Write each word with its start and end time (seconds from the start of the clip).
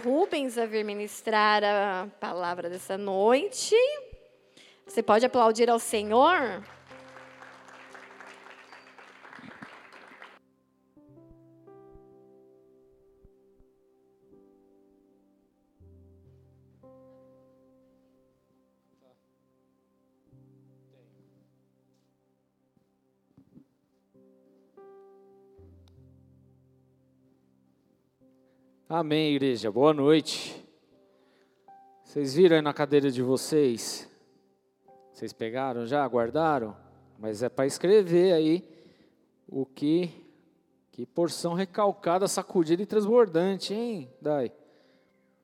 Rubens 0.00 0.56
a 0.56 0.64
vir 0.64 0.82
ministrar 0.82 1.62
a 1.62 2.08
palavra 2.18 2.70
dessa 2.70 2.96
noite. 2.96 3.76
Você 4.86 5.02
pode 5.02 5.26
aplaudir 5.26 5.68
ao 5.68 5.78
Senhor? 5.78 6.62
Amém, 28.92 29.36
igreja. 29.36 29.70
Boa 29.70 29.94
noite. 29.94 30.66
Vocês 32.02 32.34
viram 32.34 32.56
aí 32.56 32.60
na 32.60 32.74
cadeira 32.74 33.08
de 33.08 33.22
vocês? 33.22 34.10
Vocês 35.12 35.32
pegaram 35.32 35.86
já, 35.86 36.04
guardaram? 36.08 36.76
Mas 37.16 37.40
é 37.40 37.48
para 37.48 37.66
escrever 37.66 38.32
aí 38.32 38.68
o 39.46 39.64
que 39.64 40.10
que 40.90 41.06
porção 41.06 41.54
recalcada, 41.54 42.26
sacudida 42.26 42.82
e 42.82 42.86
transbordante, 42.86 43.72
hein, 43.72 44.10
Dai? 44.20 44.50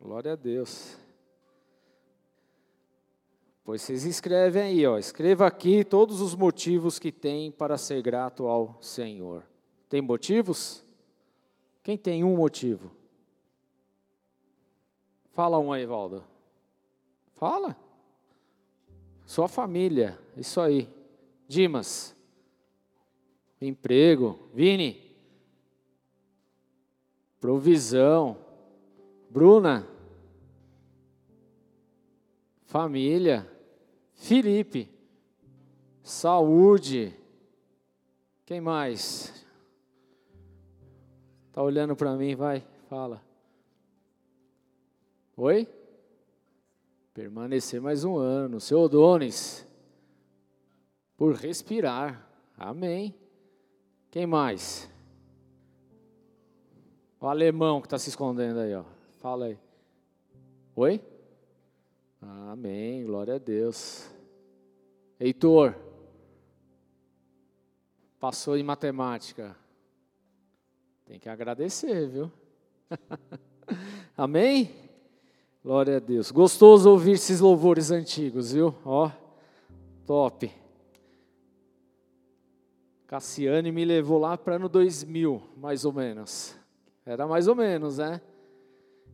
Glória 0.00 0.32
a 0.32 0.36
Deus. 0.36 0.98
Pois 3.62 3.80
vocês 3.80 4.04
escrevem 4.04 4.62
aí, 4.62 4.86
ó. 4.88 4.98
Escreva 4.98 5.46
aqui 5.46 5.84
todos 5.84 6.20
os 6.20 6.34
motivos 6.34 6.98
que 6.98 7.12
tem 7.12 7.52
para 7.52 7.78
ser 7.78 8.02
grato 8.02 8.48
ao 8.48 8.76
Senhor. 8.82 9.44
Tem 9.88 10.02
motivos? 10.02 10.84
Quem 11.84 11.96
tem 11.96 12.24
um 12.24 12.34
motivo? 12.34 13.05
Fala 15.36 15.58
um 15.58 15.70
aí, 15.70 15.84
Valdo. 15.84 16.24
Fala. 17.34 17.76
Sua 19.26 19.46
família, 19.46 20.18
isso 20.34 20.58
aí. 20.62 20.88
Dimas. 21.46 22.16
Emprego. 23.60 24.38
Vini. 24.54 25.14
Provisão. 27.38 28.38
Bruna. 29.28 29.86
Família. 32.64 33.46
Felipe. 34.14 34.88
Saúde. 36.02 37.14
Quem 38.46 38.62
mais? 38.62 39.46
Tá 41.52 41.62
olhando 41.62 41.94
para 41.94 42.16
mim, 42.16 42.34
vai, 42.34 42.66
fala. 42.88 43.25
Oi? 45.38 45.68
Permanecer 47.12 47.78
mais 47.78 48.04
um 48.04 48.16
ano. 48.16 48.58
Seu 48.58 48.80
Odones, 48.80 49.66
por 51.14 51.34
respirar. 51.34 52.26
Amém. 52.56 53.14
Quem 54.10 54.26
mais? 54.26 54.90
O 57.20 57.26
alemão 57.26 57.82
que 57.82 57.86
está 57.86 57.98
se 57.98 58.08
escondendo 58.08 58.60
aí, 58.60 58.74
ó. 58.74 58.84
Fala 59.18 59.46
aí. 59.46 59.58
Oi? 60.74 61.04
Amém. 62.22 63.04
Glória 63.04 63.34
a 63.34 63.38
Deus. 63.38 64.10
Heitor. 65.20 65.74
Passou 68.18 68.56
em 68.56 68.62
matemática. 68.62 69.54
Tem 71.04 71.20
que 71.20 71.28
agradecer, 71.28 72.08
viu? 72.08 72.32
Amém? 74.16 74.85
Glória 75.66 75.96
a 75.96 75.98
Deus. 75.98 76.30
Gostoso 76.30 76.88
ouvir 76.88 77.14
esses 77.14 77.40
louvores 77.40 77.90
antigos, 77.90 78.52
viu? 78.52 78.72
Ó, 78.84 79.10
top. 80.06 80.48
Cassiane 83.08 83.72
me 83.72 83.84
levou 83.84 84.16
lá 84.20 84.38
para 84.38 84.54
ano 84.54 84.68
2000, 84.68 85.42
mais 85.56 85.84
ou 85.84 85.92
menos. 85.92 86.54
Era 87.04 87.26
mais 87.26 87.48
ou 87.48 87.56
menos, 87.56 87.98
né? 87.98 88.20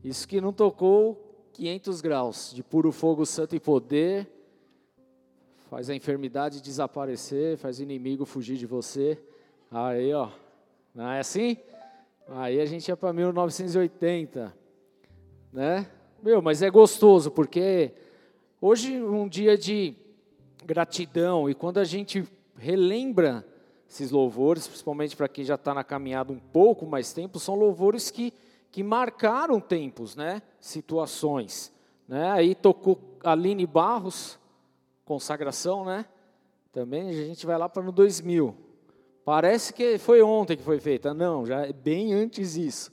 Isso 0.04 0.28
que 0.28 0.42
não 0.42 0.52
tocou 0.52 1.48
500 1.54 2.02
graus 2.02 2.52
de 2.54 2.62
puro 2.62 2.92
fogo 2.92 3.24
santo 3.24 3.56
e 3.56 3.58
poder, 3.58 4.30
faz 5.70 5.88
a 5.88 5.94
enfermidade 5.94 6.60
desaparecer, 6.60 7.56
faz 7.56 7.78
o 7.78 7.82
inimigo 7.82 8.26
fugir 8.26 8.58
de 8.58 8.66
você. 8.66 9.18
Aí, 9.70 10.12
ó, 10.12 10.28
não 10.94 11.08
é 11.12 11.20
assim? 11.20 11.56
Aí 12.28 12.60
a 12.60 12.66
gente 12.66 12.88
ia 12.88 12.96
para 12.96 13.10
1980, 13.10 14.54
né? 15.50 15.90
Meu, 16.22 16.40
mas 16.40 16.62
é 16.62 16.70
gostoso, 16.70 17.32
porque 17.32 17.90
hoje 18.60 19.02
um 19.02 19.26
dia 19.26 19.58
de 19.58 19.96
gratidão, 20.64 21.50
e 21.50 21.54
quando 21.54 21.78
a 21.78 21.84
gente 21.84 22.24
relembra 22.56 23.44
esses 23.90 24.12
louvores, 24.12 24.68
principalmente 24.68 25.16
para 25.16 25.26
quem 25.26 25.44
já 25.44 25.56
está 25.56 25.74
na 25.74 25.82
caminhada 25.82 26.32
um 26.32 26.38
pouco 26.38 26.86
mais 26.86 27.12
tempo, 27.12 27.40
são 27.40 27.56
louvores 27.56 28.08
que, 28.08 28.32
que 28.70 28.84
marcaram 28.84 29.58
tempos, 29.58 30.14
né? 30.14 30.42
situações. 30.60 31.72
Né? 32.06 32.30
Aí 32.30 32.54
tocou 32.54 33.00
Aline 33.24 33.66
Barros, 33.66 34.38
consagração, 35.04 35.84
né? 35.84 36.06
Também 36.70 37.08
a 37.08 37.12
gente 37.12 37.44
vai 37.44 37.58
lá 37.58 37.68
para 37.68 37.82
no 37.82 37.90
2000. 37.90 38.54
Parece 39.24 39.72
que 39.74 39.98
foi 39.98 40.22
ontem 40.22 40.56
que 40.56 40.62
foi 40.62 40.78
feita. 40.78 41.12
Não, 41.12 41.44
já 41.44 41.66
é 41.66 41.72
bem 41.72 42.14
antes 42.14 42.54
disso. 42.54 42.92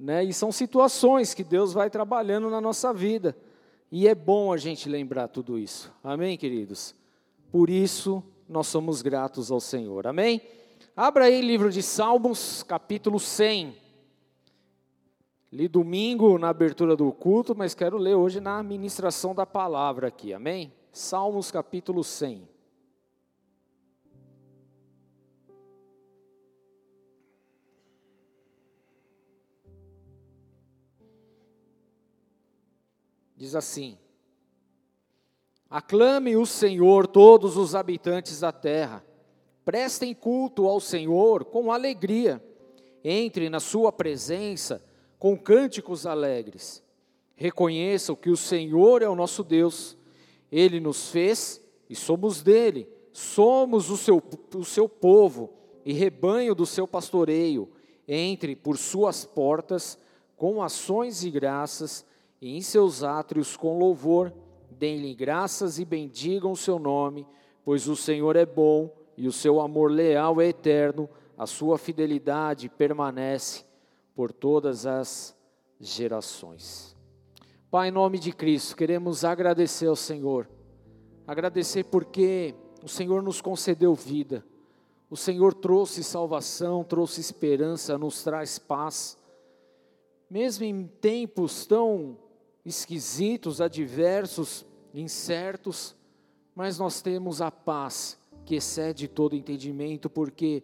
Né? 0.00 0.24
E 0.24 0.32
são 0.32 0.50
situações 0.50 1.34
que 1.34 1.44
Deus 1.44 1.74
vai 1.74 1.90
trabalhando 1.90 2.48
na 2.48 2.58
nossa 2.58 2.90
vida. 2.90 3.36
E 3.92 4.08
é 4.08 4.14
bom 4.14 4.50
a 4.50 4.56
gente 4.56 4.88
lembrar 4.88 5.28
tudo 5.28 5.58
isso. 5.58 5.92
Amém, 6.02 6.38
queridos? 6.38 6.94
Por 7.52 7.68
isso 7.68 8.24
nós 8.48 8.66
somos 8.66 9.02
gratos 9.02 9.50
ao 9.50 9.60
Senhor. 9.60 10.06
Amém? 10.06 10.40
Abra 10.96 11.26
aí 11.26 11.42
livro 11.42 11.70
de 11.70 11.82
Salmos, 11.82 12.62
capítulo 12.62 13.20
100. 13.20 13.76
Li 15.52 15.68
domingo 15.68 16.38
na 16.38 16.48
abertura 16.48 16.96
do 16.96 17.12
culto, 17.12 17.54
mas 17.54 17.74
quero 17.74 17.98
ler 17.98 18.14
hoje 18.14 18.40
na 18.40 18.62
ministração 18.62 19.34
da 19.34 19.44
palavra 19.44 20.08
aqui. 20.08 20.32
Amém? 20.32 20.72
Salmos, 20.92 21.50
capítulo 21.50 22.02
100. 22.02 22.48
Diz 33.40 33.54
assim: 33.54 33.96
Aclame 35.70 36.36
o 36.36 36.44
Senhor 36.44 37.06
todos 37.06 37.56
os 37.56 37.74
habitantes 37.74 38.40
da 38.40 38.52
terra, 38.52 39.02
prestem 39.64 40.12
culto 40.12 40.68
ao 40.68 40.78
Senhor 40.78 41.46
com 41.46 41.72
alegria, 41.72 42.44
entre 43.02 43.48
na 43.48 43.58
sua 43.58 43.90
presença 43.90 44.84
com 45.18 45.38
cânticos 45.38 46.04
alegres. 46.04 46.82
Reconheçam 47.34 48.14
que 48.14 48.28
o 48.28 48.36
Senhor 48.36 49.00
é 49.00 49.08
o 49.08 49.16
nosso 49.16 49.42
Deus, 49.42 49.96
ele 50.52 50.78
nos 50.78 51.08
fez 51.08 51.62
e 51.88 51.96
somos 51.96 52.42
dele, 52.42 52.86
somos 53.10 53.88
o 53.88 53.96
seu, 53.96 54.22
o 54.54 54.64
seu 54.66 54.86
povo 54.86 55.54
e 55.82 55.94
rebanho 55.94 56.54
do 56.54 56.66
seu 56.66 56.86
pastoreio. 56.86 57.72
Entre 58.06 58.54
por 58.54 58.76
suas 58.76 59.24
portas 59.24 59.98
com 60.36 60.62
ações 60.62 61.24
e 61.24 61.30
graças 61.30 62.04
e 62.40 62.56
em 62.56 62.60
seus 62.62 63.02
átrios 63.02 63.56
com 63.56 63.78
louvor, 63.78 64.32
deem-lhe 64.70 65.14
graças 65.14 65.78
e 65.78 65.84
bendigam 65.84 66.52
o 66.52 66.56
seu 66.56 66.78
nome, 66.78 67.26
pois 67.64 67.86
o 67.86 67.94
Senhor 67.94 68.34
é 68.34 68.46
bom 68.46 68.90
e 69.16 69.28
o 69.28 69.32
seu 69.32 69.60
amor 69.60 69.90
leal 69.90 70.40
é 70.40 70.46
eterno, 70.46 71.08
a 71.36 71.46
sua 71.46 71.76
fidelidade 71.76 72.68
permanece 72.68 73.64
por 74.14 74.32
todas 74.32 74.86
as 74.86 75.36
gerações. 75.78 76.96
Pai, 77.70 77.88
em 77.88 77.92
nome 77.92 78.18
de 78.18 78.32
Cristo, 78.32 78.74
queremos 78.74 79.24
agradecer 79.24 79.86
ao 79.86 79.96
Senhor, 79.96 80.48
agradecer 81.26 81.84
porque 81.84 82.54
o 82.82 82.88
Senhor 82.88 83.22
nos 83.22 83.40
concedeu 83.40 83.94
vida, 83.94 84.44
o 85.10 85.16
Senhor 85.16 85.52
trouxe 85.52 86.02
salvação, 86.02 86.82
trouxe 86.84 87.20
esperança, 87.20 87.98
nos 87.98 88.22
traz 88.22 88.58
paz, 88.58 89.18
mesmo 90.30 90.64
em 90.64 90.86
tempos 90.86 91.66
tão 91.66 92.16
esquisitos, 92.70 93.60
adversos, 93.60 94.64
incertos, 94.94 95.94
mas 96.54 96.78
nós 96.78 97.02
temos 97.02 97.42
a 97.42 97.50
paz 97.50 98.18
que 98.44 98.56
excede 98.56 99.06
todo 99.06 99.36
entendimento, 99.36 100.08
porque 100.08 100.62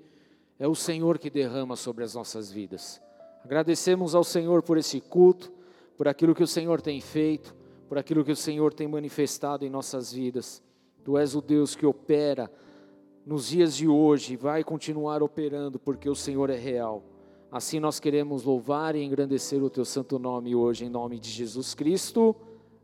é 0.59 0.67
o 0.67 0.75
Senhor 0.75 1.19
que 1.19 1.29
derrama 1.29 1.77
sobre 1.77 2.03
as 2.03 2.15
nossas 2.15 2.51
vidas. 2.51 3.01
Agradecemos 3.45 4.15
ao 4.15 4.25
Senhor 4.25 4.63
por 4.63 4.79
esse 4.79 5.01
culto, 5.01 5.53
por 5.97 6.09
aquilo 6.09 6.35
que 6.35 6.43
o 6.43 6.47
Senhor 6.49 6.81
tem 6.81 7.01
feito, 7.01 7.55
por 7.89 7.99
aquilo 7.99 8.25
que 8.25 8.33
o 8.33 8.37
Senhor 8.37 8.73
tem 8.73 8.89
manifestado 8.89 9.65
em 9.65 9.71
nossas 9.71 10.13
vidas. 10.13 10.63
Tu 11.05 11.17
és 11.17 11.35
o 11.35 11.41
Deus 11.41 11.77
que 11.77 11.87
opera 11.87 12.51
nos 13.25 13.49
dias 13.49 13.77
de 13.77 13.87
hoje 13.87 14.35
e 14.35 14.37
vai 14.37 14.65
continuar 14.65 15.23
operando, 15.23 15.79
porque 15.79 16.09
o 16.09 16.15
Senhor 16.15 16.51
é 16.51 16.57
real. 16.57 17.05
Assim 17.57 17.81
nós 17.81 17.99
queremos 17.99 18.43
louvar 18.43 18.95
e 18.95 19.03
engrandecer 19.03 19.63
o 19.65 19.71
teu 19.71 19.83
santo 19.83 20.19
nome 20.19 20.55
hoje, 20.55 20.85
em 20.85 20.91
nome 20.91 21.19
de 21.19 21.31
Jesus 21.31 21.75
Cristo. 21.75 22.37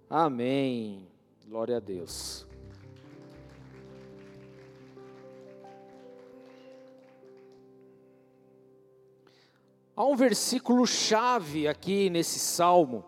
Amém. 0.09 1.07
Glória 1.47 1.77
a 1.77 1.79
Deus. 1.79 2.47
Há 9.95 10.07
um 10.07 10.17
versículo 10.17 10.87
chave 10.87 11.69
aqui 11.69 12.09
nesse 12.09 12.39
salmo, 12.39 13.05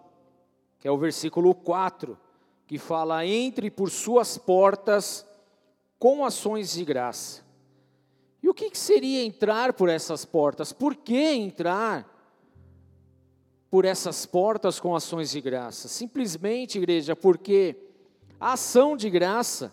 que 0.78 0.87
é 0.87 0.90
o 0.90 0.99
versículo 0.99 1.55
4, 1.55 2.19
que 2.66 2.76
fala: 2.76 3.25
Entre 3.25 3.70
por 3.70 3.88
suas 3.88 4.37
portas 4.37 5.26
com 5.99 6.26
ações 6.26 6.75
de 6.75 6.84
graça. 6.84 7.44
E 8.44 8.49
o 8.50 8.52
que 8.52 8.76
seria 8.76 9.25
entrar 9.25 9.73
por 9.73 9.88
essas 9.88 10.26
portas? 10.26 10.70
Por 10.70 10.94
que 10.94 11.17
entrar 11.17 12.06
por 13.70 13.87
essas 13.87 14.26
portas 14.26 14.79
com 14.79 14.94
ações 14.94 15.31
de 15.31 15.41
graça? 15.41 15.88
Simplesmente, 15.88 16.76
igreja, 16.76 17.17
porque 17.17 17.75
a 18.38 18.52
ação 18.52 18.99
de 18.99 19.08
graça, 19.08 19.73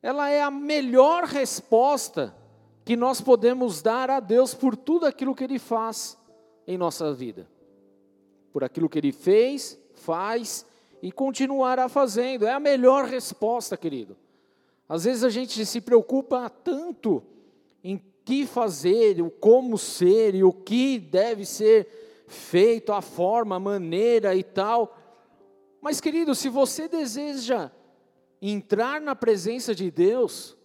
ela 0.00 0.30
é 0.30 0.40
a 0.40 0.48
melhor 0.48 1.24
resposta 1.24 2.32
que 2.84 2.94
nós 2.94 3.20
podemos 3.20 3.82
dar 3.82 4.10
a 4.10 4.20
Deus 4.20 4.54
por 4.54 4.76
tudo 4.76 5.04
aquilo 5.04 5.34
que 5.34 5.42
Ele 5.42 5.58
faz 5.58 6.16
em 6.68 6.78
nossa 6.78 7.12
vida. 7.12 7.50
Por 8.52 8.62
aquilo 8.62 8.88
que 8.88 9.00
Ele 9.00 9.10
fez, 9.10 9.76
faz 9.96 10.64
e 11.02 11.10
continuará 11.10 11.88
fazendo. 11.88 12.46
É 12.46 12.52
a 12.52 12.60
melhor 12.60 13.06
resposta, 13.06 13.76
querido. 13.76 14.16
Às 14.88 15.02
vezes 15.02 15.24
a 15.24 15.30
gente 15.30 15.66
se 15.66 15.80
preocupa 15.80 16.48
tanto 16.48 17.24
que 18.24 18.46
fazer, 18.46 19.20
o 19.20 19.30
como 19.30 19.76
ser 19.76 20.34
e 20.34 20.44
o 20.44 20.52
que 20.52 20.98
deve 20.98 21.44
ser 21.44 22.24
feito, 22.26 22.92
a 22.92 23.02
forma, 23.02 23.56
a 23.56 23.60
maneira 23.60 24.34
e 24.34 24.42
tal. 24.42 24.98
Mas, 25.80 26.00
querido, 26.00 26.34
se 26.34 26.48
você 26.48 26.88
deseja 26.88 27.70
entrar 28.40 29.00
na 29.00 29.14
presença 29.14 29.74
de 29.74 29.90
Deus, 29.90 30.56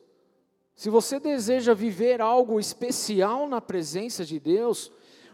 se 0.75 0.89
você 0.89 1.19
deseja 1.19 1.73
viver 1.73 2.21
algo 2.21 2.59
especial 2.59 3.47
na 3.47 3.59
presença 3.59 4.23
de 4.23 4.39
Deus, 4.39 4.91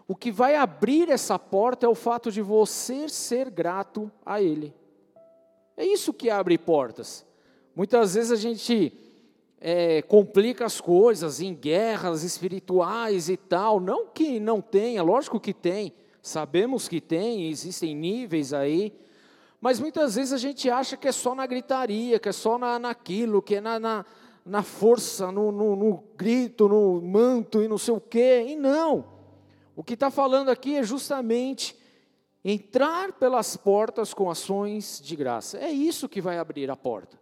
o 0.07 0.15
que 0.15 0.31
vai 0.31 0.55
abrir 0.55 1.09
essa 1.09 1.37
porta 1.37 1.85
é 1.85 1.89
o 1.89 1.95
fato 1.95 2.31
de 2.31 2.41
você 2.41 3.07
ser 3.09 3.49
grato 3.49 4.11
a 4.25 4.41
Ele. 4.41 4.73
É 5.75 5.85
isso 5.85 6.13
que 6.13 6.29
abre 6.29 6.57
portas. 6.57 7.25
Muitas 7.75 8.15
vezes 8.15 8.31
a 8.31 8.35
gente 8.35 9.02
é, 9.65 10.01
complica 10.01 10.65
as 10.65 10.81
coisas 10.81 11.39
em 11.39 11.55
guerras 11.55 12.21
espirituais 12.21 13.29
e 13.29 13.37
tal. 13.37 13.79
Não 13.79 14.07
que 14.07 14.37
não 14.37 14.59
tenha, 14.59 15.01
lógico 15.01 15.39
que 15.39 15.53
tem, 15.53 15.93
sabemos 16.21 16.89
que 16.89 16.99
tem, 16.99 17.49
existem 17.49 17.95
níveis 17.95 18.51
aí. 18.53 18.93
Mas 19.61 19.79
muitas 19.79 20.15
vezes 20.15 20.33
a 20.33 20.37
gente 20.37 20.69
acha 20.69 20.97
que 20.97 21.07
é 21.07 21.13
só 21.13 21.33
na 21.33 21.47
gritaria, 21.47 22.19
que 22.19 22.27
é 22.27 22.33
só 22.33 22.57
na, 22.57 22.77
naquilo, 22.77 23.41
que 23.41 23.55
é 23.55 23.61
na, 23.61 23.79
na, 23.79 24.05
na 24.45 24.63
força, 24.63 25.31
no, 25.31 25.49
no, 25.49 25.77
no, 25.77 26.03
grito, 26.17 26.67
no 26.67 27.01
manto 27.01 27.63
e 27.63 27.67
não 27.69 27.77
sei 27.77 27.93
o 27.93 28.01
quê. 28.01 28.43
E 28.49 28.57
não. 28.57 29.05
O 29.77 29.81
que 29.81 29.93
está 29.93 30.11
falando 30.11 30.49
aqui 30.49 30.75
é 30.75 30.83
justamente 30.83 31.73
entrar 32.43 33.13
pelas 33.13 33.55
portas 33.55 34.13
com 34.13 34.29
ações 34.29 34.99
de 35.01 35.15
graça. 35.15 35.57
É 35.57 35.69
isso 35.71 36.09
que 36.09 36.19
vai 36.19 36.37
abrir 36.37 36.69
a 36.69 36.75
porta. 36.75 37.17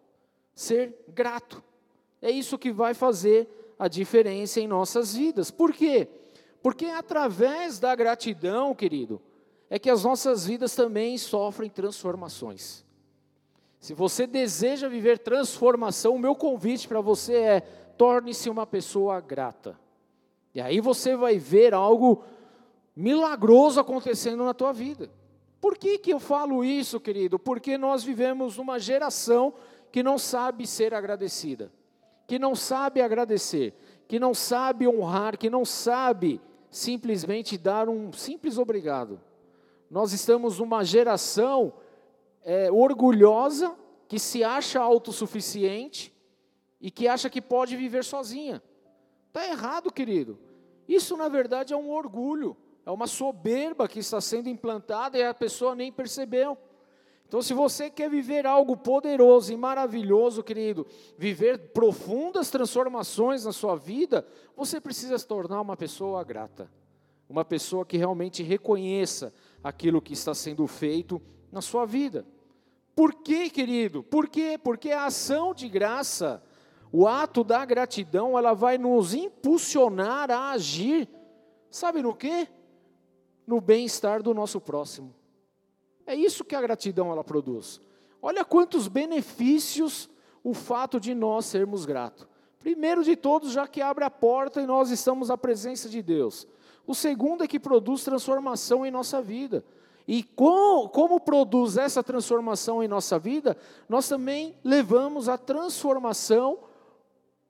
Ser 0.55 1.05
grato. 1.07 1.63
É 2.21 2.29
isso 2.29 2.57
que 2.57 2.71
vai 2.71 2.93
fazer 2.93 3.47
a 3.79 3.87
diferença 3.87 4.59
em 4.59 4.67
nossas 4.67 5.15
vidas. 5.15 5.49
Por 5.49 5.73
quê? 5.73 6.07
Porque 6.61 6.85
é 6.85 6.95
através 6.95 7.79
da 7.79 7.95
gratidão, 7.95 8.75
querido, 8.75 9.19
é 9.67 9.79
que 9.79 9.89
as 9.89 10.03
nossas 10.03 10.45
vidas 10.45 10.75
também 10.75 11.17
sofrem 11.17 11.69
transformações. 11.69 12.85
Se 13.79 13.95
você 13.95 14.27
deseja 14.27 14.87
viver 14.87 15.17
transformação, 15.17 16.13
o 16.13 16.19
meu 16.19 16.35
convite 16.35 16.87
para 16.87 17.01
você 17.01 17.33
é: 17.33 17.59
torne-se 17.97 18.51
uma 18.51 18.67
pessoa 18.67 19.19
grata. 19.19 19.79
E 20.53 20.61
aí 20.61 20.79
você 20.79 21.15
vai 21.15 21.39
ver 21.39 21.73
algo 21.73 22.23
milagroso 22.95 23.79
acontecendo 23.79 24.43
na 24.43 24.53
tua 24.53 24.71
vida. 24.71 25.09
Por 25.59 25.75
que, 25.75 25.97
que 25.97 26.13
eu 26.13 26.19
falo 26.19 26.63
isso, 26.63 26.99
querido? 26.99 27.39
Porque 27.39 27.79
nós 27.79 28.03
vivemos 28.03 28.59
uma 28.59 28.77
geração 28.77 29.53
que 29.91 30.03
não 30.03 30.19
sabe 30.19 30.67
ser 30.67 30.93
agradecida 30.93 31.71
que 32.31 32.39
não 32.39 32.55
sabe 32.55 33.01
agradecer, 33.01 33.73
que 34.07 34.17
não 34.17 34.33
sabe 34.33 34.87
honrar, 34.87 35.37
que 35.37 35.49
não 35.49 35.65
sabe 35.65 36.39
simplesmente 36.69 37.57
dar 37.57 37.89
um 37.89 38.13
simples 38.13 38.57
obrigado. 38.57 39.19
Nós 39.89 40.13
estamos 40.13 40.59
numa 40.59 40.81
geração 40.81 41.73
é, 42.41 42.71
orgulhosa, 42.71 43.75
que 44.07 44.17
se 44.17 44.45
acha 44.45 44.79
autossuficiente 44.79 46.15
e 46.79 46.89
que 46.89 47.05
acha 47.05 47.29
que 47.29 47.41
pode 47.41 47.75
viver 47.75 48.05
sozinha. 48.05 48.63
Está 49.27 49.45
errado, 49.49 49.91
querido. 49.91 50.39
Isso, 50.87 51.17
na 51.17 51.27
verdade, 51.27 51.73
é 51.73 51.77
um 51.77 51.91
orgulho, 51.91 52.55
é 52.85 52.91
uma 52.91 53.07
soberba 53.07 53.89
que 53.89 53.99
está 53.99 54.21
sendo 54.21 54.47
implantada 54.47 55.17
e 55.17 55.23
a 55.25 55.33
pessoa 55.33 55.75
nem 55.75 55.91
percebeu. 55.91 56.57
Então, 57.31 57.41
se 57.41 57.53
você 57.53 57.89
quer 57.89 58.09
viver 58.09 58.45
algo 58.45 58.75
poderoso 58.75 59.53
e 59.53 59.55
maravilhoso, 59.55 60.43
querido, 60.43 60.85
viver 61.17 61.69
profundas 61.69 62.51
transformações 62.51 63.45
na 63.45 63.53
sua 63.53 63.77
vida, 63.77 64.27
você 64.53 64.81
precisa 64.81 65.17
se 65.17 65.25
tornar 65.25 65.61
uma 65.61 65.77
pessoa 65.77 66.21
grata, 66.25 66.69
uma 67.29 67.45
pessoa 67.45 67.85
que 67.85 67.95
realmente 67.95 68.43
reconheça 68.43 69.33
aquilo 69.63 70.01
que 70.01 70.11
está 70.11 70.33
sendo 70.33 70.67
feito 70.67 71.21
na 71.49 71.61
sua 71.61 71.85
vida. 71.85 72.25
Por 72.93 73.13
quê, 73.13 73.49
querido? 73.49 74.03
Por 74.03 74.27
quê? 74.27 74.59
Porque 74.61 74.91
a 74.91 75.05
ação 75.05 75.53
de 75.53 75.69
graça, 75.69 76.43
o 76.91 77.07
ato 77.07 77.45
da 77.45 77.63
gratidão, 77.63 78.37
ela 78.37 78.53
vai 78.53 78.77
nos 78.77 79.13
impulsionar 79.13 80.29
a 80.29 80.51
agir, 80.51 81.07
sabe 81.69 82.01
no 82.01 82.13
quê? 82.13 82.49
No 83.47 83.61
bem-estar 83.61 84.21
do 84.21 84.33
nosso 84.33 84.59
próximo. 84.59 85.20
É 86.11 86.15
isso 86.15 86.43
que 86.43 86.57
a 86.57 86.61
gratidão 86.61 87.09
ela 87.09 87.23
produz. 87.23 87.79
Olha 88.21 88.43
quantos 88.43 88.89
benefícios 88.89 90.09
o 90.43 90.53
fato 90.53 90.99
de 90.99 91.15
nós 91.15 91.45
sermos 91.45 91.85
gratos. 91.85 92.27
Primeiro 92.59 93.01
de 93.01 93.15
todos, 93.15 93.53
já 93.53 93.65
que 93.65 93.81
abre 93.81 94.03
a 94.03 94.09
porta 94.09 94.61
e 94.61 94.65
nós 94.65 94.91
estamos 94.91 95.31
à 95.31 95.37
presença 95.37 95.87
de 95.87 96.01
Deus. 96.01 96.45
O 96.85 96.93
segundo 96.93 97.45
é 97.45 97.47
que 97.47 97.57
produz 97.57 98.03
transformação 98.03 98.85
em 98.85 98.91
nossa 98.91 99.21
vida. 99.21 99.63
E 100.05 100.21
com, 100.21 100.89
como 100.89 101.17
produz 101.17 101.77
essa 101.77 102.03
transformação 102.03 102.83
em 102.83 102.89
nossa 102.89 103.17
vida, 103.17 103.55
nós 103.87 104.05
também 104.09 104.53
levamos 104.65 105.29
a 105.29 105.37
transformação, 105.37 106.59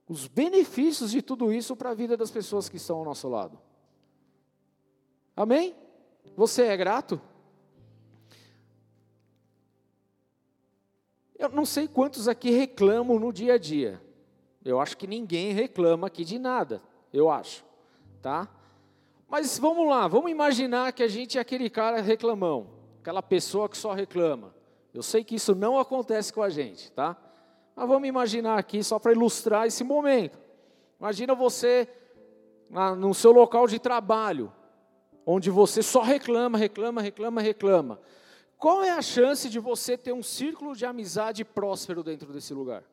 os 0.08 0.28
benefícios 0.28 1.10
de 1.10 1.24
tudo 1.24 1.52
isso 1.52 1.76
para 1.76 1.90
a 1.90 1.96
vida 1.96 2.16
das 2.16 2.30
pessoas 2.30 2.70
que 2.70 2.78
estão 2.78 3.00
ao 3.00 3.06
nosso 3.06 3.28
lado. 3.28 3.58
Amém? 5.36 5.76
Você 6.38 6.62
é 6.62 6.78
grato? 6.78 7.20
Eu 11.42 11.50
não 11.50 11.66
sei 11.66 11.88
quantos 11.88 12.28
aqui 12.28 12.52
reclamam 12.52 13.20
no 13.20 13.34
dia 13.34 13.56
a 13.56 13.58
dia. 13.58 14.00
Eu 14.64 14.80
acho 14.80 14.96
que 14.96 15.08
ninguém 15.08 15.54
reclama 15.54 16.06
aqui 16.06 16.24
de 16.24 16.38
nada, 16.38 16.84
eu 17.12 17.32
acho, 17.32 17.66
tá? 18.22 18.48
Mas 19.28 19.58
vamos 19.58 19.90
lá, 19.90 20.08
vamos 20.08 20.30
imaginar 20.30 20.94
que 20.94 21.02
a 21.02 21.08
gente 21.08 21.40
é 21.40 21.42
aquele 21.42 21.68
cara 21.68 22.00
reclamão, 22.00 22.68
aquela 23.00 23.24
pessoa 23.24 23.68
que 23.68 23.76
só 23.76 23.92
reclama. 23.92 24.54
Eu 24.94 25.02
sei 25.02 25.24
que 25.24 25.34
isso 25.34 25.56
não 25.56 25.80
acontece 25.80 26.32
com 26.32 26.44
a 26.44 26.50
gente, 26.50 26.92
tá? 26.92 27.18
Mas 27.76 27.88
vamos 27.88 28.08
imaginar 28.08 28.60
aqui 28.60 28.84
só 28.84 29.00
para 29.00 29.12
ilustrar 29.12 29.66
esse 29.66 29.84
momento. 29.84 30.38
Imagina 31.00 31.34
você 31.34 31.90
no 33.00 33.16
seu 33.16 33.32
local 33.32 33.66
de 33.66 33.80
trabalho, 33.80 34.54
onde 35.26 35.50
você 35.50 35.82
só 35.82 36.02
reclama, 36.02 36.56
reclama, 36.56 37.02
reclama, 37.02 37.42
reclama. 37.42 38.00
Qual 38.62 38.84
é 38.84 38.92
a 38.92 39.02
chance 39.02 39.50
de 39.50 39.58
você 39.58 39.98
ter 39.98 40.14
um 40.14 40.22
círculo 40.22 40.76
de 40.76 40.86
amizade 40.86 41.44
próspero 41.44 42.04
dentro 42.04 42.32
desse 42.32 42.54
lugar? 42.54 42.84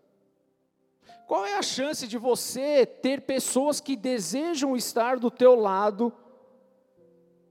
Qual 1.27 1.45
é 1.45 1.59
a 1.59 1.63
chance 1.63 2.09
de 2.09 2.17
você 2.17 2.87
ter 2.87 3.21
pessoas 3.21 3.79
que 3.79 3.95
desejam 3.95 4.75
estar 4.75 5.19
do 5.19 5.31
teu 5.31 5.55
lado 5.55 6.11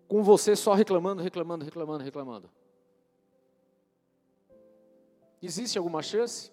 com 0.07 0.23
você 0.23 0.55
só 0.55 0.73
reclamando, 0.73 1.21
reclamando, 1.21 1.63
reclamando, 1.63 2.03
reclamando? 2.03 2.49
Existe 5.39 5.77
alguma 5.77 6.01
chance? 6.01 6.51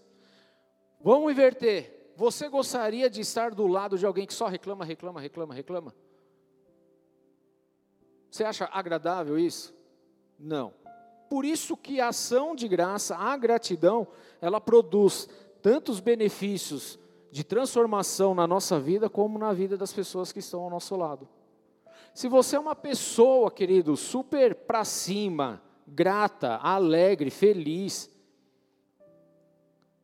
Vamos 1.00 1.32
inverter. 1.32 2.12
Você 2.14 2.46
gostaria 2.46 3.08
de 3.08 3.22
estar 3.22 3.54
do 3.54 3.66
lado 3.66 3.96
de 3.96 4.04
alguém 4.04 4.26
que 4.26 4.34
só 4.34 4.48
reclama, 4.48 4.84
reclama, 4.84 5.18
reclama, 5.18 5.54
reclama? 5.54 5.94
Você 8.30 8.44
acha 8.44 8.68
agradável 8.70 9.38
isso? 9.38 9.74
Não. 10.38 10.83
Por 11.34 11.44
isso 11.44 11.76
que 11.76 12.00
a 12.00 12.10
ação 12.10 12.54
de 12.54 12.68
graça, 12.68 13.16
a 13.16 13.36
gratidão, 13.36 14.06
ela 14.40 14.60
produz 14.60 15.28
tantos 15.60 15.98
benefícios 15.98 16.96
de 17.28 17.42
transformação 17.42 18.36
na 18.36 18.46
nossa 18.46 18.78
vida 18.78 19.10
como 19.10 19.36
na 19.36 19.52
vida 19.52 19.76
das 19.76 19.92
pessoas 19.92 20.30
que 20.30 20.38
estão 20.38 20.60
ao 20.60 20.70
nosso 20.70 20.94
lado. 20.94 21.28
Se 22.14 22.28
você 22.28 22.54
é 22.54 22.60
uma 22.60 22.76
pessoa, 22.76 23.50
querido, 23.50 23.96
super 23.96 24.54
para 24.54 24.84
cima, 24.84 25.60
grata, 25.88 26.54
alegre, 26.58 27.30
feliz, 27.30 28.08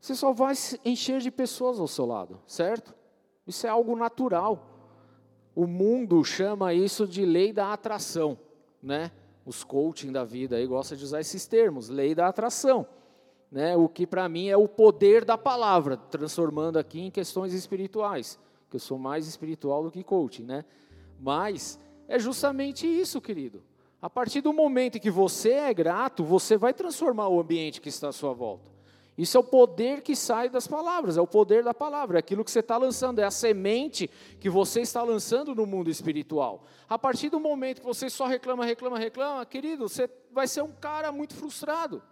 você 0.01 0.17
só 0.17 0.33
vai 0.33 0.55
encher 0.85 1.21
de 1.21 1.31
pessoas 1.31 1.79
ao 1.79 1.87
seu 1.87 2.07
lado, 2.07 2.43
certo? 2.45 2.93
Isso 3.47 3.69
é 3.69 3.71
algo 3.71 3.95
natural. 3.95 4.67
O 5.55 5.65
mundo 5.65 6.25
chama 6.25 6.75
isso 6.75 7.07
de 7.07 7.25
lei 7.25 7.53
da 7.53 7.73
atração, 7.73 8.37
né? 8.83 9.13
Os 9.45 9.65
coaching 9.65 10.13
da 10.13 10.25
vida 10.25 10.57
aí 10.57 10.67
gostam 10.67 10.97
de 10.97 11.05
usar 11.05 11.21
esses 11.21 11.47
termos, 11.47 11.89
lei 11.89 12.15
da 12.15 12.29
atração, 12.29 12.87
né? 13.51 13.77
O 13.77 13.89
que 13.89 14.07
para 14.07 14.29
mim 14.29 14.49
é 14.49 14.57
o 14.57 14.69
poder 14.69 15.25
da 15.25 15.39
palavra, 15.39 15.97
transformando 15.97 16.79
aqui 16.79 17.01
em 17.01 17.11
questões 17.11 17.53
espirituais, 17.53 18.39
que 18.69 18.77
eu 18.77 18.81
sou 18.81 18.99
mais 18.99 19.27
espiritual 19.27 19.83
do 19.83 19.91
que 19.91 20.05
coaching, 20.05 20.45
né? 20.45 20.65
Mas 21.19 21.79
é 22.07 22.19
justamente 22.19 22.87
isso, 22.87 23.21
querido. 23.21 23.63
A 24.01 24.09
partir 24.09 24.41
do 24.41 24.53
momento 24.53 24.97
em 24.97 25.01
que 25.01 25.11
você 25.11 25.53
é 25.53 25.75
grato, 25.75 26.25
você 26.25 26.57
vai 26.57 26.73
transformar 26.73 27.29
o 27.29 27.41
ambiente 27.41 27.81
que 27.81 27.89
está 27.89 28.09
à 28.09 28.13
sua 28.13 28.33
volta. 28.33 28.71
Isso 29.21 29.37
é 29.37 29.41
o 29.41 29.45
poder 29.45 30.01
que 30.01 30.17
sai 30.17 30.49
das 30.49 30.67
palavras, 30.67 31.19
é 31.19 31.21
o 31.21 31.27
poder 31.27 31.63
da 31.63 31.75
palavra, 31.75 32.17
é 32.17 32.21
aquilo 32.21 32.43
que 32.43 32.51
você 32.51 32.61
está 32.61 32.79
lançando, 32.79 33.19
é 33.19 33.25
a 33.25 33.31
semente 33.31 34.09
que 34.41 34.49
você 34.49 34.81
está 34.81 35.03
lançando 35.03 35.55
no 35.55 35.67
mundo 35.67 35.91
espiritual. 35.91 36.65
A 36.89 36.99
partir 36.99 37.29
do 37.29 37.39
momento 37.39 37.83
que 37.83 37.87
você 37.87 38.09
só 38.09 38.25
reclama, 38.25 38.65
reclama, 38.65 38.99
reclama, 38.99 39.45
querido, 39.45 39.87
você 39.87 40.09
vai 40.33 40.49
ser 40.49 40.63
um 40.63 40.73
cara 40.73 41.13
muito 41.13 41.35
frustrado, 41.35 42.03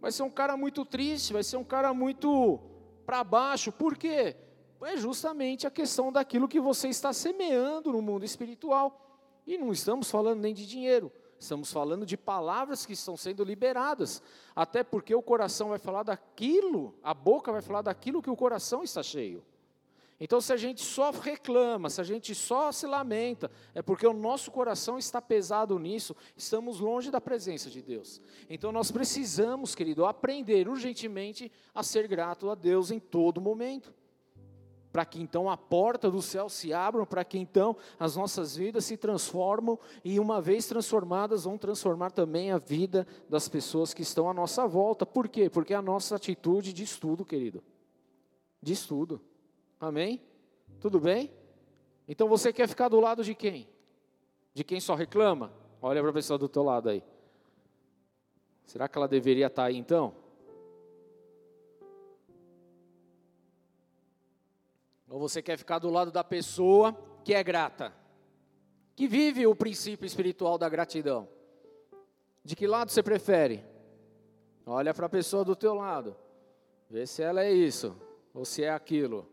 vai 0.00 0.10
ser 0.10 0.22
um 0.22 0.30
cara 0.30 0.56
muito 0.56 0.82
triste, 0.82 1.34
vai 1.34 1.42
ser 1.42 1.58
um 1.58 1.64
cara 1.64 1.92
muito 1.92 2.58
para 3.04 3.22
baixo, 3.22 3.70
por 3.70 3.98
quê? 3.98 4.34
É 4.82 4.96
justamente 4.96 5.66
a 5.66 5.70
questão 5.70 6.10
daquilo 6.10 6.48
que 6.48 6.58
você 6.58 6.88
está 6.88 7.12
semeando 7.12 7.92
no 7.92 8.00
mundo 8.00 8.24
espiritual. 8.24 9.42
E 9.46 9.58
não 9.58 9.72
estamos 9.72 10.10
falando 10.10 10.40
nem 10.40 10.54
de 10.54 10.66
dinheiro, 10.66 11.12
estamos 11.38 11.72
falando 11.72 12.06
de 12.06 12.16
palavras 12.16 12.86
que 12.86 12.92
estão 12.92 13.16
sendo 13.16 13.44
liberadas. 13.44 14.22
Até 14.54 14.82
porque 14.82 15.14
o 15.14 15.22
coração 15.22 15.68
vai 15.68 15.78
falar 15.78 16.02
daquilo, 16.02 16.94
a 17.02 17.12
boca 17.12 17.52
vai 17.52 17.62
falar 17.62 17.82
daquilo 17.82 18.22
que 18.22 18.30
o 18.30 18.36
coração 18.36 18.82
está 18.82 19.02
cheio. 19.02 19.44
Então, 20.20 20.40
se 20.40 20.52
a 20.52 20.56
gente 20.56 20.80
só 20.80 21.10
reclama, 21.10 21.90
se 21.90 22.00
a 22.00 22.04
gente 22.04 22.34
só 22.34 22.70
se 22.70 22.86
lamenta, 22.86 23.50
é 23.74 23.82
porque 23.82 24.06
o 24.06 24.12
nosso 24.12 24.50
coração 24.50 24.96
está 24.96 25.20
pesado 25.20 25.78
nisso, 25.78 26.14
estamos 26.36 26.78
longe 26.78 27.10
da 27.10 27.20
presença 27.20 27.68
de 27.68 27.82
Deus. 27.82 28.20
Então, 28.48 28.70
nós 28.70 28.92
precisamos, 28.92 29.74
querido, 29.74 30.06
aprender 30.06 30.68
urgentemente 30.68 31.50
a 31.74 31.82
ser 31.82 32.06
grato 32.06 32.48
a 32.48 32.54
Deus 32.54 32.90
em 32.90 33.00
todo 33.00 33.40
momento 33.40 33.92
para 34.94 35.04
que 35.04 35.20
então 35.20 35.50
a 35.50 35.56
porta 35.56 36.08
do 36.08 36.22
céu 36.22 36.48
se 36.48 36.72
abra, 36.72 37.04
para 37.04 37.24
que 37.24 37.36
então 37.36 37.76
as 37.98 38.14
nossas 38.14 38.54
vidas 38.54 38.84
se 38.84 38.96
transformam 38.96 39.76
e 40.04 40.20
uma 40.20 40.40
vez 40.40 40.68
transformadas 40.68 41.42
vão 41.42 41.58
transformar 41.58 42.12
também 42.12 42.52
a 42.52 42.58
vida 42.58 43.04
das 43.28 43.48
pessoas 43.48 43.92
que 43.92 44.02
estão 44.02 44.30
à 44.30 44.32
nossa 44.32 44.68
volta. 44.68 45.04
Por 45.04 45.26
quê? 45.26 45.50
Porque 45.50 45.74
a 45.74 45.82
nossa 45.82 46.14
atitude 46.14 46.72
diz 46.72 46.96
tudo, 46.96 47.24
querido. 47.24 47.60
Diz 48.62 48.86
tudo. 48.86 49.20
Amém? 49.80 50.22
Tudo 50.78 51.00
bem? 51.00 51.32
Então 52.06 52.28
você 52.28 52.52
quer 52.52 52.68
ficar 52.68 52.88
do 52.88 53.00
lado 53.00 53.24
de 53.24 53.34
quem? 53.34 53.68
De 54.54 54.62
quem 54.62 54.78
só 54.78 54.94
reclama? 54.94 55.52
Olha 55.82 56.00
para 56.00 56.10
a 56.10 56.14
pessoa 56.14 56.38
do 56.38 56.48
teu 56.48 56.62
lado 56.62 56.88
aí. 56.88 57.02
Será 58.64 58.86
que 58.88 58.96
ela 58.96 59.08
deveria 59.08 59.48
estar 59.48 59.64
aí 59.64 59.76
então? 59.76 60.14
Ou 65.14 65.20
você 65.20 65.40
quer 65.40 65.56
ficar 65.56 65.78
do 65.78 65.88
lado 65.90 66.10
da 66.10 66.24
pessoa 66.24 66.92
que 67.22 67.32
é 67.32 67.44
grata, 67.44 67.94
que 68.96 69.06
vive 69.06 69.46
o 69.46 69.54
princípio 69.54 70.04
espiritual 70.04 70.58
da 70.58 70.68
gratidão? 70.68 71.28
De 72.42 72.56
que 72.56 72.66
lado 72.66 72.90
você 72.90 73.00
prefere? 73.00 73.64
Olha 74.66 74.92
para 74.92 75.06
a 75.06 75.08
pessoa 75.08 75.44
do 75.44 75.54
teu 75.54 75.72
lado, 75.72 76.16
vê 76.90 77.06
se 77.06 77.22
ela 77.22 77.44
é 77.44 77.52
isso 77.52 77.96
ou 78.34 78.44
se 78.44 78.64
é 78.64 78.70
aquilo. 78.70 79.24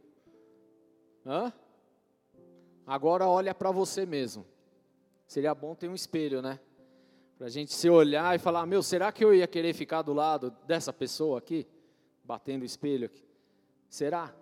Hã? 1.25 1.51
Agora 2.85 3.27
olha 3.27 3.55
para 3.55 3.71
você 3.71 4.05
mesmo. 4.05 4.45
Seria 5.25 5.55
bom 5.55 5.73
ter 5.73 5.87
um 5.87 5.95
espelho, 5.95 6.43
né? 6.43 6.59
Para 7.39 7.47
a 7.47 7.49
gente 7.49 7.73
se 7.73 7.89
olhar 7.89 8.35
e 8.35 8.37
falar: 8.39 8.67
Meu, 8.67 8.83
será 8.83 9.11
que 9.11 9.25
eu 9.25 9.33
ia 9.33 9.47
querer 9.47 9.73
ficar 9.73 10.03
do 10.03 10.13
lado 10.13 10.51
dessa 10.67 10.93
pessoa 10.93 11.39
aqui? 11.39 11.67
Batendo 12.23 12.61
o 12.61 12.65
espelho 12.65 13.07
aqui. 13.07 13.27
Será? 13.89 14.40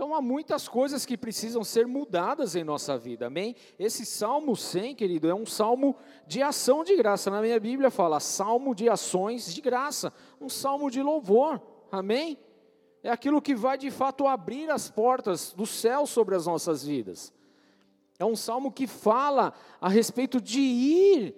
Então 0.00 0.14
há 0.14 0.22
muitas 0.22 0.66
coisas 0.66 1.04
que 1.04 1.14
precisam 1.14 1.62
ser 1.62 1.86
mudadas 1.86 2.56
em 2.56 2.64
nossa 2.64 2.96
vida, 2.96 3.26
amém? 3.26 3.54
Esse 3.78 4.06
Salmo 4.06 4.56
100, 4.56 4.94
querido, 4.94 5.28
é 5.28 5.34
um 5.34 5.44
salmo 5.44 5.94
de 6.26 6.40
ação 6.40 6.82
de 6.82 6.96
graça. 6.96 7.30
Na 7.30 7.42
minha 7.42 7.60
Bíblia 7.60 7.90
fala 7.90 8.18
salmo 8.18 8.74
de 8.74 8.88
ações 8.88 9.54
de 9.54 9.60
graça, 9.60 10.10
um 10.40 10.48
salmo 10.48 10.90
de 10.90 11.02
louvor, 11.02 11.60
amém? 11.92 12.38
É 13.02 13.10
aquilo 13.10 13.42
que 13.42 13.54
vai 13.54 13.76
de 13.76 13.90
fato 13.90 14.26
abrir 14.26 14.70
as 14.70 14.90
portas 14.90 15.52
do 15.52 15.66
céu 15.66 16.06
sobre 16.06 16.34
as 16.34 16.46
nossas 16.46 16.82
vidas. 16.82 17.30
É 18.18 18.24
um 18.24 18.34
salmo 18.34 18.72
que 18.72 18.86
fala 18.86 19.52
a 19.78 19.90
respeito 19.90 20.40
de 20.40 20.60
ir 20.60 21.34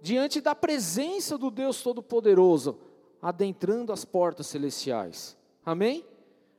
diante 0.00 0.40
da 0.40 0.54
presença 0.54 1.36
do 1.36 1.50
Deus 1.50 1.82
Todo-Poderoso, 1.82 2.78
adentrando 3.20 3.92
as 3.92 4.06
portas 4.06 4.46
celestiais, 4.46 5.36
amém? 5.66 6.02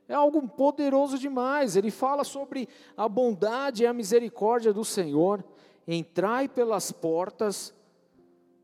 É 0.08 0.14
algo 0.14 0.48
poderoso 0.48 1.18
demais. 1.18 1.76
Ele 1.76 1.90
fala 1.90 2.24
sobre 2.24 2.68
a 2.96 3.06
bondade 3.08 3.82
e 3.82 3.86
a 3.86 3.92
misericórdia 3.92 4.72
do 4.72 4.84
Senhor. 4.84 5.44
Entrai 5.86 6.48
pelas 6.48 6.90
portas 6.90 7.74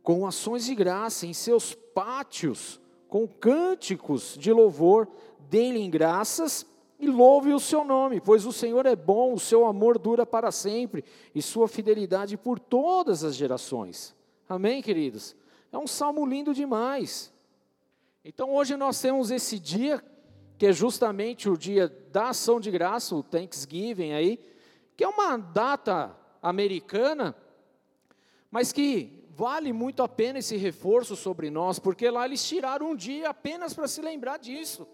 com 0.02 0.26
ações 0.26 0.64
de 0.64 0.74
graça, 0.74 1.26
em 1.26 1.32
seus 1.32 1.74
pátios, 1.74 2.80
com 3.08 3.26
cânticos 3.26 4.36
de 4.38 4.52
louvor, 4.52 5.08
dê-lhe 5.48 5.88
graças 5.88 6.66
e 6.98 7.06
louve 7.06 7.52
o 7.52 7.60
seu 7.60 7.84
nome, 7.84 8.20
pois 8.20 8.44
o 8.44 8.52
Senhor 8.52 8.86
é 8.86 8.94
bom, 8.94 9.32
o 9.32 9.38
seu 9.38 9.64
amor 9.64 9.98
dura 9.98 10.26
para 10.26 10.50
sempre 10.52 11.04
e 11.34 11.40
sua 11.40 11.68
fidelidade 11.68 12.36
por 12.36 12.58
todas 12.58 13.24
as 13.24 13.34
gerações. 13.34 14.14
Amém, 14.48 14.82
queridos? 14.82 15.34
É 15.72 15.78
um 15.78 15.86
salmo 15.86 16.26
lindo 16.26 16.52
demais. 16.52 17.32
Então 18.24 18.54
hoje 18.54 18.76
nós 18.76 19.00
temos 19.00 19.30
esse 19.30 19.58
dia 19.58 20.02
que 20.64 20.68
é 20.68 20.72
justamente 20.72 21.46
o 21.46 21.58
dia 21.58 21.88
da 22.10 22.30
ação 22.30 22.58
de 22.58 22.70
graça, 22.70 23.14
o 23.14 23.22
Thanksgiving 23.22 24.12
aí, 24.12 24.40
que 24.96 25.04
é 25.04 25.06
uma 25.06 25.36
data 25.36 26.16
americana, 26.40 27.36
mas 28.50 28.72
que 28.72 29.28
vale 29.28 29.74
muito 29.74 30.02
a 30.02 30.08
pena 30.08 30.38
esse 30.38 30.56
reforço 30.56 31.16
sobre 31.16 31.50
nós, 31.50 31.78
porque 31.78 32.08
lá 32.08 32.24
eles 32.24 32.42
tiraram 32.42 32.92
um 32.92 32.96
dia 32.96 33.28
apenas 33.28 33.74
para 33.74 33.86
se 33.86 34.00
lembrar 34.00 34.38
disso. 34.38 34.88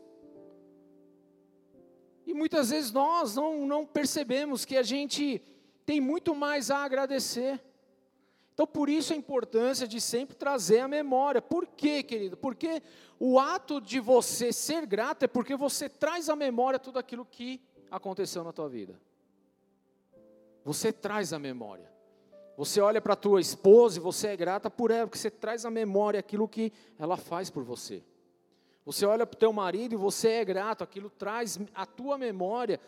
E 2.26 2.34
muitas 2.34 2.70
vezes 2.70 2.90
nós 2.90 3.36
não, 3.36 3.64
não 3.64 3.86
percebemos 3.86 4.64
que 4.64 4.76
a 4.76 4.82
gente 4.82 5.40
tem 5.86 6.00
muito 6.00 6.34
mais 6.34 6.68
a 6.72 6.78
agradecer. 6.78 7.60
Então, 8.60 8.68
por 8.68 8.90
isso 8.90 9.14
a 9.14 9.16
importância 9.16 9.88
de 9.88 9.98
sempre 10.02 10.36
trazer 10.36 10.80
a 10.80 10.86
memória. 10.86 11.40
Por 11.40 11.66
quê, 11.66 12.02
querido? 12.02 12.36
Porque 12.36 12.82
o 13.18 13.38
ato 13.38 13.80
de 13.80 13.98
você 13.98 14.52
ser 14.52 14.84
grato 14.84 15.22
é 15.22 15.26
porque 15.26 15.56
você 15.56 15.88
traz 15.88 16.28
à 16.28 16.36
memória 16.36 16.78
tudo 16.78 16.98
aquilo 16.98 17.24
que 17.24 17.58
aconteceu 17.90 18.44
na 18.44 18.52
tua 18.52 18.68
vida. 18.68 19.00
Você 20.62 20.92
traz 20.92 21.32
a 21.32 21.38
memória. 21.38 21.90
Você 22.54 22.82
olha 22.82 23.00
para 23.00 23.14
a 23.14 23.16
tua 23.16 23.40
esposa 23.40 23.96
e 23.96 24.02
você 24.02 24.26
é 24.28 24.36
grata 24.36 24.68
por 24.68 24.90
ela, 24.90 25.06
porque 25.06 25.18
você 25.18 25.30
traz 25.30 25.64
à 25.64 25.70
memória 25.70 26.20
aquilo 26.20 26.46
que 26.46 26.70
ela 26.98 27.16
faz 27.16 27.48
por 27.48 27.64
você. 27.64 28.04
Você 28.84 29.06
olha 29.06 29.26
para 29.26 29.36
o 29.38 29.40
teu 29.40 29.54
marido 29.54 29.94
e 29.94 29.96
você 29.96 30.32
é 30.32 30.44
grato, 30.44 30.84
aquilo 30.84 31.08
traz 31.08 31.58
à 31.74 31.86
tua 31.86 32.18
memória 32.18 32.78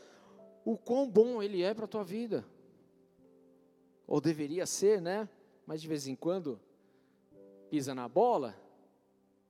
o 0.66 0.76
quão 0.76 1.08
bom 1.08 1.42
ele 1.42 1.62
é 1.62 1.72
para 1.72 1.86
a 1.86 1.88
tua 1.88 2.04
vida. 2.04 2.44
Ou 4.06 4.20
deveria 4.20 4.66
ser, 4.66 5.00
né? 5.00 5.26
Mas 5.66 5.80
de 5.80 5.88
vez 5.88 6.06
em 6.06 6.14
quando 6.14 6.60
pisa 7.70 7.94
na 7.94 8.08
bola, 8.08 8.54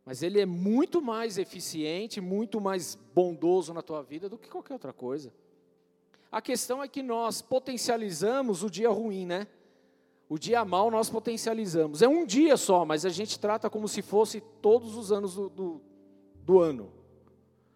mas 0.04 0.22
ele 0.22 0.40
é 0.40 0.46
muito 0.46 1.00
mais 1.00 1.38
eficiente, 1.38 2.20
muito 2.20 2.60
mais 2.60 2.96
bondoso 3.14 3.72
na 3.72 3.82
tua 3.82 4.02
vida 4.02 4.28
do 4.28 4.38
que 4.38 4.48
qualquer 4.48 4.74
outra 4.74 4.92
coisa. 4.92 5.32
A 6.30 6.40
questão 6.40 6.82
é 6.82 6.88
que 6.88 7.02
nós 7.02 7.42
potencializamos 7.42 8.62
o 8.62 8.70
dia 8.70 8.88
ruim, 8.88 9.26
né? 9.26 9.46
O 10.28 10.38
dia 10.38 10.64
mal 10.64 10.90
nós 10.90 11.10
potencializamos. 11.10 12.00
É 12.00 12.08
um 12.08 12.24
dia 12.24 12.56
só, 12.56 12.84
mas 12.84 13.04
a 13.04 13.10
gente 13.10 13.38
trata 13.38 13.68
como 13.68 13.86
se 13.86 14.00
fosse 14.00 14.40
todos 14.40 14.96
os 14.96 15.12
anos 15.12 15.34
do, 15.34 15.48
do, 15.50 15.82
do 16.36 16.60
ano. 16.60 16.92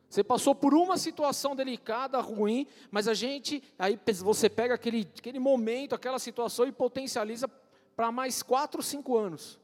Você 0.09 0.25
passou 0.25 0.55
por 0.55 0.73
uma 0.73 0.97
situação 0.97 1.55
delicada, 1.55 2.19
ruim, 2.21 2.67
mas 2.91 3.09
a 3.09 3.15
gente, 3.15 3.63
aí 3.79 3.99
você 4.25 4.49
pega 4.49 4.75
aquele, 4.75 5.07
aquele 5.19 5.39
momento, 5.39 5.95
aquela 5.95 6.19
situação 6.19 6.67
e 6.67 6.73
potencializa 6.73 7.47
para 7.97 8.13
mais 8.13 8.43
quatro, 8.43 8.83
cinco 8.83 9.17
anos. 9.17 9.59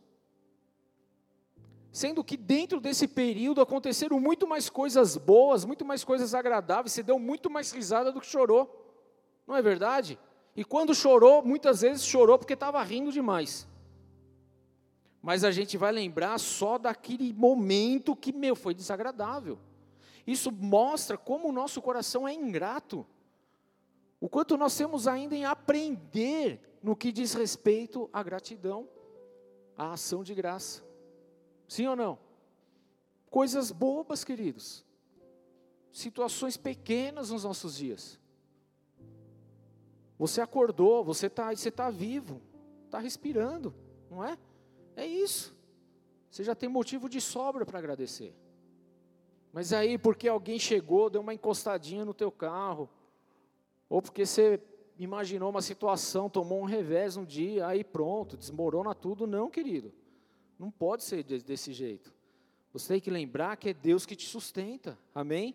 Sendo 1.92 2.24
que 2.24 2.38
dentro 2.38 2.80
desse 2.80 3.06
período 3.06 3.60
aconteceram 3.60 4.18
muito 4.18 4.48
mais 4.48 4.70
coisas 4.70 5.18
boas, 5.18 5.66
muito 5.66 5.84
mais 5.84 6.02
coisas 6.02 6.34
agradáveis, 6.34 6.92
você 6.92 7.02
deu 7.02 7.18
muito 7.18 7.50
mais 7.50 7.70
risada 7.70 8.10
do 8.10 8.20
que 8.20 8.26
chorou. 8.26 8.96
Não 9.46 9.54
é 9.54 9.60
verdade? 9.60 10.18
E 10.56 10.64
quando 10.64 10.94
chorou, 10.94 11.44
muitas 11.44 11.82
vezes 11.82 12.04
chorou 12.04 12.38
porque 12.38 12.54
estava 12.54 12.82
rindo 12.82 13.12
demais. 13.12 13.68
Mas 15.20 15.44
a 15.44 15.50
gente 15.50 15.76
vai 15.76 15.92
lembrar 15.92 16.38
só 16.38 16.78
daquele 16.78 17.32
momento 17.34 18.16
que, 18.16 18.32
meu, 18.32 18.56
foi 18.56 18.72
desagradável. 18.72 19.58
Isso 20.26 20.50
mostra 20.50 21.18
como 21.18 21.48
o 21.48 21.52
nosso 21.52 21.82
coração 21.82 22.26
é 22.26 22.32
ingrato. 22.32 23.06
O 24.18 24.28
quanto 24.28 24.56
nós 24.56 24.76
temos 24.76 25.06
ainda 25.06 25.36
em 25.36 25.44
aprender 25.44 26.72
no 26.82 26.96
que 26.96 27.12
diz 27.12 27.32
respeito 27.34 28.10
à 28.12 28.22
gratidão, 28.22 28.88
à 29.76 29.92
ação 29.92 30.24
de 30.24 30.34
graça. 30.34 30.82
Sim 31.68 31.86
ou 31.86 31.96
não? 31.96 32.18
Coisas 33.30 33.70
bobas, 33.70 34.24
queridos. 34.24 34.84
Situações 35.92 36.56
pequenas 36.56 37.30
nos 37.30 37.44
nossos 37.44 37.76
dias. 37.76 38.18
Você 40.18 40.40
acordou, 40.40 41.04
você 41.04 41.26
está 41.26 41.54
você 41.54 41.70
tá 41.70 41.90
vivo, 41.90 42.40
está 42.84 42.98
respirando, 42.98 43.74
não 44.10 44.24
é? 44.24 44.38
É 44.96 45.06
isso. 45.06 45.56
Você 46.30 46.44
já 46.44 46.54
tem 46.54 46.68
motivo 46.68 47.08
de 47.08 47.20
sobra 47.20 47.64
para 47.64 47.78
agradecer. 47.78 48.34
Mas 49.52 49.72
aí, 49.72 49.98
porque 49.98 50.28
alguém 50.28 50.58
chegou, 50.58 51.10
deu 51.10 51.20
uma 51.20 51.34
encostadinha 51.34 52.04
no 52.04 52.14
teu 52.14 52.32
carro, 52.32 52.88
ou 53.88 54.00
porque 54.00 54.24
você 54.24 54.58
imaginou 55.04 55.50
uma 55.50 55.62
situação, 55.62 56.28
tomou 56.28 56.61
um 56.61 56.66
revés 56.66 57.16
um 57.16 57.25
dia, 57.25 57.66
aí 57.66 57.82
pronto, 57.82 58.37
desmorona 58.37 58.94
tudo. 58.94 59.26
Não, 59.26 59.50
querido. 59.50 59.92
Não 60.59 60.71
pode 60.71 61.04
ser 61.04 61.23
desse 61.23 61.73
jeito. 61.73 62.12
Você 62.73 62.94
tem 62.94 63.00
que 63.00 63.11
lembrar 63.11 63.56
que 63.56 63.71
é 63.71 63.75
Deus 63.75 64.06
que 64.06 64.16
te 64.16 64.26
sustenta. 64.26 64.99
Amém? 65.14 65.54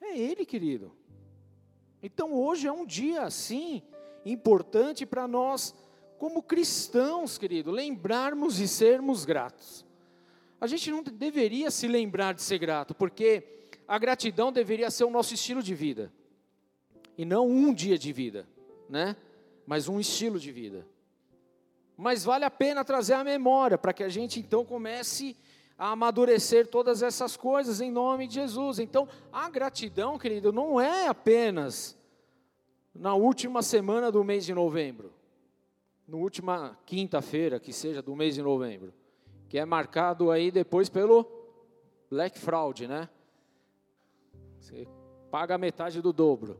É 0.00 0.18
Ele, 0.18 0.44
querido. 0.44 0.92
Então 2.02 2.34
hoje 2.34 2.66
é 2.66 2.72
um 2.72 2.84
dia 2.84 3.22
assim 3.22 3.82
importante 4.24 5.06
para 5.06 5.26
nós, 5.26 5.74
como 6.18 6.42
cristãos, 6.42 7.38
querido, 7.38 7.70
lembrarmos 7.70 8.60
e 8.60 8.68
sermos 8.68 9.24
gratos. 9.24 9.84
A 10.60 10.66
gente 10.66 10.90
não 10.90 11.02
deveria 11.02 11.70
se 11.70 11.88
lembrar 11.88 12.34
de 12.34 12.42
ser 12.42 12.58
grato, 12.58 12.94
porque 12.94 13.68
a 13.86 13.98
gratidão 13.98 14.52
deveria 14.52 14.90
ser 14.90 15.04
o 15.04 15.10
nosso 15.10 15.34
estilo 15.34 15.62
de 15.62 15.74
vida, 15.74 16.12
e 17.16 17.24
não 17.24 17.48
um 17.48 17.72
dia 17.72 17.98
de 17.98 18.12
vida, 18.12 18.48
né? 18.88 19.16
Mas 19.66 19.88
um 19.88 19.98
estilo 19.98 20.38
de 20.38 20.52
vida. 20.52 20.86
Mas 21.96 22.24
vale 22.24 22.44
a 22.44 22.50
pena 22.50 22.84
trazer 22.84 23.14
a 23.14 23.24
memória 23.24 23.78
para 23.78 23.92
que 23.92 24.02
a 24.02 24.08
gente 24.08 24.40
então 24.40 24.64
comece 24.64 25.36
a 25.78 25.90
amadurecer 25.90 26.66
todas 26.66 27.02
essas 27.02 27.36
coisas 27.36 27.80
em 27.80 27.90
nome 27.90 28.26
de 28.26 28.34
Jesus. 28.34 28.78
Então, 28.78 29.08
a 29.32 29.48
gratidão, 29.48 30.18
querido, 30.18 30.52
não 30.52 30.80
é 30.80 31.08
apenas 31.08 31.96
na 32.94 33.14
última 33.14 33.62
semana 33.62 34.10
do 34.10 34.22
mês 34.22 34.44
de 34.44 34.54
novembro, 34.54 35.12
na 36.06 36.16
última 36.16 36.78
quinta-feira, 36.86 37.58
que 37.58 37.72
seja 37.72 38.00
do 38.00 38.14
mês 38.14 38.34
de 38.34 38.42
novembro, 38.42 38.92
que 39.48 39.58
é 39.58 39.64
marcado 39.64 40.30
aí 40.30 40.50
depois 40.50 40.88
pelo 40.88 41.26
Black 42.10 42.38
Fraud, 42.38 42.86
né? 42.86 43.08
Você 44.60 44.86
paga 45.30 45.58
metade 45.58 46.00
do 46.00 46.12
dobro. 46.12 46.58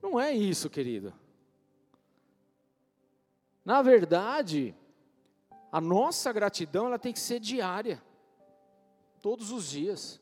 Não 0.00 0.20
é 0.20 0.32
isso, 0.32 0.70
querido. 0.70 1.12
Na 3.64 3.80
verdade, 3.82 4.74
a 5.72 5.80
nossa 5.80 6.32
gratidão 6.32 6.86
ela 6.86 6.98
tem 6.98 7.12
que 7.12 7.20
ser 7.20 7.40
diária, 7.40 8.02
todos 9.20 9.50
os 9.50 9.70
dias. 9.70 10.20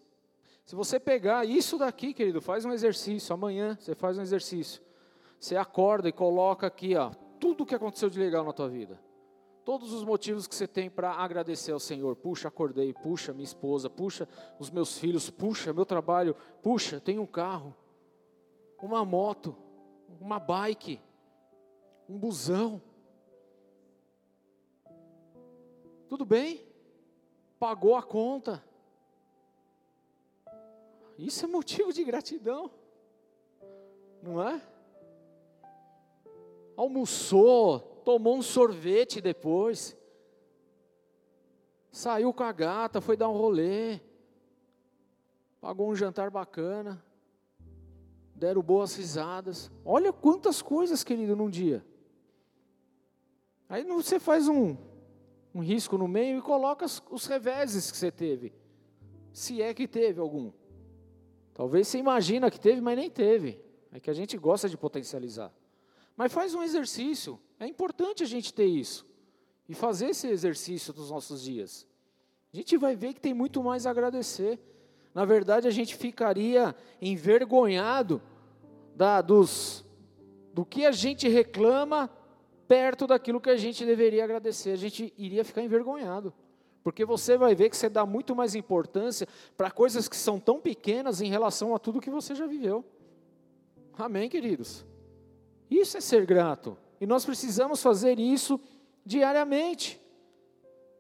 Se 0.65 0.77
você 0.77 1.01
pegar 1.01 1.45
isso 1.45 1.77
daqui, 1.77 2.15
querido, 2.15 2.41
faz 2.41 2.65
um 2.65 2.73
exercício. 2.73 3.35
Amanhã 3.35 3.77
você 3.79 3.95
faz 3.95 4.17
um 4.17 4.23
exercício. 4.23 4.81
Você 5.39 5.57
acorda 5.57 6.09
e 6.09 6.13
coloca 6.13 6.69
aqui, 6.69 6.95
ó, 6.95 7.11
tudo 7.41 7.65
o 7.65 7.67
que 7.67 7.75
aconteceu 7.75 8.09
de 8.09 8.19
legal 8.19 8.45
na 8.45 8.53
tua 8.53 8.69
vida. 8.69 8.99
Todos 9.65 9.93
os 9.93 10.05
motivos 10.05 10.47
que 10.47 10.55
você 10.55 10.67
tem 10.67 10.89
para 10.89 11.11
agradecer 11.13 11.73
ao 11.73 11.81
Senhor. 11.81 12.15
Puxa, 12.15 12.47
acordei, 12.49 12.93
puxa, 12.93 13.33
minha 13.33 13.45
esposa, 13.45 13.91
puxa, 13.91 14.29
os 14.59 14.71
meus 14.71 14.99
filhos, 14.99 15.31
puxa, 15.31 15.73
meu 15.73 15.85
trabalho, 15.85 16.37
puxa, 16.63 17.01
tenho 17.01 17.23
um 17.23 17.27
carro, 17.27 17.75
uma 18.81 19.05
moto, 19.05 19.57
uma 20.21 20.39
bike, 20.39 21.01
um 22.09 22.19
busão. 22.19 22.81
Tudo 26.13 26.27
bem? 26.27 26.63
Pagou 27.59 27.97
a 27.97 28.03
conta. 28.03 28.63
Isso 31.17 31.47
é 31.47 31.49
motivo 31.49 31.91
de 31.91 32.05
gratidão, 32.05 32.71
não 34.23 34.47
é? 34.47 34.61
almoçou, 36.77 37.81
tomou 38.05 38.37
um 38.37 38.43
sorvete 38.43 39.23
depois, 39.23 39.97
saiu 41.91 42.31
com 42.35 42.43
a 42.43 42.53
gata, 42.53 43.01
foi 43.01 43.17
dar 43.17 43.31
um 43.31 43.39
rolê, 43.39 43.99
pagou 45.63 45.89
um 45.89 45.97
jantar 45.97 46.31
bacana, 46.31 47.03
deram 48.35 48.61
boas 48.61 48.95
risadas. 48.95 49.71
Olha 49.83 50.13
quantas 50.13 50.61
coisas, 50.61 51.03
querido, 51.03 51.35
num 51.35 51.49
dia. 51.49 51.83
Aí 53.67 53.83
você 53.83 54.21
faz 54.21 54.47
um, 54.47 54.77
um 55.55 55.61
risco 55.61 55.99
no 55.99 56.09
meio 56.09 56.39
e 56.39 56.43
coloca 56.43 56.87
os, 57.11 57.27
reveses 57.27 57.91
que 57.91 57.97
você 57.97 58.11
teve, 58.11 58.53
se 59.33 59.61
é 59.61 59.75
que 59.75 59.87
teve 59.87 60.21
algum. 60.21 60.53
Talvez 61.55 61.89
você 61.89 61.99
imagina 61.99 62.51
que 62.51 62.59
teve, 62.59 62.81
mas 62.81 62.97
nem 62.97 63.11
teve. 63.11 63.61
É 63.93 64.01
que 64.01 64.09
a 64.09 64.15
gente 64.15 64.37
gosta 64.39 64.69
de 64.69 64.77
potencializar. 64.77 65.53
Mas 66.17 66.33
faz 66.33 66.55
um 66.55 66.63
exercício. 66.63 67.39
É 67.61 67.67
importante 67.67 68.23
a 68.23 68.27
gente 68.27 68.53
ter 68.53 68.65
isso. 68.65 69.07
E 69.69 69.75
fazer 69.75 70.11
esse 70.11 70.27
exercício 70.29 70.95
nos 70.97 71.11
nossos 71.11 71.43
dias. 71.43 71.87
A 72.53 72.57
gente 72.57 72.77
vai 72.77 72.97
ver 72.97 73.15
que 73.15 73.21
tem 73.21 73.35
muito 73.35 73.63
mais 73.63 73.87
a 73.87 73.91
agradecer. 73.91 74.59
Na 75.15 75.25
verdade, 75.25 75.69
a 75.69 75.71
gente 75.71 75.95
ficaria 75.95 76.75
envergonhado 77.01 78.23
da, 78.95 79.21
dos, 79.21 79.85
do 80.53 80.65
que 80.65 80.87
a 80.87 80.93
gente 80.93 81.29
reclama 81.29 82.11
perto 82.73 83.07
daquilo 83.07 83.39
que 83.39 83.51
a 83.51 83.57
gente 83.57 83.85
deveria 83.85 84.25
agradecer. 84.25 84.71
A 84.71 84.77
gente 84.77 85.13
iria 85.19 85.45
ficar 85.45 85.61
envergonhado. 85.61 86.33
Porque 86.83 87.05
você 87.05 87.37
vai 87.37 87.55
ver 87.55 87.69
que 87.69 87.77
você 87.77 87.87
dá 87.87 88.07
muito 88.07 88.35
mais 88.35 88.55
importância 88.55 89.29
para 89.59 89.71
coisas 89.71 90.09
que 90.09 90.17
são 90.17 90.41
tão 90.41 90.59
pequenas 90.59 91.21
em 91.21 91.29
relação 91.29 91.75
a 91.75 91.79
tudo 91.79 92.01
que 92.01 92.09
você 92.09 92.35
já 92.35 92.47
viveu. 92.47 92.83
Amém, 93.99 94.27
queridos? 94.27 94.87
Isso 95.71 95.99
é 95.99 96.01
ser 96.01 96.25
grato. 96.25 96.79
E 96.99 97.05
nós 97.05 97.27
precisamos 97.27 97.83
fazer 97.83 98.19
isso 98.19 98.59
diariamente. 99.05 100.01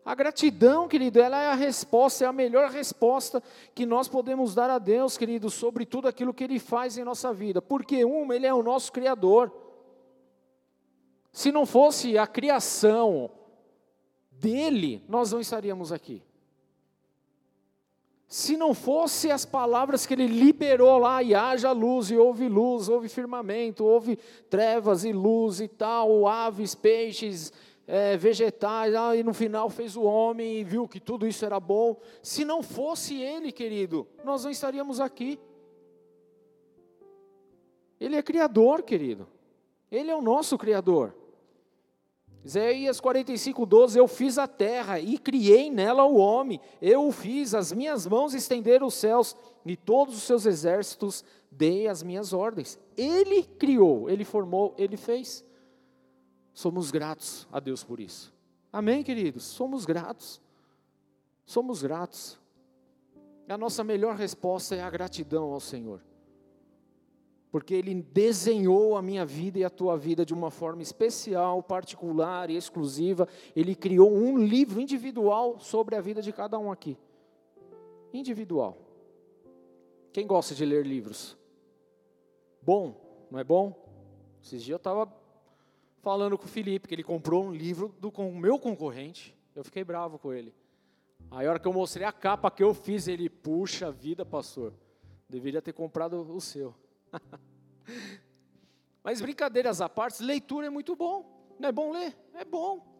A 0.05 0.15
gratidão, 0.15 0.87
querido, 0.87 1.21
ela 1.21 1.43
é 1.43 1.47
a 1.47 1.55
resposta, 1.55 2.27
é 2.27 2.29
a 2.29 2.35
melhor 2.35 2.71
resposta 2.71 3.43
que 3.75 3.87
nós 3.87 4.09
podemos 4.09 4.55
dar 4.55 4.69
a 4.69 4.79
Deus, 4.79 5.17
querido, 5.17 5.49
sobre 5.49 5.87
tudo 5.87 6.07
aquilo 6.07 6.35
que 6.35 6.45
Ele 6.45 6.59
faz 6.59 6.99
em 6.99 7.03
nossa 7.03 7.33
vida. 7.33 7.63
Porque, 7.63 8.05
um, 8.05 8.31
Ele 8.31 8.47
é 8.47 8.53
o 8.53 8.63
nosso 8.63 8.93
Criador. 8.93 9.72
Se 11.33 11.51
não 11.51 11.65
fosse 11.65 12.19
a 12.19 12.27
criação 12.27 13.31
dele, 14.31 15.03
nós 15.09 15.33
não 15.33 15.41
estaríamos 15.41 15.91
aqui. 15.91 16.23
Se 18.29 18.57
não 18.57 18.73
fosse 18.73 19.31
as 19.31 19.45
palavras 19.45 20.07
que 20.07 20.15
ele 20.15 20.27
liberou 20.27 20.99
lá, 20.99 21.23
e 21.23 21.35
haja 21.35 21.71
luz, 21.71 22.11
e 22.11 22.17
houve 22.17 22.49
luz, 22.49 22.89
houve 22.89 23.09
firmamento, 23.09 23.85
houve 23.85 24.17
trevas 24.49 25.05
e 25.05 25.13
luz 25.13 25.61
e 25.61 25.69
tal, 25.69 26.27
aves, 26.27 26.75
peixes, 26.75 27.53
é, 27.87 28.17
vegetais, 28.17 28.95
ah, 28.95 29.15
e 29.15 29.23
no 29.23 29.35
final 29.35 29.69
fez 29.69 29.97
o 29.97 30.03
homem 30.03 30.61
e 30.61 30.65
viu 30.65 30.89
que 30.89 30.99
tudo 30.99 31.27
isso 31.27 31.45
era 31.45 31.61
bom. 31.61 31.97
Se 32.23 32.45
não 32.45 32.63
fosse 32.63 33.21
ele, 33.21 33.53
querido, 33.53 34.07
nós 34.25 34.45
não 34.45 34.51
estaríamos 34.51 34.99
aqui. 34.99 35.39
Ele 38.01 38.17
é 38.17 38.23
criador, 38.23 38.83
querido. 38.83 39.29
Ele 39.91 40.11
é 40.11 40.17
o 40.17 40.23
nosso 40.23 40.57
criador. 40.57 41.15
Isaías 42.45 43.01
45, 43.01 43.65
12: 43.65 43.99
Eu 43.99 44.09
fiz 44.09 44.37
a 44.37 44.49
terra 44.49 44.99
e 44.99 45.17
criei 45.17 45.71
nela 45.71 46.05
o 46.05 46.17
homem, 46.17 46.61
eu 46.81 47.07
o 47.07 47.13
fiz, 47.13 47.55
as 47.55 47.73
minhas 47.73 48.07
mãos 48.07 48.35
estenderam 48.35 48.87
os 48.87 48.95
céus 48.95 49.37
e 49.65 49.77
todos 49.77 50.17
os 50.17 50.23
seus 50.25 50.45
exércitos 50.45 51.25
dei 51.51 51.87
as 51.87 52.03
minhas 52.03 52.33
ordens. 52.33 52.79
Ele 52.97 53.45
criou, 53.45 54.11
ele 54.11 54.25
formou, 54.25 54.75
ele 54.77 54.97
fez. 54.97 55.45
Somos 56.53 56.91
gratos 56.91 57.47
a 57.53 57.61
Deus 57.61 57.85
por 57.85 58.01
isso. 58.01 58.35
Amém, 58.73 59.03
queridos? 59.03 59.45
Somos 59.45 59.85
gratos. 59.85 60.41
Somos 61.45 61.83
gratos. 61.83 62.39
A 63.49 63.57
nossa 63.57 63.85
melhor 63.85 64.17
resposta 64.17 64.75
é 64.75 64.83
a 64.83 64.91
gratidão 64.91 65.53
ao 65.53 65.61
Senhor 65.61 66.01
porque 67.53 67.75
Ele 67.75 68.03
desenhou 68.03 68.97
a 68.97 69.03
minha 69.03 69.27
vida 69.27 69.59
e 69.59 69.65
a 69.65 69.69
tua 69.69 69.95
vida 69.95 70.25
de 70.25 70.33
uma 70.33 70.51
forma 70.51 70.81
especial, 70.81 71.63
particular 71.63 72.49
e 72.49 72.57
exclusiva. 72.57 73.29
Ele 73.55 73.75
criou 73.75 74.11
um 74.11 74.39
livro 74.39 74.81
individual 74.81 75.61
sobre 75.61 75.95
a 75.95 76.01
vida 76.01 76.23
de 76.23 76.33
cada 76.33 76.59
um 76.59 76.73
aqui. 76.73 76.97
Individual. 78.11 78.79
Quem 80.15 80.27
gosta 80.27 80.55
de 80.55 80.65
ler 80.65 80.87
livros? 80.87 81.37
Bom, 82.63 83.27
não 83.31 83.39
é 83.39 83.45
bom? 83.45 83.75
Esses 84.43 84.63
dias 84.63 84.71
eu 84.71 84.77
estava 84.77 85.13
falando 86.01 86.39
com 86.39 86.47
o 86.47 86.49
Felipe, 86.49 86.89
que 86.89 86.95
ele 86.95 87.05
comprou 87.05 87.45
um 87.45 87.53
livro 87.53 87.95
do 88.01 88.11
com 88.11 88.31
o 88.31 88.37
meu 88.37 88.59
concorrente. 88.59 89.37
Eu 89.55 89.63
fiquei 89.63 89.85
bravo 89.85 90.19
com 90.19 90.33
ele. 90.33 90.55
Aí 91.31 91.47
a 91.47 91.51
hora 91.51 91.59
que 91.59 91.69
eu 91.69 91.73
mostrei 91.73 92.07
a 92.07 92.13
capa 92.13 92.51
que 92.51 92.65
eu 92.65 92.73
fiz, 92.73 93.09
ele, 93.09 93.29
puxa 93.29 93.91
vida, 93.91 94.25
pastor, 94.25 94.73
deveria 95.29 95.61
ter 95.61 95.75
comprado 95.75 96.35
o 96.35 96.41
seu. 96.41 96.75
Mas 99.03 99.21
brincadeiras 99.21 99.81
à 99.81 99.89
parte, 99.89 100.23
leitura 100.23 100.67
é 100.67 100.71
muito 100.71 100.95
bom. 100.95 101.55
Não 101.59 101.69
é 101.69 101.73
bom 101.73 101.93
ler? 101.93 102.17
É 102.35 102.45
bom. 102.45 102.91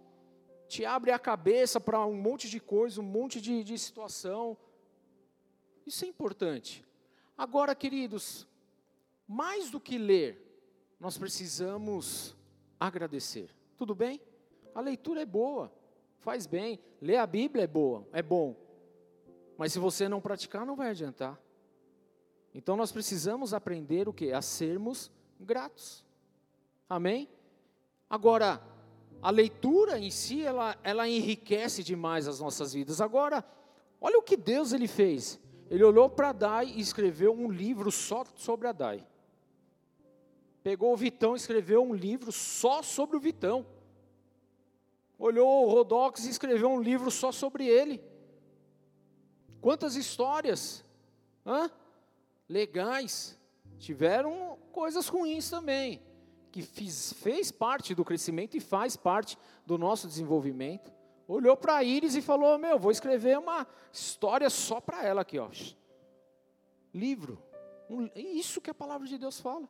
Te 0.69 0.85
abre 0.85 1.11
a 1.11 1.19
cabeça 1.19 1.81
para 1.81 2.05
um 2.07 2.15
monte 2.15 2.49
de 2.49 2.61
coisa, 2.61 3.01
um 3.01 3.05
monte 3.05 3.41
de, 3.41 3.63
de 3.63 3.79
situação. 3.79 4.57
Isso 5.87 6.05
é 6.05 6.09
importante. 6.09 6.85
Agora, 7.37 7.75
queridos, 7.75 8.47
mais 9.27 9.71
do 9.71 9.81
que 9.81 9.99
ler, 9.99 10.41
nós 10.99 11.19
precisamos 11.19 12.37
agradecer. 12.79 13.51
Tudo 13.77 13.95
bem? 13.95 14.21
A 14.75 14.81
leitura 14.81 15.23
é 15.23 15.27
boa, 15.27 15.73
faz 16.19 16.47
bem. 16.47 16.81
Ler 17.01 17.17
a 17.17 17.27
Bíblia 17.27 17.65
é 17.65 17.67
boa, 17.67 18.07
é 18.13 18.23
bom. 18.23 18.57
Mas 19.59 19.73
se 19.73 19.79
você 19.79 20.09
não 20.09 20.21
praticar, 20.21 20.65
não 20.65 20.77
vai 20.77 20.91
adiantar. 20.91 21.41
Então 22.55 22.77
nós 22.77 22.93
precisamos 22.93 23.55
aprender 23.55 24.09
o 24.09 24.13
que? 24.13 24.33
A 24.33 24.43
sermos 24.43 25.11
gratos. 25.41 26.05
Amém? 26.89 27.29
Agora, 28.09 28.63
a 29.23 29.31
leitura 29.31 29.99
em 29.99 30.11
si, 30.11 30.43
ela, 30.43 30.77
ela 30.83 31.09
enriquece 31.09 31.83
demais 31.83 32.29
as 32.29 32.41
nossas 32.41 32.73
vidas. 32.73 33.01
Agora, 33.01 33.45
olha 34.01 34.19
o 34.19 34.23
que 34.23 34.37
Deus 34.37 34.73
ele 34.73 34.87
fez. 34.87 35.41
Ele 35.71 35.83
olhou 35.83 36.11
para 36.11 36.29
Adai 36.29 36.67
e 36.67 36.81
escreveu 36.81 37.33
um 37.33 37.51
livro 37.51 37.91
só 37.91 38.25
sobre 38.37 38.69
Adai. 38.69 39.07
Pegou 40.63 40.93
o 40.93 40.97
Vitão 40.97 41.33
e 41.35 41.39
escreveu 41.39 41.83
um 41.83 41.95
livro 41.95 42.31
só 42.31 42.83
sobre 42.83 43.17
o 43.17 43.21
Vitão. 43.21 43.65
Olhou 45.19 45.67
o 45.67 45.71
Rodox 45.71 46.27
e 46.27 46.31
escreveu 46.31 46.69
um 46.69 46.83
livro 46.83 47.11
só 47.11 47.33
sobre 47.33 47.67
ele. 47.67 48.03
Quantas 49.61 49.97
histórias 49.97 50.85
hã? 51.47 51.71
Legais. 52.49 53.39
Tiveram 53.79 54.59
coisas 54.71 55.09
ruins 55.09 55.51
também, 55.51 56.03
que 56.51 56.63
fiz, 56.63 57.13
fez 57.15 57.51
parte 57.51 57.95
do 57.95 58.05
crescimento 58.05 58.57
e 58.57 58.61
faz 58.61 58.97
parte 58.97 59.37
do 59.67 59.77
nosso 59.77 60.07
desenvolvimento. 60.07 60.93
Olhou 61.27 61.57
para 61.57 61.83
Iris 61.83 62.15
e 62.15 62.23
falou: 62.23 62.59
Meu, 62.59 62.79
vou 62.79 62.91
escrever 62.91 63.39
uma 63.39 63.67
história 63.93 64.49
só 64.51 64.81
para 64.81 65.05
ela 65.05 65.23
aqui, 65.23 65.39
ó. 65.39 65.49
Livro. 66.93 67.43
Um, 67.89 68.09
isso 68.15 68.61
que 68.61 68.71
a 68.71 68.75
palavra 68.75 69.07
de 69.07 69.19
Deus 69.19 69.41
fala. 69.41 69.69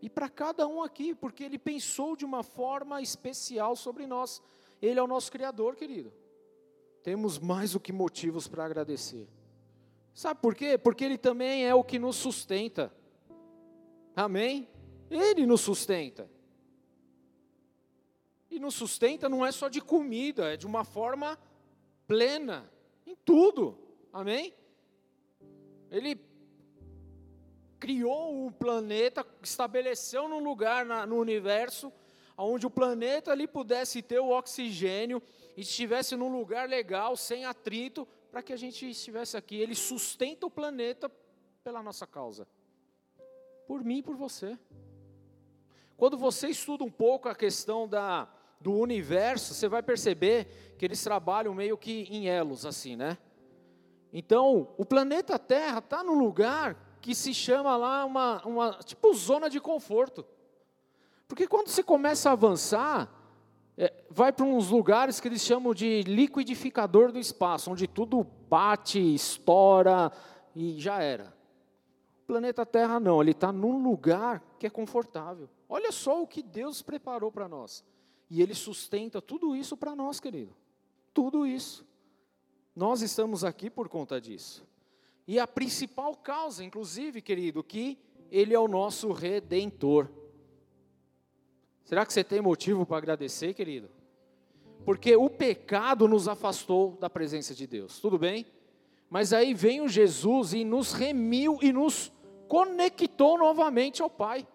E 0.00 0.08
para 0.08 0.28
cada 0.28 0.66
um 0.66 0.82
aqui, 0.82 1.14
porque 1.14 1.42
Ele 1.42 1.58
pensou 1.58 2.16
de 2.16 2.24
uma 2.24 2.42
forma 2.42 3.02
especial 3.02 3.74
sobre 3.74 4.06
nós. 4.06 4.42
Ele 4.80 4.98
é 4.98 5.02
o 5.02 5.08
nosso 5.08 5.30
Criador, 5.32 5.74
querido. 5.74 6.12
Temos 7.02 7.38
mais 7.38 7.72
do 7.72 7.80
que 7.80 7.92
motivos 7.92 8.46
para 8.46 8.64
agradecer. 8.64 9.28
Sabe 10.18 10.40
por 10.40 10.52
quê? 10.52 10.76
Porque 10.76 11.04
Ele 11.04 11.16
também 11.16 11.64
é 11.64 11.72
o 11.72 11.84
que 11.84 11.96
nos 11.96 12.16
sustenta. 12.16 12.92
Amém? 14.16 14.68
Ele 15.08 15.46
nos 15.46 15.60
sustenta. 15.60 16.28
E 18.50 18.58
nos 18.58 18.74
sustenta 18.74 19.28
não 19.28 19.46
é 19.46 19.52
só 19.52 19.68
de 19.68 19.80
comida, 19.80 20.52
é 20.52 20.56
de 20.56 20.66
uma 20.66 20.82
forma 20.82 21.38
plena, 22.04 22.68
em 23.06 23.14
tudo. 23.14 23.78
Amém? 24.12 24.52
Ele 25.88 26.20
criou 27.78 28.44
um 28.44 28.50
planeta, 28.50 29.24
estabeleceu 29.40 30.28
num 30.28 30.42
lugar 30.42 30.84
na, 30.84 31.06
no 31.06 31.16
universo, 31.16 31.92
onde 32.36 32.66
o 32.66 32.70
planeta 32.70 33.30
ali 33.30 33.46
pudesse 33.46 34.02
ter 34.02 34.18
o 34.18 34.30
oxigênio 34.30 35.22
e 35.56 35.60
estivesse 35.60 36.16
num 36.16 36.36
lugar 36.36 36.68
legal, 36.68 37.16
sem 37.16 37.44
atrito, 37.44 38.04
para 38.38 38.42
que 38.44 38.52
a 38.52 38.56
gente 38.56 38.88
estivesse 38.88 39.36
aqui. 39.36 39.56
Ele 39.56 39.74
sustenta 39.74 40.46
o 40.46 40.50
planeta 40.50 41.10
pela 41.64 41.82
nossa 41.82 42.06
causa. 42.06 42.46
Por 43.66 43.82
mim 43.82 43.98
e 43.98 44.02
por 44.02 44.14
você. 44.14 44.56
Quando 45.96 46.16
você 46.16 46.46
estuda 46.46 46.84
um 46.84 46.90
pouco 46.90 47.28
a 47.28 47.34
questão 47.34 47.88
da, 47.88 48.28
do 48.60 48.74
universo, 48.74 49.54
você 49.54 49.66
vai 49.66 49.82
perceber 49.82 50.76
que 50.78 50.84
eles 50.84 51.02
trabalham 51.02 51.52
meio 51.52 51.76
que 51.76 52.02
em 52.02 52.28
elos, 52.28 52.64
assim, 52.64 52.94
né? 52.94 53.18
Então, 54.12 54.72
o 54.78 54.84
planeta 54.84 55.36
Terra 55.36 55.80
está 55.80 56.04
num 56.04 56.16
lugar 56.16 56.76
que 57.00 57.16
se 57.16 57.34
chama 57.34 57.76
lá 57.76 58.04
uma, 58.04 58.40
uma 58.46 58.74
tipo 58.84 59.12
zona 59.14 59.50
de 59.50 59.58
conforto. 59.58 60.24
Porque 61.26 61.48
quando 61.48 61.66
você 61.66 61.82
começa 61.82 62.30
a 62.30 62.34
avançar, 62.34 63.12
é, 63.78 63.94
vai 64.10 64.32
para 64.32 64.44
uns 64.44 64.68
lugares 64.68 65.20
que 65.20 65.28
eles 65.28 65.40
chamam 65.40 65.72
de 65.72 66.02
liquidificador 66.02 67.12
do 67.12 67.18
espaço, 67.18 67.70
onde 67.70 67.86
tudo 67.86 68.26
bate, 68.50 68.98
estoura 69.14 70.12
e 70.54 70.78
já 70.78 71.00
era. 71.00 71.32
O 72.24 72.26
planeta 72.26 72.66
Terra 72.66 73.00
não, 73.00 73.22
ele 73.22 73.30
está 73.30 73.50
num 73.52 73.82
lugar 73.82 74.42
que 74.58 74.66
é 74.66 74.70
confortável. 74.70 75.48
Olha 75.68 75.92
só 75.92 76.22
o 76.22 76.26
que 76.26 76.42
Deus 76.42 76.82
preparou 76.82 77.30
para 77.30 77.48
nós. 77.48 77.84
E 78.30 78.42
Ele 78.42 78.54
sustenta 78.54 79.22
tudo 79.22 79.54
isso 79.56 79.76
para 79.76 79.94
nós, 79.94 80.20
querido. 80.20 80.54
Tudo 81.14 81.46
isso. 81.46 81.86
Nós 82.74 83.02
estamos 83.02 83.44
aqui 83.44 83.70
por 83.70 83.88
conta 83.88 84.20
disso. 84.20 84.66
E 85.26 85.38
a 85.38 85.46
principal 85.46 86.14
causa, 86.16 86.64
inclusive, 86.64 87.20
querido, 87.22 87.62
que 87.62 87.98
Ele 88.30 88.54
é 88.54 88.58
o 88.58 88.68
nosso 88.68 89.12
redentor. 89.12 90.08
Será 91.88 92.04
que 92.04 92.12
você 92.12 92.22
tem 92.22 92.42
motivo 92.42 92.84
para 92.84 92.98
agradecer, 92.98 93.54
querido? 93.54 93.88
Porque 94.84 95.16
o 95.16 95.30
pecado 95.30 96.06
nos 96.06 96.28
afastou 96.28 96.98
da 97.00 97.08
presença 97.08 97.54
de 97.54 97.66
Deus, 97.66 97.98
tudo 97.98 98.18
bem? 98.18 98.44
Mas 99.08 99.32
aí 99.32 99.54
vem 99.54 99.80
o 99.80 99.88
Jesus 99.88 100.52
e 100.52 100.64
nos 100.66 100.92
remiu 100.92 101.58
e 101.62 101.72
nos 101.72 102.12
conectou 102.46 103.38
novamente 103.38 104.02
ao 104.02 104.10
Pai. 104.10 104.46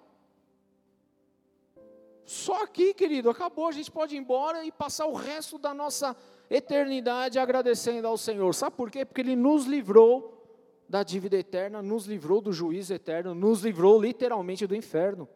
Só 2.24 2.62
aqui, 2.62 2.94
querido, 2.94 3.32
acabou, 3.32 3.68
a 3.68 3.72
gente 3.72 3.90
pode 3.90 4.16
ir 4.16 4.20
embora 4.20 4.64
e 4.64 4.72
passar 4.72 5.08
o 5.08 5.16
resto 5.16 5.58
da 5.58 5.74
nossa 5.74 6.16
eternidade 6.52 7.40
agradecendo 7.40 8.08
ao 8.08 8.16
Senhor. 8.16 8.54
Sabe 8.54 8.76
por 8.76 8.92
quê? 8.92 9.04
Porque 9.04 9.22
Ele 9.22 9.36
nos 9.36 9.66
livrou 9.66 10.40
da 10.88 11.02
dívida 11.02 11.36
eterna, 11.36 11.82
nos 11.82 12.06
livrou 12.06 12.40
do 12.40 12.54
juízo 12.54 12.94
eterno, 12.94 13.34
nos 13.34 13.64
livrou 13.64 14.00
literalmente 14.00 14.68
do 14.68 14.76
inferno. 14.76 15.28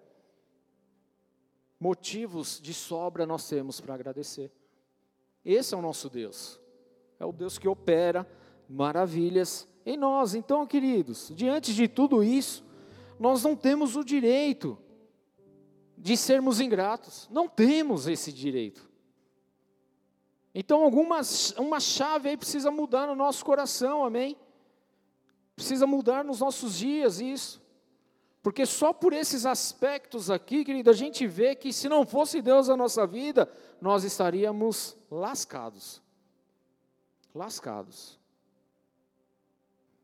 Motivos 1.79 2.59
de 2.61 2.73
sobra 2.73 3.25
nós 3.25 3.47
temos 3.47 3.79
para 3.79 3.93
agradecer. 3.93 4.51
Esse 5.45 5.73
é 5.73 5.77
o 5.77 5.81
nosso 5.81 6.09
Deus. 6.09 6.59
É 7.19 7.25
o 7.25 7.31
Deus 7.31 7.57
que 7.57 7.67
opera 7.67 8.27
maravilhas 8.67 9.67
em 9.85 9.95
nós. 9.95 10.35
Então, 10.35 10.65
queridos, 10.65 11.31
diante 11.33 11.73
de 11.73 11.87
tudo 11.87 12.23
isso, 12.23 12.65
nós 13.19 13.43
não 13.43 13.55
temos 13.55 13.95
o 13.95 14.03
direito 14.03 14.77
de 15.97 16.15
sermos 16.15 16.59
ingratos. 16.59 17.27
Não 17.31 17.47
temos 17.47 18.07
esse 18.07 18.31
direito. 18.31 18.87
Então, 20.53 20.83
alguma 20.83 21.21
uma 21.57 21.79
chave 21.79 22.29
aí 22.29 22.37
precisa 22.37 22.71
mudar 22.71 23.07
no 23.07 23.15
nosso 23.15 23.45
coração, 23.45 24.03
amém? 24.03 24.35
Precisa 25.55 25.87
mudar 25.87 26.23
nos 26.23 26.39
nossos 26.39 26.77
dias 26.77 27.19
isso. 27.19 27.61
Porque 28.47 28.65
só 28.65 28.93
por 28.93 29.11
esses 29.11 29.45
aspectos 29.45 30.31
aqui, 30.31 30.63
querido, 30.63 30.89
a 30.89 30.93
gente 30.93 31.27
vê 31.27 31.53
que 31.53 31.73
se 31.73 31.89
não 31.89 32.05
fosse 32.05 32.41
Deus 32.41 32.69
na 32.69 32.77
nossa 32.77 33.05
vida, 33.05 33.51
nós 33.81 34.05
estaríamos 34.05 34.95
lascados. 35.11 36.01
Lascados. 37.35 38.17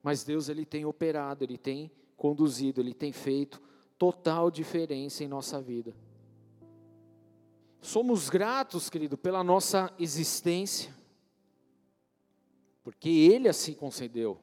Mas 0.03 0.25
Deus 0.25 0.49
ele 0.49 0.65
tem 0.65 0.83
operado, 0.83 1.45
ele 1.45 1.57
tem 1.57 1.89
conduzido, 2.17 2.81
ele 2.81 2.93
tem 2.93 3.13
feito 3.13 3.61
total 3.97 4.51
diferença 4.51 5.23
em 5.23 5.27
nossa 5.29 5.61
vida. 5.61 5.95
Somos 7.79 8.29
gratos, 8.29 8.89
querido, 8.89 9.17
pela 9.17 9.41
nossa 9.41 9.89
existência, 9.97 10.93
porque 12.83 13.07
Ele 13.07 13.47
assim 13.47 13.73
concedeu. 13.73 14.37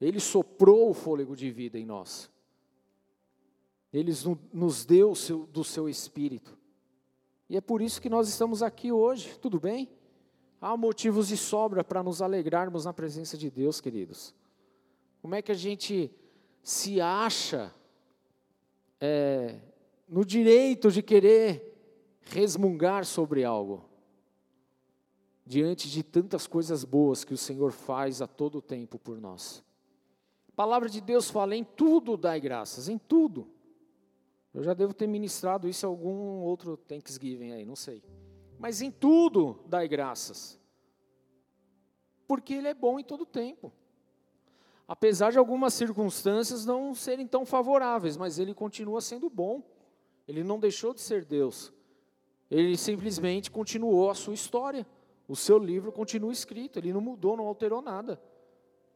Ele 0.00 0.20
soprou 0.20 0.90
o 0.90 0.94
fôlego 0.94 1.36
de 1.36 1.50
vida 1.50 1.78
em 1.78 1.86
nós. 1.86 2.30
Ele 3.92 4.12
nos 4.52 4.84
deu 4.84 5.12
do 5.50 5.62
seu 5.62 5.88
espírito. 5.88 6.58
E 7.48 7.56
é 7.56 7.60
por 7.60 7.80
isso 7.80 8.00
que 8.00 8.08
nós 8.08 8.28
estamos 8.28 8.62
aqui 8.62 8.90
hoje, 8.90 9.38
tudo 9.38 9.60
bem? 9.60 9.88
Há 10.60 10.76
motivos 10.76 11.28
de 11.28 11.36
sobra 11.36 11.84
para 11.84 12.02
nos 12.02 12.22
alegrarmos 12.22 12.84
na 12.84 12.92
presença 12.92 13.36
de 13.36 13.50
Deus, 13.50 13.80
queridos. 13.80 14.34
Como 15.20 15.34
é 15.34 15.42
que 15.42 15.52
a 15.52 15.54
gente 15.54 16.10
se 16.62 17.00
acha 17.00 17.72
é, 19.00 19.60
no 20.08 20.24
direito 20.24 20.90
de 20.90 21.02
querer 21.02 21.78
resmungar 22.22 23.04
sobre 23.04 23.44
algo? 23.44 23.84
Diante 25.46 25.90
de 25.90 26.02
tantas 26.02 26.46
coisas 26.46 26.82
boas 26.82 27.22
que 27.24 27.34
o 27.34 27.38
Senhor 27.38 27.70
faz 27.70 28.22
a 28.22 28.26
todo 28.26 28.62
tempo 28.62 28.98
por 28.98 29.20
nós. 29.20 29.62
A 30.54 30.56
palavra 30.56 30.88
de 30.88 31.00
Deus 31.00 31.28
fala: 31.28 31.56
em 31.56 31.64
tudo 31.64 32.16
dai 32.16 32.40
graças, 32.40 32.88
em 32.88 32.96
tudo. 32.96 33.48
Eu 34.54 34.62
já 34.62 34.72
devo 34.72 34.94
ter 34.94 35.08
ministrado 35.08 35.68
isso 35.68 35.84
algum 35.84 36.42
outro 36.42 36.76
Thanksgiving 36.76 37.50
aí, 37.50 37.66
não 37.66 37.74
sei. 37.74 38.04
Mas 38.56 38.80
em 38.80 38.88
tudo 38.88 39.58
dai 39.66 39.88
graças. 39.88 40.60
Porque 42.28 42.54
Ele 42.54 42.68
é 42.68 42.74
bom 42.74 43.00
em 43.00 43.02
todo 43.02 43.26
tempo. 43.26 43.72
Apesar 44.86 45.32
de 45.32 45.38
algumas 45.38 45.74
circunstâncias 45.74 46.64
não 46.64 46.94
serem 46.94 47.26
tão 47.26 47.44
favoráveis, 47.44 48.16
mas 48.16 48.38
Ele 48.38 48.54
continua 48.54 49.00
sendo 49.00 49.28
bom. 49.28 49.60
Ele 50.28 50.44
não 50.44 50.60
deixou 50.60 50.94
de 50.94 51.00
ser 51.00 51.24
Deus. 51.24 51.72
Ele 52.48 52.76
simplesmente 52.76 53.50
continuou 53.50 54.08
a 54.08 54.14
sua 54.14 54.34
história. 54.34 54.86
O 55.26 55.34
seu 55.34 55.58
livro 55.58 55.90
continua 55.90 56.30
escrito. 56.30 56.78
Ele 56.78 56.92
não 56.92 57.00
mudou, 57.00 57.36
não 57.36 57.48
alterou 57.48 57.82
nada. 57.82 58.22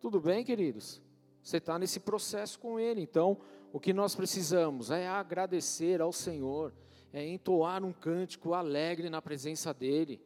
Tudo 0.00 0.20
bem, 0.20 0.44
queridos? 0.44 1.02
Você 1.48 1.56
está 1.56 1.78
nesse 1.78 1.98
processo 1.98 2.58
com 2.58 2.78
Ele. 2.78 3.00
Então, 3.00 3.38
o 3.72 3.80
que 3.80 3.94
nós 3.94 4.14
precisamos 4.14 4.90
é 4.90 5.08
agradecer 5.08 5.98
ao 5.98 6.12
Senhor, 6.12 6.74
é 7.10 7.26
entoar 7.26 7.82
um 7.82 7.90
cântico 7.90 8.52
alegre 8.52 9.08
na 9.08 9.22
presença 9.22 9.72
dEle. 9.72 10.20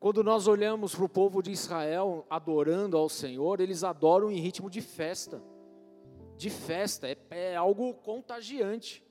Quando 0.00 0.24
nós 0.24 0.48
olhamos 0.48 0.92
para 0.92 1.04
o 1.04 1.08
povo 1.08 1.40
de 1.40 1.52
Israel 1.52 2.26
adorando 2.28 2.96
ao 2.96 3.08
Senhor, 3.08 3.60
eles 3.60 3.84
adoram 3.84 4.28
em 4.28 4.40
ritmo 4.40 4.68
de 4.68 4.80
festa. 4.80 5.40
De 6.36 6.50
festa, 6.50 7.06
é, 7.06 7.16
é 7.30 7.54
algo 7.54 7.94
contagiante. 7.94 9.04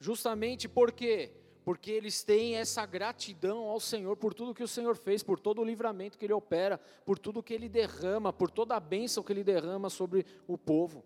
Justamente 0.00 0.68
porque 0.68 1.30
porque 1.64 1.90
eles 1.90 2.24
têm 2.24 2.56
essa 2.56 2.84
gratidão 2.84 3.64
ao 3.68 3.78
Senhor 3.78 4.16
por 4.16 4.34
tudo 4.34 4.54
que 4.54 4.62
o 4.62 4.68
Senhor 4.68 4.96
fez, 4.96 5.22
por 5.22 5.38
todo 5.38 5.60
o 5.60 5.64
livramento 5.64 6.18
que 6.18 6.24
Ele 6.24 6.32
opera, 6.32 6.78
por 7.04 7.18
tudo 7.18 7.42
que 7.42 7.54
Ele 7.54 7.68
derrama, 7.68 8.32
por 8.32 8.50
toda 8.50 8.74
a 8.74 8.80
bênção 8.80 9.22
que 9.22 9.32
Ele 9.32 9.44
derrama 9.44 9.88
sobre 9.88 10.26
o 10.46 10.58
povo. 10.58 11.04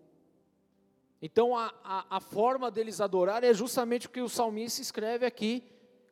Então 1.21 1.55
a, 1.55 1.73
a, 1.83 2.17
a 2.17 2.19
forma 2.19 2.71
deles 2.71 2.99
adorar 3.01 3.43
é 3.43 3.53
justamente 3.53 4.07
o 4.07 4.09
que 4.09 4.21
o 4.21 4.29
salmista 4.29 4.81
escreve 4.81 5.25
aqui, 5.25 5.63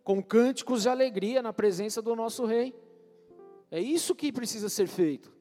com 0.03 0.21
cânticos 0.21 0.84
de 0.84 0.89
alegria 0.89 1.41
na 1.41 1.51
presença 1.51 2.01
do 2.01 2.15
nosso 2.15 2.45
Rei. 2.45 2.75
É 3.71 3.79
isso 3.79 4.13
que 4.13 4.31
precisa 4.31 4.69
ser 4.69 4.88
feito. 4.88 5.34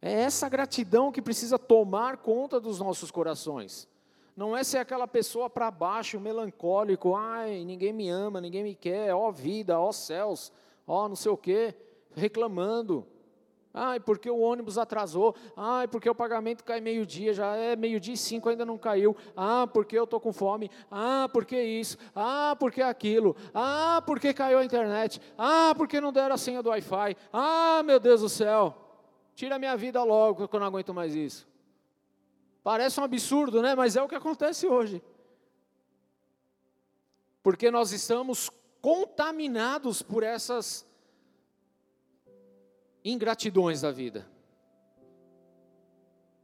É 0.00 0.12
essa 0.12 0.48
gratidão 0.48 1.12
que 1.12 1.20
precisa 1.20 1.58
tomar 1.58 2.18
conta 2.18 2.58
dos 2.58 2.78
nossos 2.78 3.10
corações. 3.10 3.88
Não 4.36 4.54
é 4.54 4.62
ser 4.62 4.78
aquela 4.78 5.08
pessoa 5.08 5.48
para 5.48 5.70
baixo, 5.70 6.20
melancólico, 6.20 7.16
ai, 7.16 7.64
ninguém 7.64 7.92
me 7.92 8.10
ama, 8.10 8.38
ninguém 8.38 8.62
me 8.62 8.74
quer, 8.74 9.14
ó 9.14 9.30
vida, 9.30 9.80
ó 9.80 9.90
céus, 9.92 10.52
ó 10.86 11.08
não 11.08 11.16
sei 11.16 11.32
o 11.32 11.38
quê, 11.38 11.74
reclamando. 12.14 13.06
Ai, 13.72 14.00
porque 14.00 14.30
o 14.30 14.38
ônibus 14.38 14.78
atrasou. 14.78 15.34
Ai, 15.54 15.86
porque 15.86 16.08
o 16.08 16.14
pagamento 16.14 16.64
cai 16.64 16.80
meio-dia, 16.80 17.34
já 17.34 17.54
é 17.56 17.76
meio-dia 17.76 18.14
e 18.14 18.16
cinco, 18.16 18.48
ainda 18.48 18.64
não 18.64 18.78
caiu. 18.78 19.14
Ah, 19.36 19.68
porque 19.70 19.98
eu 19.98 20.04
estou 20.04 20.18
com 20.18 20.32
fome. 20.32 20.70
Ah, 20.90 21.28
porque 21.30 21.60
isso. 21.60 21.98
Ah, 22.14 22.56
porque 22.58 22.80
aquilo. 22.80 23.36
Ah, 23.52 24.02
porque 24.06 24.32
caiu 24.32 24.58
a 24.58 24.64
internet. 24.64 25.20
Ah, 25.36 25.74
porque 25.76 26.00
não 26.00 26.10
deram 26.10 26.34
a 26.34 26.38
senha 26.38 26.62
do 26.62 26.70
Wi-Fi. 26.70 27.18
Ah, 27.30 27.82
meu 27.84 28.00
Deus 28.00 28.22
do 28.22 28.30
céu. 28.30 28.74
Tira 29.34 29.58
minha 29.58 29.76
vida 29.76 30.02
logo, 30.02 30.48
que 30.48 30.56
eu 30.56 30.60
não 30.60 30.66
aguento 30.66 30.94
mais 30.94 31.14
isso. 31.14 31.46
Parece 32.66 32.98
um 32.98 33.04
absurdo, 33.04 33.62
né? 33.62 33.76
Mas 33.76 33.94
é 33.94 34.02
o 34.02 34.08
que 34.08 34.16
acontece 34.16 34.66
hoje. 34.66 35.00
Porque 37.40 37.70
nós 37.70 37.92
estamos 37.92 38.50
contaminados 38.82 40.02
por 40.02 40.24
essas 40.24 40.84
ingratidões 43.04 43.82
da 43.82 43.92
vida. 43.92 44.28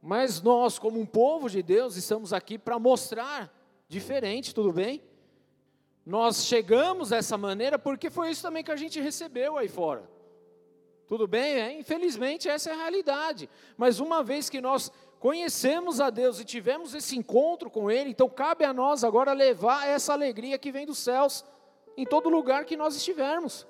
Mas 0.01 0.41
nós, 0.41 0.79
como 0.79 0.97
um 0.97 1.05
povo 1.05 1.49
de 1.49 1.61
Deus, 1.61 1.97
estamos 1.97 2.31
aqui 2.31 2.57
para 2.57 2.79
mostrar 2.79 3.53
diferente, 3.89 4.55
tudo 4.55 4.71
bem? 4.71 5.03
Nós 6.05 6.45
chegamos 6.45 7.09
dessa 7.09 7.37
maneira 7.37 7.77
porque 7.77 8.09
foi 8.09 8.31
isso 8.31 8.43
também 8.43 8.63
que 8.63 8.71
a 8.71 8.77
gente 8.77 8.97
recebeu 8.97 9.57
aí 9.57 9.67
fora. 9.67 10.09
Tudo 11.05 11.27
bem? 11.27 11.55
É, 11.55 11.77
infelizmente, 11.77 12.47
essa 12.47 12.69
é 12.69 12.73
a 12.73 12.77
realidade. 12.77 13.49
Mas 13.75 13.99
uma 13.99 14.23
vez 14.23 14.49
que 14.49 14.61
nós 14.61 14.89
conhecemos 15.23 16.01
a 16.01 16.09
Deus 16.09 16.41
e 16.41 16.43
tivemos 16.43 16.93
esse 16.93 17.17
encontro 17.17 17.69
com 17.69 17.89
Ele, 17.89 18.09
então 18.09 18.27
cabe 18.27 18.65
a 18.65 18.73
nós 18.73 19.05
agora 19.05 19.31
levar 19.31 19.87
essa 19.87 20.11
alegria 20.11 20.57
que 20.57 20.69
vem 20.69 20.85
dos 20.85 20.97
céus 20.97 21.45
em 21.95 22.05
todo 22.05 22.27
lugar 22.27 22.65
que 22.65 22.75
nós 22.75 22.93
estivermos. 22.93 23.65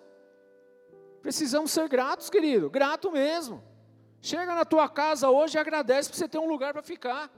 Precisamos 1.22 1.70
ser 1.70 1.88
gratos, 1.88 2.28
querido, 2.28 2.72
grato 2.72 3.12
mesmo. 3.12 3.63
Chega 4.20 4.56
na 4.56 4.66
tua 4.66 4.89
casa 4.89 5.30
hoje 5.30 5.56
e 5.56 5.60
agradece 5.60 6.10
porque 6.10 6.18
você 6.18 6.28
tem 6.28 6.42
um 6.42 6.50
lugar 6.50 6.74
para 6.74 6.82
ficar. 6.82 7.32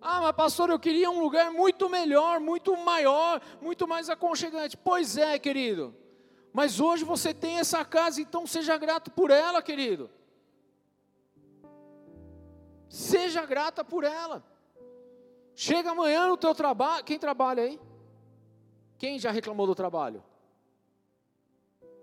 Ah, 0.00 0.22
mas 0.22 0.32
pastor, 0.32 0.70
eu 0.70 0.78
queria 0.78 1.10
um 1.10 1.20
lugar 1.20 1.50
muito 1.50 1.90
melhor, 1.90 2.40
muito 2.40 2.74
maior, 2.78 3.42
muito 3.60 3.86
mais 3.86 4.08
aconchegante. 4.08 4.74
Pois 4.74 5.18
é, 5.18 5.38
querido. 5.38 5.94
Mas 6.50 6.80
hoje 6.80 7.04
você 7.04 7.34
tem 7.34 7.58
essa 7.58 7.84
casa, 7.84 8.22
então 8.22 8.46
seja 8.46 8.78
grato 8.78 9.10
por 9.10 9.30
ela, 9.30 9.60
querido. 9.60 10.08
Seja 12.94 13.44
grata 13.44 13.82
por 13.82 14.04
ela. 14.04 14.40
Chega 15.52 15.90
amanhã 15.90 16.28
no 16.28 16.36
teu 16.36 16.54
trabalho. 16.54 17.02
Quem 17.02 17.18
trabalha 17.18 17.64
aí? 17.64 17.80
Quem 18.96 19.18
já 19.18 19.32
reclamou 19.32 19.66
do 19.66 19.74
trabalho? 19.74 20.22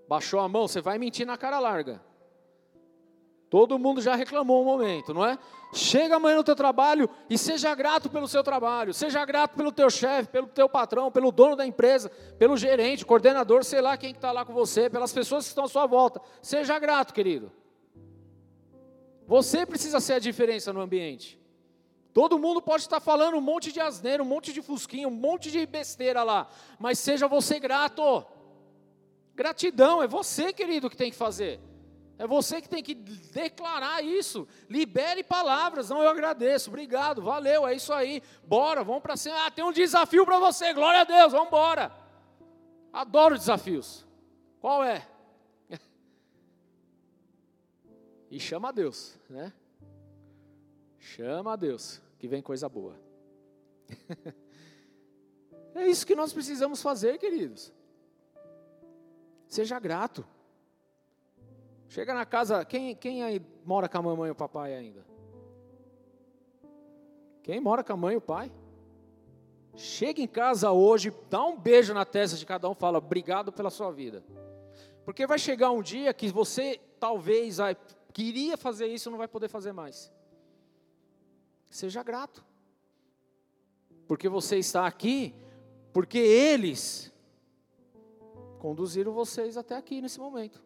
Baixou 0.05 0.41
a 0.41 0.49
mão, 0.49 0.67
você 0.67 0.81
vai 0.81 0.97
mentir 0.97 1.25
na 1.25 1.37
cara 1.37 1.59
larga. 1.59 2.03
Todo 3.49 3.79
mundo 3.79 4.01
já 4.01 4.15
reclamou 4.15 4.61
um 4.61 4.65
momento, 4.65 5.13
não 5.13 5.25
é? 5.25 5.39
Chega 5.73 6.17
amanhã 6.17 6.35
no 6.35 6.43
teu 6.43 6.57
trabalho 6.57 7.09
e 7.29 7.37
seja 7.37 7.73
grato 7.73 8.09
pelo 8.09 8.27
seu 8.27 8.43
trabalho, 8.43 8.93
seja 8.93 9.23
grato 9.23 9.55
pelo 9.55 9.71
teu 9.71 9.89
chefe, 9.89 10.29
pelo 10.29 10.47
teu 10.47 10.67
patrão, 10.67 11.09
pelo 11.09 11.31
dono 11.31 11.55
da 11.55 11.65
empresa, 11.65 12.09
pelo 12.37 12.57
gerente, 12.57 13.05
coordenador, 13.05 13.63
sei 13.63 13.79
lá 13.79 13.95
quem 13.95 14.11
está 14.11 14.33
lá 14.33 14.43
com 14.43 14.51
você, 14.51 14.89
pelas 14.89 15.13
pessoas 15.13 15.45
que 15.45 15.51
estão 15.51 15.63
à 15.63 15.69
sua 15.69 15.85
volta. 15.85 16.21
Seja 16.41 16.77
grato, 16.77 17.13
querido. 17.13 17.49
Você 19.31 19.65
precisa 19.65 20.01
ser 20.01 20.15
a 20.15 20.19
diferença 20.19 20.73
no 20.73 20.81
ambiente. 20.81 21.39
Todo 22.13 22.37
mundo 22.37 22.61
pode 22.61 22.83
estar 22.83 22.99
falando 22.99 23.37
um 23.37 23.41
monte 23.41 23.71
de 23.71 23.79
asneiro, 23.79 24.25
um 24.25 24.27
monte 24.27 24.51
de 24.51 24.61
fusquinha, 24.61 25.07
um 25.07 25.17
monte 25.27 25.49
de 25.49 25.65
besteira 25.65 26.21
lá, 26.21 26.49
mas 26.77 26.99
seja 26.99 27.29
você 27.29 27.57
grato. 27.57 28.25
Gratidão, 29.33 30.03
é 30.03 30.07
você, 30.07 30.51
querido, 30.51 30.89
que 30.89 30.97
tem 30.97 31.09
que 31.09 31.15
fazer. 31.15 31.61
É 32.17 32.27
você 32.27 32.61
que 32.61 32.67
tem 32.67 32.83
que 32.83 32.93
declarar 32.93 34.03
isso. 34.03 34.45
Libere 34.69 35.23
palavras. 35.23 35.89
Não, 35.89 36.03
eu 36.03 36.09
agradeço. 36.09 36.69
Obrigado, 36.69 37.21
valeu, 37.21 37.65
é 37.65 37.73
isso 37.73 37.93
aí. 37.93 38.21
Bora, 38.43 38.83
vamos 38.83 39.01
para 39.01 39.15
cima. 39.15 39.45
Ah, 39.45 39.49
tem 39.49 39.63
um 39.63 39.71
desafio 39.71 40.25
para 40.25 40.39
você. 40.39 40.73
Glória 40.73 40.99
a 40.99 41.05
Deus, 41.05 41.31
vamos 41.31 41.47
embora. 41.47 41.89
Adoro 42.91 43.37
desafios. 43.37 44.05
Qual 44.59 44.83
é? 44.83 45.07
E 48.31 48.39
chama 48.39 48.69
a 48.69 48.71
Deus, 48.71 49.19
né? 49.29 49.51
Chama 50.97 51.51
a 51.51 51.55
Deus, 51.57 52.01
que 52.17 52.29
vem 52.29 52.41
coisa 52.41 52.69
boa. 52.69 52.95
é 55.75 55.85
isso 55.87 56.07
que 56.07 56.15
nós 56.15 56.31
precisamos 56.31 56.81
fazer, 56.81 57.17
queridos. 57.17 57.73
Seja 59.47 59.77
grato. 59.79 60.25
Chega 61.89 62.13
na 62.13 62.25
casa, 62.25 62.63
quem, 62.63 62.95
quem 62.95 63.21
aí 63.21 63.45
mora 63.65 63.89
com 63.89 63.97
a 63.97 64.01
mamãe 64.01 64.29
e 64.29 64.31
o 64.31 64.35
papai 64.35 64.75
ainda? 64.75 65.05
Quem 67.43 67.59
mora 67.59 67.83
com 67.83 67.91
a 67.91 67.97
mãe 67.97 68.13
e 68.13 68.17
o 68.17 68.21
pai? 68.21 68.49
Chega 69.75 70.21
em 70.21 70.27
casa 70.27 70.71
hoje, 70.71 71.13
dá 71.29 71.43
um 71.43 71.59
beijo 71.59 71.93
na 71.93 72.05
testa 72.05 72.37
de 72.37 72.45
cada 72.45 72.69
um, 72.69 72.75
fala 72.75 72.97
obrigado 72.97 73.51
pela 73.51 73.69
sua 73.69 73.91
vida. 73.91 74.23
Porque 75.03 75.27
vai 75.27 75.37
chegar 75.37 75.71
um 75.71 75.81
dia 75.81 76.13
que 76.13 76.29
você 76.29 76.79
talvez 76.97 77.57
vai, 77.57 77.75
queria 78.11 78.57
fazer 78.57 78.87
isso 78.87 79.09
não 79.09 79.17
vai 79.17 79.27
poder 79.27 79.47
fazer 79.47 79.71
mais. 79.71 80.11
Seja 81.69 82.03
grato. 82.03 82.43
Porque 84.07 84.27
você 84.27 84.57
está 84.57 84.85
aqui, 84.85 85.33
porque 85.93 86.17
eles 86.17 87.11
conduziram 88.59 89.13
vocês 89.13 89.57
até 89.57 89.75
aqui 89.75 90.01
nesse 90.01 90.19
momento. 90.19 90.61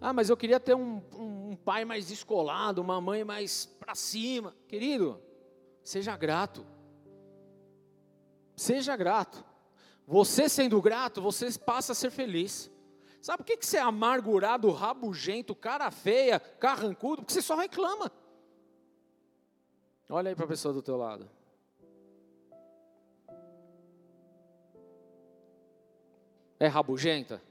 Ah, 0.00 0.12
mas 0.12 0.28
eu 0.28 0.36
queria 0.36 0.60
ter 0.60 0.74
um, 0.74 1.02
um, 1.14 1.50
um 1.50 1.56
pai 1.56 1.84
mais 1.84 2.08
descolado, 2.08 2.80
uma 2.82 3.00
mãe 3.00 3.24
mais 3.24 3.66
para 3.66 3.94
cima. 3.94 4.54
Querido, 4.68 5.20
seja 5.82 6.16
grato. 6.16 6.66
Seja 8.56 8.96
grato. 8.96 9.44
Você 10.06 10.48
sendo 10.48 10.80
grato, 10.80 11.20
você 11.20 11.50
passa 11.58 11.92
a 11.92 11.94
ser 11.94 12.10
feliz. 12.10 12.70
Sabe 13.26 13.38
por 13.38 13.46
que, 13.46 13.56
que 13.56 13.66
você 13.66 13.78
é 13.78 13.80
amargurado, 13.80 14.70
rabugento, 14.70 15.52
cara 15.52 15.90
feia, 15.90 16.38
carrancudo? 16.38 17.22
Porque 17.22 17.32
você 17.32 17.42
só 17.42 17.56
reclama. 17.56 18.08
Olha 20.08 20.28
aí 20.28 20.36
para 20.36 20.44
a 20.44 20.48
pessoa 20.48 20.72
do 20.72 20.80
teu 20.80 20.96
lado. 20.96 21.28
É 26.60 26.68
rabugenta? 26.68 27.42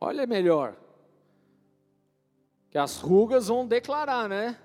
Olha 0.00 0.26
melhor. 0.26 0.76
Que 2.68 2.78
as 2.78 2.98
rugas 3.00 3.46
vão 3.46 3.64
declarar, 3.64 4.28
né? 4.28 4.60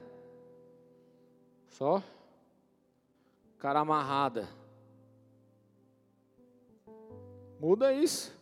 Só 1.67 2.01
cara 3.59 3.81
amarrada. 3.81 4.64
Muda 7.59 7.93
isso. 7.93 8.33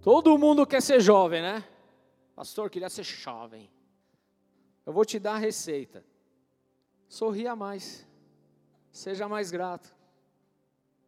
Todo 0.00 0.38
mundo 0.38 0.66
quer 0.66 0.80
ser 0.80 1.00
jovem, 1.00 1.42
né? 1.42 1.64
Pastor, 2.34 2.70
queria 2.70 2.88
ser 2.88 3.02
jovem. 3.02 3.70
Eu 4.86 4.92
vou 4.92 5.04
te 5.04 5.18
dar 5.18 5.34
a 5.34 5.38
receita. 5.38 6.04
Sorria 7.08 7.54
mais. 7.54 8.06
Seja 8.90 9.28
mais 9.28 9.50
grato. 9.50 9.94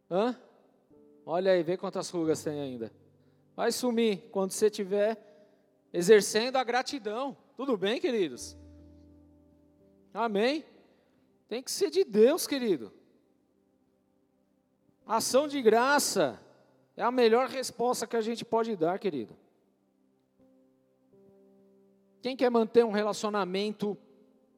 Hã? 0.09 0.37
Olha 1.25 1.53
aí, 1.53 1.63
vê 1.63 1.77
quantas 1.77 2.09
rugas 2.09 2.43
tem 2.43 2.59
ainda. 2.59 2.91
Vai 3.55 3.71
sumir 3.71 4.29
quando 4.31 4.51
você 4.51 4.67
estiver 4.67 5.17
exercendo 5.93 6.57
a 6.57 6.63
gratidão. 6.63 7.37
Tudo 7.55 7.77
bem, 7.77 7.99
queridos? 7.99 8.57
Amém? 10.13 10.65
Tem 11.47 11.61
que 11.61 11.71
ser 11.71 11.89
de 11.89 12.03
Deus, 12.03 12.45
querido. 12.45 12.93
Ação 15.05 15.47
de 15.47 15.61
graça 15.61 16.39
é 17.01 17.03
a 17.03 17.09
melhor 17.09 17.49
resposta 17.49 18.05
que 18.05 18.15
a 18.15 18.21
gente 18.21 18.45
pode 18.45 18.75
dar, 18.75 18.99
querido. 18.99 19.35
Quem 22.21 22.37
quer 22.37 22.51
manter 22.51 22.85
um 22.85 22.91
relacionamento 22.91 23.97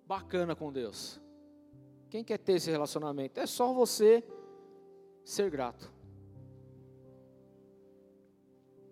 bacana 0.05 0.53
com 0.53 0.69
Deus? 0.69 1.21
Quem 2.09 2.21
quer 2.21 2.37
ter 2.37 2.55
esse 2.55 2.69
relacionamento? 2.69 3.39
É 3.39 3.45
só 3.45 3.71
você 3.71 4.21
ser 5.23 5.49
grato. 5.49 5.89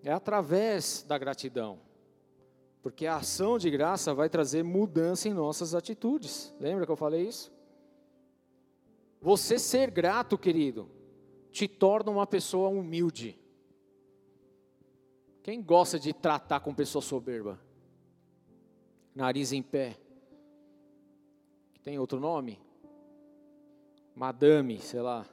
É 0.01 0.13
através 0.13 1.03
da 1.03 1.17
gratidão. 1.17 1.77
Porque 2.81 3.05
a 3.05 3.17
ação 3.17 3.57
de 3.57 3.69
graça 3.69 4.13
vai 4.13 4.29
trazer 4.29 4.63
mudança 4.63 5.27
em 5.27 5.33
nossas 5.33 5.75
atitudes. 5.75 6.55
Lembra 6.57 6.85
que 6.85 6.91
eu 6.93 6.95
falei 6.95 7.27
isso? 7.27 7.51
Você 9.19 9.59
ser 9.59 9.91
grato, 9.91 10.37
querido, 10.37 10.89
te 11.51 11.67
torna 11.67 12.09
uma 12.09 12.25
pessoa 12.25 12.69
humilde. 12.69 13.40
Quem 15.43 15.61
gosta 15.61 15.99
de 15.99 16.13
tratar 16.13 16.59
com 16.59 16.73
pessoa 16.73 17.01
soberba? 17.01 17.59
Nariz 19.15 19.51
em 19.51 19.63
pé. 19.63 19.97
Tem 21.83 21.97
outro 21.97 22.19
nome? 22.19 22.59
Madame, 24.15 24.79
sei 24.79 25.01
lá. 25.01 25.25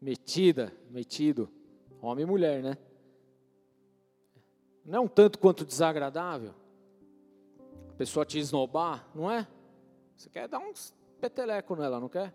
Metida, 0.00 0.72
metido. 0.90 1.50
Homem 2.00 2.22
e 2.24 2.26
mulher, 2.26 2.62
né? 2.62 2.78
Não 4.84 5.08
tanto 5.08 5.38
quanto 5.38 5.64
desagradável? 5.64 6.54
A 7.90 7.92
pessoa 7.94 8.24
te 8.24 8.38
esnobar, 8.38 9.08
não 9.14 9.30
é? 9.30 9.46
Você 10.16 10.30
quer 10.30 10.48
dar 10.48 10.58
uns 10.58 10.94
peteleco 11.20 11.76
nela, 11.76 12.00
não 12.00 12.08
quer? 12.08 12.34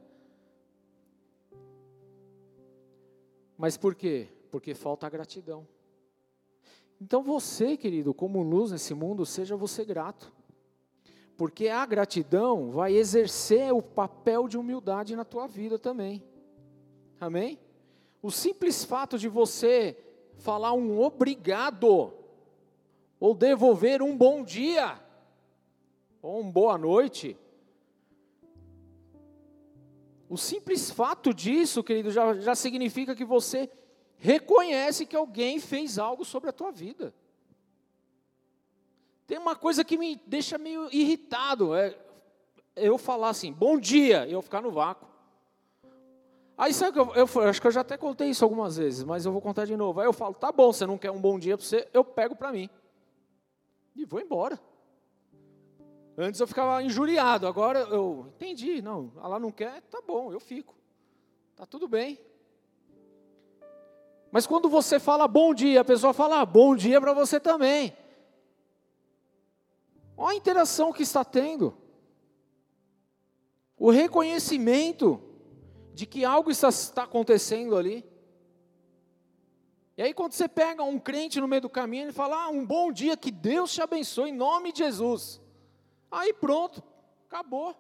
Mas 3.58 3.76
por 3.76 3.96
quê? 3.96 4.30
Porque 4.52 4.76
falta 4.76 5.10
gratidão. 5.10 5.68
Então 7.00 7.22
você, 7.22 7.78
querido, 7.78 8.14
como 8.14 8.42
luz 8.42 8.72
nesse 8.72 8.94
mundo, 8.94 9.26
seja 9.26 9.56
você 9.56 9.86
grato. 9.86 10.34
Porque 11.36 11.68
a 11.68 11.86
gratidão 11.86 12.72
vai 12.72 12.94
exercer 12.96 13.72
o 13.72 13.82
papel 13.82 14.48
de 14.48 14.58
humildade 14.58 15.16
na 15.16 15.24
tua 15.24 15.48
vida 15.48 15.78
também. 15.78 16.24
Amém? 17.20 17.60
O 18.22 18.32
simples 18.32 18.84
fato 18.84 19.18
de 19.18 19.30
você 19.30 19.96
falar 20.38 20.74
um 20.74 21.00
obrigado, 21.00 22.14
ou 23.20 23.34
devolver 23.34 24.02
um 24.02 24.18
bom 24.18 24.44
dia, 24.44 25.00
ou 26.22 26.42
uma 26.42 26.52
boa 26.52 26.78
noite, 26.78 27.38
o 30.30 30.38
simples 30.38 30.92
fato 30.92 31.34
disso, 31.34 31.84
querido, 31.84 32.12
já, 32.12 32.34
já 32.36 32.54
significa 32.54 33.16
que 33.16 33.24
você 33.24 33.70
reconhece 34.18 35.06
que 35.06 35.16
alguém 35.16 35.60
fez 35.60 35.98
algo 35.98 36.26
sobre 36.26 36.50
a 36.50 36.54
tua 36.54 36.72
vida. 36.72 37.14
Tem 39.26 39.38
uma 39.38 39.56
coisa 39.56 39.84
que 39.84 39.98
me 39.98 40.16
deixa 40.26 40.58
meio 40.58 40.88
irritado, 40.92 41.76
é 41.76 41.98
eu 42.76 42.98
falar 42.98 43.30
assim, 43.30 43.52
bom 43.52 43.78
dia, 43.80 44.26
e 44.28 44.32
eu 44.32 44.42
ficar 44.42 44.62
no 44.62 44.72
vácuo. 44.72 45.08
Aí 46.58 46.74
sabe 46.74 46.94
que 46.94 47.00
eu, 47.00 47.14
eu, 47.14 47.30
eu, 47.36 47.50
acho 47.50 47.62
que 47.62 47.68
eu 47.68 47.72
já 47.72 47.82
até 47.82 47.98
contei 47.98 48.30
isso 48.30 48.44
algumas 48.44 48.78
vezes, 48.78 49.04
mas 49.04 49.26
eu 49.26 49.32
vou 49.32 49.42
contar 49.42 49.66
de 49.66 49.76
novo. 49.76 50.00
Aí 50.00 50.08
eu 50.08 50.14
falo, 50.14 50.34
tá 50.34 50.52
bom, 50.52 50.74
você 50.74 50.86
não 50.86 50.98
quer 50.98 51.12
um 51.12 51.22
bom 51.22 51.38
dia 51.38 51.58
para 51.58 51.66
você, 51.66 51.88
eu 51.94 52.04
pego 52.04 52.36
para 52.36 52.52
mim. 52.52 52.70
E 53.96 54.06
vou 54.06 54.20
embora. 54.20 54.60
Antes 56.18 56.40
eu 56.40 56.48
ficava 56.48 56.82
injuriado, 56.82 57.46
agora 57.46 57.82
eu 57.82 58.26
entendi, 58.36 58.82
não, 58.82 59.12
ela 59.18 59.38
não 59.38 59.52
quer, 59.52 59.82
tá 59.84 60.02
bom, 60.02 60.32
eu 60.32 60.40
fico. 60.40 60.76
Tá 61.56 61.66
tudo 61.66 61.88
bem. 61.88 62.20
Mas 64.38 64.46
quando 64.46 64.70
você 64.70 65.00
fala 65.00 65.28
bom 65.28 65.52
dia, 65.52 65.82
a 65.82 65.84
pessoa 65.84 66.14
fala 66.14 66.42
ah, 66.42 66.46
bom 66.46 66.76
dia 66.76 67.02
para 67.02 67.12
você 67.12 67.40
também. 67.40 67.98
Olha 70.16 70.36
a 70.36 70.38
interação 70.38 70.94
que 70.94 71.02
está 71.02 71.26
tendo. 71.26 71.76
O 73.76 73.90
reconhecimento 73.90 75.20
de 75.92 76.06
que 76.06 76.24
algo 76.24 76.52
está, 76.52 76.70
está 76.70 77.02
acontecendo 77.06 77.76
ali. 77.76 78.06
E 79.98 80.04
aí, 80.04 80.14
quando 80.14 80.34
você 80.34 80.48
pega 80.48 80.84
um 80.84 81.00
crente 81.00 81.42
no 81.42 81.48
meio 81.48 81.64
do 81.64 81.70
caminho, 81.72 82.04
ele 82.04 82.14
fala: 82.14 82.44
ah, 82.44 82.50
um 82.50 82.64
bom 82.64 82.92
dia, 82.92 83.18
que 83.18 83.32
Deus 83.32 83.74
te 83.74 83.82
abençoe 83.82 84.30
em 84.30 84.34
nome 84.34 84.72
de 84.72 84.84
Jesus. 84.84 85.42
Aí 86.12 86.32
pronto, 86.32 86.84
acabou. 87.28 87.76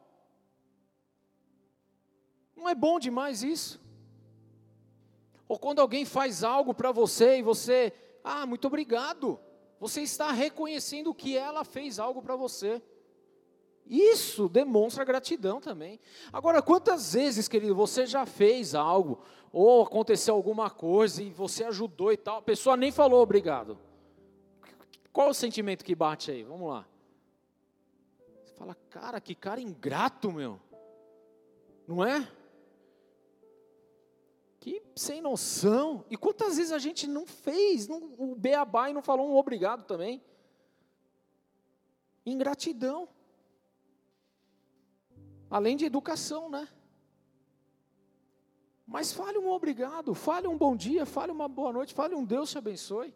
Não 2.55 2.67
é 2.67 2.73
bom 2.73 2.97
demais 2.97 3.43
isso? 3.43 3.79
Ou 5.47 5.57
quando 5.57 5.79
alguém 5.79 6.05
faz 6.05 6.43
algo 6.43 6.73
para 6.73 6.91
você 6.91 7.39
e 7.39 7.41
você, 7.41 7.93
ah, 8.23 8.45
muito 8.45 8.67
obrigado. 8.67 9.39
Você 9.79 10.01
está 10.01 10.31
reconhecendo 10.31 11.13
que 11.13 11.37
ela 11.37 11.63
fez 11.63 11.99
algo 11.99 12.21
para 12.21 12.35
você. 12.35 12.81
Isso 13.85 14.49
demonstra 14.49 15.05
gratidão 15.05 15.61
também. 15.61 15.99
Agora, 16.33 16.61
quantas 16.61 17.13
vezes, 17.13 17.47
querido, 17.47 17.73
você 17.73 18.05
já 18.05 18.25
fez 18.25 18.75
algo, 18.75 19.21
ou 19.51 19.83
aconteceu 19.83 20.35
alguma 20.35 20.69
coisa 20.69 21.23
e 21.23 21.29
você 21.29 21.63
ajudou 21.63 22.11
e 22.11 22.17
tal, 22.17 22.39
a 22.39 22.41
pessoa 22.41 22.75
nem 22.75 22.91
falou 22.91 23.21
obrigado. 23.21 23.79
Qual 25.13 25.29
o 25.29 25.33
sentimento 25.33 25.85
que 25.85 25.95
bate 25.95 26.31
aí? 26.31 26.43
Vamos 26.43 26.69
lá. 26.69 26.85
Fala, 28.57 28.75
cara, 28.89 29.21
que 29.21 29.33
cara 29.33 29.61
ingrato, 29.61 30.31
meu. 30.31 30.59
Não 31.87 32.03
é? 32.03 32.29
Que 34.67 34.83
sem 34.97 35.21
noção. 35.21 36.03
E 36.09 36.17
quantas 36.17 36.57
vezes 36.57 36.73
a 36.73 36.77
gente 36.77 37.07
não 37.07 37.25
fez 37.25 37.87
não, 37.87 38.13
o 38.17 38.35
beabá 38.35 38.89
e 38.89 38.93
não 38.93 39.01
falou 39.01 39.29
um 39.29 39.37
obrigado 39.37 39.85
também? 39.85 40.21
Ingratidão. 42.25 43.07
Além 45.49 45.77
de 45.77 45.85
educação, 45.85 46.49
né? 46.49 46.67
Mas 48.85 49.13
fale 49.13 49.37
um 49.37 49.49
obrigado, 49.49 50.13
fale 50.13 50.49
um 50.49 50.57
bom 50.57 50.75
dia, 50.75 51.05
fale 51.05 51.31
uma 51.31 51.47
boa 51.47 51.71
noite, 51.71 51.93
fale 51.93 52.13
um 52.13 52.25
Deus 52.25 52.51
te 52.51 52.57
abençoe. 52.57 53.15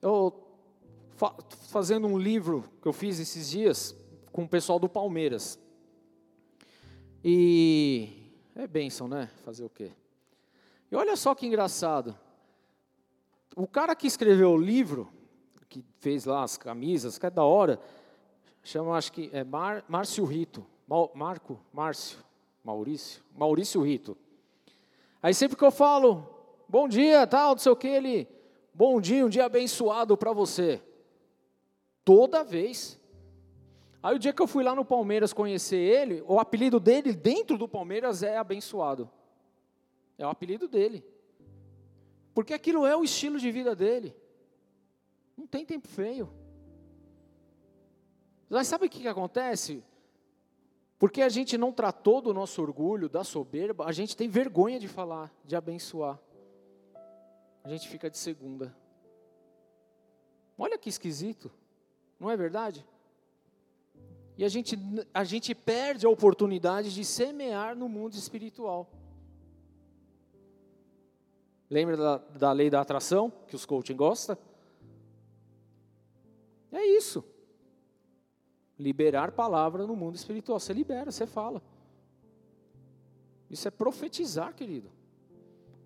Eu 0.00 0.44
fazendo 1.70 2.06
um 2.06 2.16
livro 2.16 2.70
que 2.80 2.86
eu 2.86 2.92
fiz 2.92 3.18
esses 3.18 3.50
dias 3.50 3.96
com 4.30 4.44
o 4.44 4.48
pessoal 4.48 4.78
do 4.78 4.88
Palmeiras. 4.88 5.58
E 7.24 8.25
é 8.62 8.66
bênção, 8.66 9.06
né? 9.06 9.30
Fazer 9.44 9.64
o 9.64 9.70
quê? 9.70 9.92
E 10.90 10.96
olha 10.96 11.16
só 11.16 11.34
que 11.34 11.46
engraçado. 11.46 12.16
O 13.54 13.66
cara 13.66 13.94
que 13.94 14.06
escreveu 14.06 14.50
o 14.50 14.56
livro, 14.56 15.08
que 15.68 15.84
fez 15.98 16.24
lá 16.24 16.42
as 16.42 16.56
camisas, 16.56 17.18
que 17.18 17.26
é 17.26 17.30
da 17.30 17.44
hora, 17.44 17.80
chama, 18.62 18.96
acho 18.96 19.12
que 19.12 19.30
é 19.32 19.44
Mar, 19.44 19.84
Márcio 19.88 20.24
Rito. 20.24 20.66
Marco, 21.14 21.58
Márcio, 21.72 22.18
Maurício, 22.62 23.22
Maurício 23.36 23.82
Rito. 23.82 24.16
Aí 25.20 25.34
sempre 25.34 25.56
que 25.56 25.64
eu 25.64 25.70
falo, 25.72 26.24
bom 26.68 26.86
dia, 26.86 27.26
tal, 27.26 27.50
não 27.50 27.58
sei 27.58 27.72
o 27.72 27.76
que, 27.76 27.88
ele, 27.88 28.28
bom 28.72 29.00
dia, 29.00 29.26
um 29.26 29.28
dia 29.28 29.46
abençoado 29.46 30.16
para 30.16 30.32
você. 30.32 30.80
Toda 32.04 32.44
vez. 32.44 33.00
Aí 34.06 34.14
o 34.14 34.20
dia 34.20 34.32
que 34.32 34.40
eu 34.40 34.46
fui 34.46 34.62
lá 34.62 34.72
no 34.72 34.84
Palmeiras 34.84 35.32
conhecer 35.32 35.78
ele, 35.78 36.22
o 36.28 36.38
apelido 36.38 36.78
dele 36.78 37.12
dentro 37.12 37.58
do 37.58 37.66
Palmeiras 37.66 38.22
é 38.22 38.36
abençoado. 38.36 39.10
É 40.16 40.24
o 40.24 40.30
apelido 40.30 40.68
dele. 40.68 41.04
Porque 42.32 42.54
aquilo 42.54 42.86
é 42.86 42.96
o 42.96 43.02
estilo 43.02 43.36
de 43.36 43.50
vida 43.50 43.74
dele. 43.74 44.14
Não 45.36 45.44
tem 45.44 45.66
tempo 45.66 45.88
feio. 45.88 46.32
Mas 48.48 48.68
sabe 48.68 48.86
o 48.86 48.88
que, 48.88 49.00
que 49.00 49.08
acontece? 49.08 49.82
Porque 51.00 51.20
a 51.20 51.28
gente 51.28 51.58
não 51.58 51.72
tratou 51.72 52.20
do 52.20 52.32
nosso 52.32 52.62
orgulho, 52.62 53.08
da 53.08 53.24
soberba, 53.24 53.86
a 53.86 53.92
gente 53.92 54.16
tem 54.16 54.28
vergonha 54.28 54.78
de 54.78 54.86
falar, 54.86 55.34
de 55.44 55.56
abençoar. 55.56 56.16
A 57.64 57.68
gente 57.68 57.88
fica 57.88 58.08
de 58.08 58.18
segunda. 58.18 58.72
Olha 60.56 60.78
que 60.78 60.88
esquisito. 60.88 61.50
Não 62.20 62.30
é 62.30 62.36
verdade? 62.36 62.86
E 64.36 64.44
a 64.44 64.48
gente, 64.48 64.78
a 65.14 65.24
gente 65.24 65.54
perde 65.54 66.04
a 66.04 66.10
oportunidade 66.10 66.94
de 66.94 67.04
semear 67.04 67.74
no 67.74 67.88
mundo 67.88 68.14
espiritual. 68.14 68.90
Lembra 71.70 71.96
da, 71.96 72.18
da 72.18 72.52
lei 72.52 72.68
da 72.68 72.80
atração, 72.80 73.32
que 73.48 73.56
os 73.56 73.64
coaching 73.64 73.96
gostam? 73.96 74.36
É 76.70 76.84
isso. 76.84 77.24
Liberar 78.78 79.32
palavra 79.32 79.86
no 79.86 79.96
mundo 79.96 80.16
espiritual. 80.16 80.60
Você 80.60 80.72
libera, 80.72 81.10
você 81.10 81.26
fala. 81.26 81.62
Isso 83.48 83.66
é 83.66 83.70
profetizar, 83.70 84.54
querido. 84.54 84.90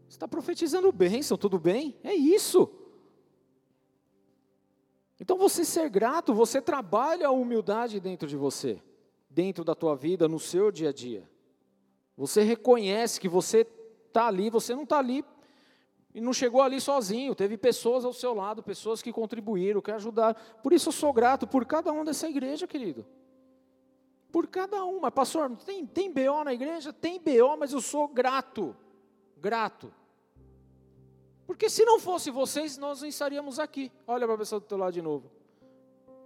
Você 0.08 0.16
está 0.16 0.26
profetizando 0.26 0.90
bênção, 0.90 1.38
tudo 1.38 1.56
bem? 1.58 1.96
É 2.02 2.12
isso. 2.12 2.68
Então 5.20 5.36
você 5.36 5.66
ser 5.66 5.90
grato, 5.90 6.32
você 6.32 6.62
trabalha 6.62 7.28
a 7.28 7.30
humildade 7.30 8.00
dentro 8.00 8.26
de 8.26 8.36
você, 8.36 8.82
dentro 9.28 9.62
da 9.62 9.74
tua 9.74 9.94
vida, 9.94 10.26
no 10.26 10.40
seu 10.40 10.72
dia 10.72 10.88
a 10.88 10.92
dia. 10.92 11.28
Você 12.16 12.42
reconhece 12.42 13.20
que 13.20 13.28
você 13.28 13.66
está 14.08 14.26
ali, 14.26 14.48
você 14.48 14.74
não 14.74 14.84
está 14.84 14.98
ali 14.98 15.22
e 16.14 16.20
não 16.20 16.32
chegou 16.32 16.62
ali 16.62 16.80
sozinho, 16.80 17.34
teve 17.34 17.58
pessoas 17.58 18.04
ao 18.04 18.14
seu 18.14 18.34
lado, 18.34 18.62
pessoas 18.62 19.02
que 19.02 19.12
contribuíram, 19.12 19.82
que 19.82 19.92
ajudaram. 19.92 20.40
Por 20.62 20.72
isso 20.72 20.88
eu 20.88 20.92
sou 20.92 21.12
grato 21.12 21.46
por 21.46 21.66
cada 21.66 21.92
um 21.92 22.02
dessa 22.02 22.26
igreja, 22.26 22.66
querido. 22.66 23.06
Por 24.32 24.46
cada 24.46 24.84
um. 24.84 25.00
Mas, 25.00 25.12
pastor, 25.12 25.54
tem, 25.58 25.86
tem 25.86 26.10
BO 26.10 26.44
na 26.44 26.54
igreja? 26.54 26.92
Tem 26.92 27.20
BO, 27.20 27.56
mas 27.58 27.72
eu 27.72 27.80
sou 27.80 28.08
grato. 28.08 28.74
Grato. 29.36 29.92
Porque 31.50 31.68
se 31.68 31.84
não 31.84 31.98
fosse 31.98 32.30
vocês, 32.30 32.78
nós 32.78 33.00
não 33.00 33.08
estaríamos 33.08 33.58
aqui. 33.58 33.90
Olha 34.06 34.24
para 34.24 34.36
a 34.36 34.38
pessoa 34.38 34.60
do 34.60 34.66
teu 34.66 34.78
lado 34.78 34.92
de 34.92 35.02
novo. 35.02 35.32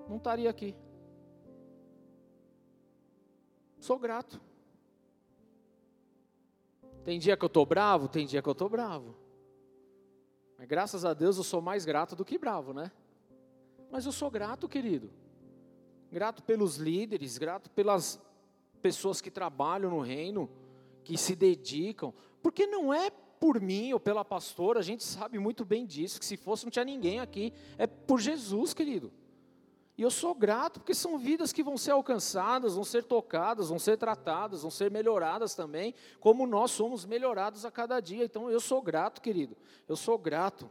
Não 0.06 0.18
estaria 0.18 0.50
aqui. 0.50 0.76
Sou 3.80 3.98
grato. 3.98 4.38
Tem 7.06 7.18
dia 7.18 7.38
que 7.38 7.42
eu 7.42 7.46
estou 7.46 7.64
bravo, 7.64 8.06
tem 8.06 8.26
dia 8.26 8.42
que 8.42 8.48
eu 8.50 8.52
estou 8.52 8.68
bravo. 8.68 9.16
Mas 10.58 10.68
graças 10.68 11.06
a 11.06 11.14
Deus 11.14 11.38
eu 11.38 11.42
sou 11.42 11.62
mais 11.62 11.86
grato 11.86 12.14
do 12.14 12.22
que 12.22 12.36
bravo, 12.36 12.74
né? 12.74 12.92
Mas 13.90 14.04
eu 14.04 14.12
sou 14.12 14.30
grato, 14.30 14.68
querido. 14.68 15.10
Grato 16.12 16.42
pelos 16.42 16.76
líderes, 16.76 17.38
grato 17.38 17.70
pelas 17.70 18.20
pessoas 18.82 19.22
que 19.22 19.30
trabalham 19.30 19.88
no 19.88 20.00
reino, 20.00 20.50
que 21.02 21.16
se 21.16 21.34
dedicam. 21.34 22.12
Porque 22.42 22.66
não 22.66 22.92
é 22.92 23.10
por 23.44 23.60
mim 23.60 23.92
ou 23.92 24.00
pela 24.00 24.24
pastora, 24.24 24.80
a 24.80 24.82
gente 24.82 25.04
sabe 25.04 25.38
muito 25.38 25.66
bem 25.66 25.84
disso, 25.84 26.18
que 26.18 26.24
se 26.24 26.34
fosse 26.34 26.64
não 26.64 26.70
tinha 26.70 26.82
ninguém 26.82 27.20
aqui. 27.20 27.52
É 27.76 27.86
por 27.86 28.18
Jesus, 28.18 28.72
querido. 28.72 29.12
E 29.98 30.02
eu 30.02 30.10
sou 30.10 30.34
grato 30.34 30.80
porque 30.80 30.94
são 30.94 31.18
vidas 31.18 31.52
que 31.52 31.62
vão 31.62 31.76
ser 31.76 31.90
alcançadas, 31.90 32.74
vão 32.74 32.84
ser 32.84 33.04
tocadas, 33.04 33.68
vão 33.68 33.78
ser 33.78 33.98
tratadas, 33.98 34.62
vão 34.62 34.70
ser 34.70 34.90
melhoradas 34.90 35.54
também, 35.54 35.94
como 36.20 36.46
nós 36.46 36.70
somos 36.70 37.04
melhorados 37.04 37.66
a 37.66 37.70
cada 37.70 38.00
dia. 38.00 38.24
Então 38.24 38.50
eu 38.50 38.58
sou 38.60 38.80
grato, 38.80 39.20
querido. 39.20 39.54
Eu 39.86 39.94
sou 39.94 40.16
grato. 40.16 40.70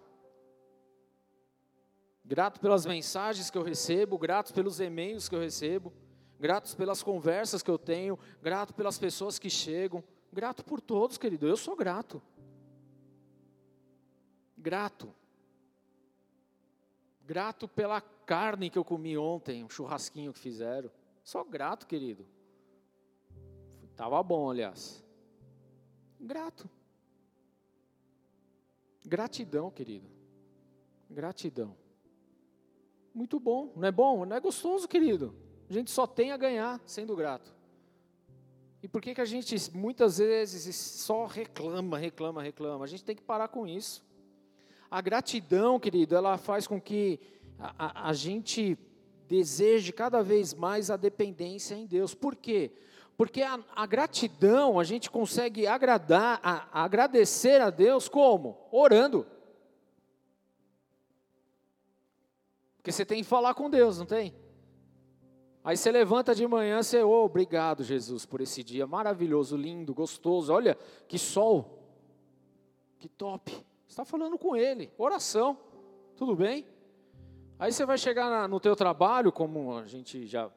Grato 2.26 2.60
pelas 2.60 2.88
mensagens 2.88 3.52
que 3.52 3.58
eu 3.60 3.62
recebo, 3.62 4.18
grato 4.18 4.52
pelos 4.52 4.80
e-mails 4.80 5.30
que 5.30 5.36
eu 5.36 5.40
recebo, 5.40 5.94
grato 6.40 6.76
pelas 6.76 7.04
conversas 7.04 7.62
que 7.62 7.70
eu 7.70 7.78
tenho, 7.78 8.18
grato 8.42 8.74
pelas 8.74 8.98
pessoas 8.98 9.38
que 9.38 9.48
chegam, 9.48 10.04
grato 10.32 10.66
por 10.66 10.82
todos, 10.82 11.20
querido. 11.20 11.48
Eu 11.48 11.56
sou 11.56 11.76
grato. 11.76 12.20
Grato. 14.64 15.14
Grato 17.26 17.68
pela 17.68 18.00
carne 18.00 18.70
que 18.70 18.78
eu 18.78 18.86
comi 18.86 19.18
ontem, 19.18 19.62
um 19.62 19.70
churrasquinho 19.70 20.32
que 20.32 20.40
fizeram. 20.40 20.90
Só 21.22 21.44
grato, 21.44 21.86
querido. 21.86 22.26
Tava 23.94 24.24
bom, 24.24 24.50
aliás. 24.50 25.04
Grato. 26.18 26.70
Gratidão, 29.06 29.70
querido. 29.70 30.08
Gratidão. 31.10 31.76
Muito 33.14 33.42
bom, 33.42 33.74
não 33.76 33.86
é 33.86 33.92
bom? 33.92 34.26
Não 34.26 34.38
é 34.38 34.40
gostoso, 34.40 34.88
querido? 34.88 35.36
A 35.70 35.74
gente 35.74 35.92
só 35.92 36.08
tem 36.08 36.32
a 36.32 36.38
ganhar 36.38 36.82
sendo 36.86 37.18
grato. 37.18 37.54
E 38.82 38.88
por 38.88 39.02
que, 39.02 39.14
que 39.14 39.22
a 39.22 39.26
gente 39.26 39.56
muitas 39.76 40.20
vezes 40.20 40.74
só 40.74 41.26
reclama, 41.26 41.98
reclama, 41.98 42.42
reclama? 42.42 42.86
A 42.86 42.88
gente 42.88 43.04
tem 43.04 43.16
que 43.16 43.22
parar 43.22 43.50
com 43.50 43.68
isso. 43.68 44.13
A 44.94 45.02
gratidão, 45.02 45.80
querido, 45.80 46.16
ela 46.16 46.38
faz 46.38 46.68
com 46.68 46.80
que 46.80 47.20
a, 47.58 48.10
a, 48.10 48.14
gente 48.14 48.78
deseje 49.28 49.92
cada 49.92 50.22
vez 50.22 50.54
mais 50.54 50.92
a 50.92 50.96
dependência 50.96 51.74
em 51.74 51.88
Deus. 51.88 52.14
Por 52.14 52.36
quê? 52.36 52.72
Porque 53.18 53.42
a, 53.42 53.60
a 53.76 53.88
gratidão 53.88 54.80
a 54.80 54.84
gente 54.84 55.10
consegue 55.10 55.66
agradar, 55.66 56.40
a, 56.44 56.84
agradecer 56.84 57.60
a 57.60 57.72
Deus 57.72 58.08
como? 58.08 58.68
Orando. 58.72 59.26
Porque 62.78 62.92
você 62.92 63.04
tem 63.04 63.24
que 63.24 63.28
falar 63.28 63.56
com 63.56 63.72
Deus, 63.72 63.98
não 63.98 64.06
tem? 64.06 64.32
Aí 65.64 65.76
você 65.76 65.92
levanta 65.92 66.36
de 66.36 66.46
manhã, 66.46 66.84
você, 66.84 67.02
oh, 67.02 67.26
obrigado, 67.26 67.84
Jesus, 67.84 68.28
por 68.28 68.42
esse 68.42 68.64
dia 68.64 68.86
maravilhoso, 68.86 69.58
lindo, 69.58 69.92
gostoso. 69.92 70.54
Olha 70.54 70.78
que 71.08 71.18
sol, 71.18 71.84
que 73.00 73.10
top. 73.10 73.73
Está 73.94 74.04
falando 74.04 74.40
com 74.40 74.56
Ele, 74.56 74.92
oração, 74.98 75.56
tudo 76.18 76.36
bem? 76.36 76.66
Aí 77.60 77.72
você 77.72 77.86
vai 77.86 77.96
chegar 77.96 78.50
no 78.50 78.60
teu 78.60 78.76
trabalho, 78.76 79.32
como 79.32 79.78
a 79.78 79.86
gente 79.86 80.26
já 80.26 80.50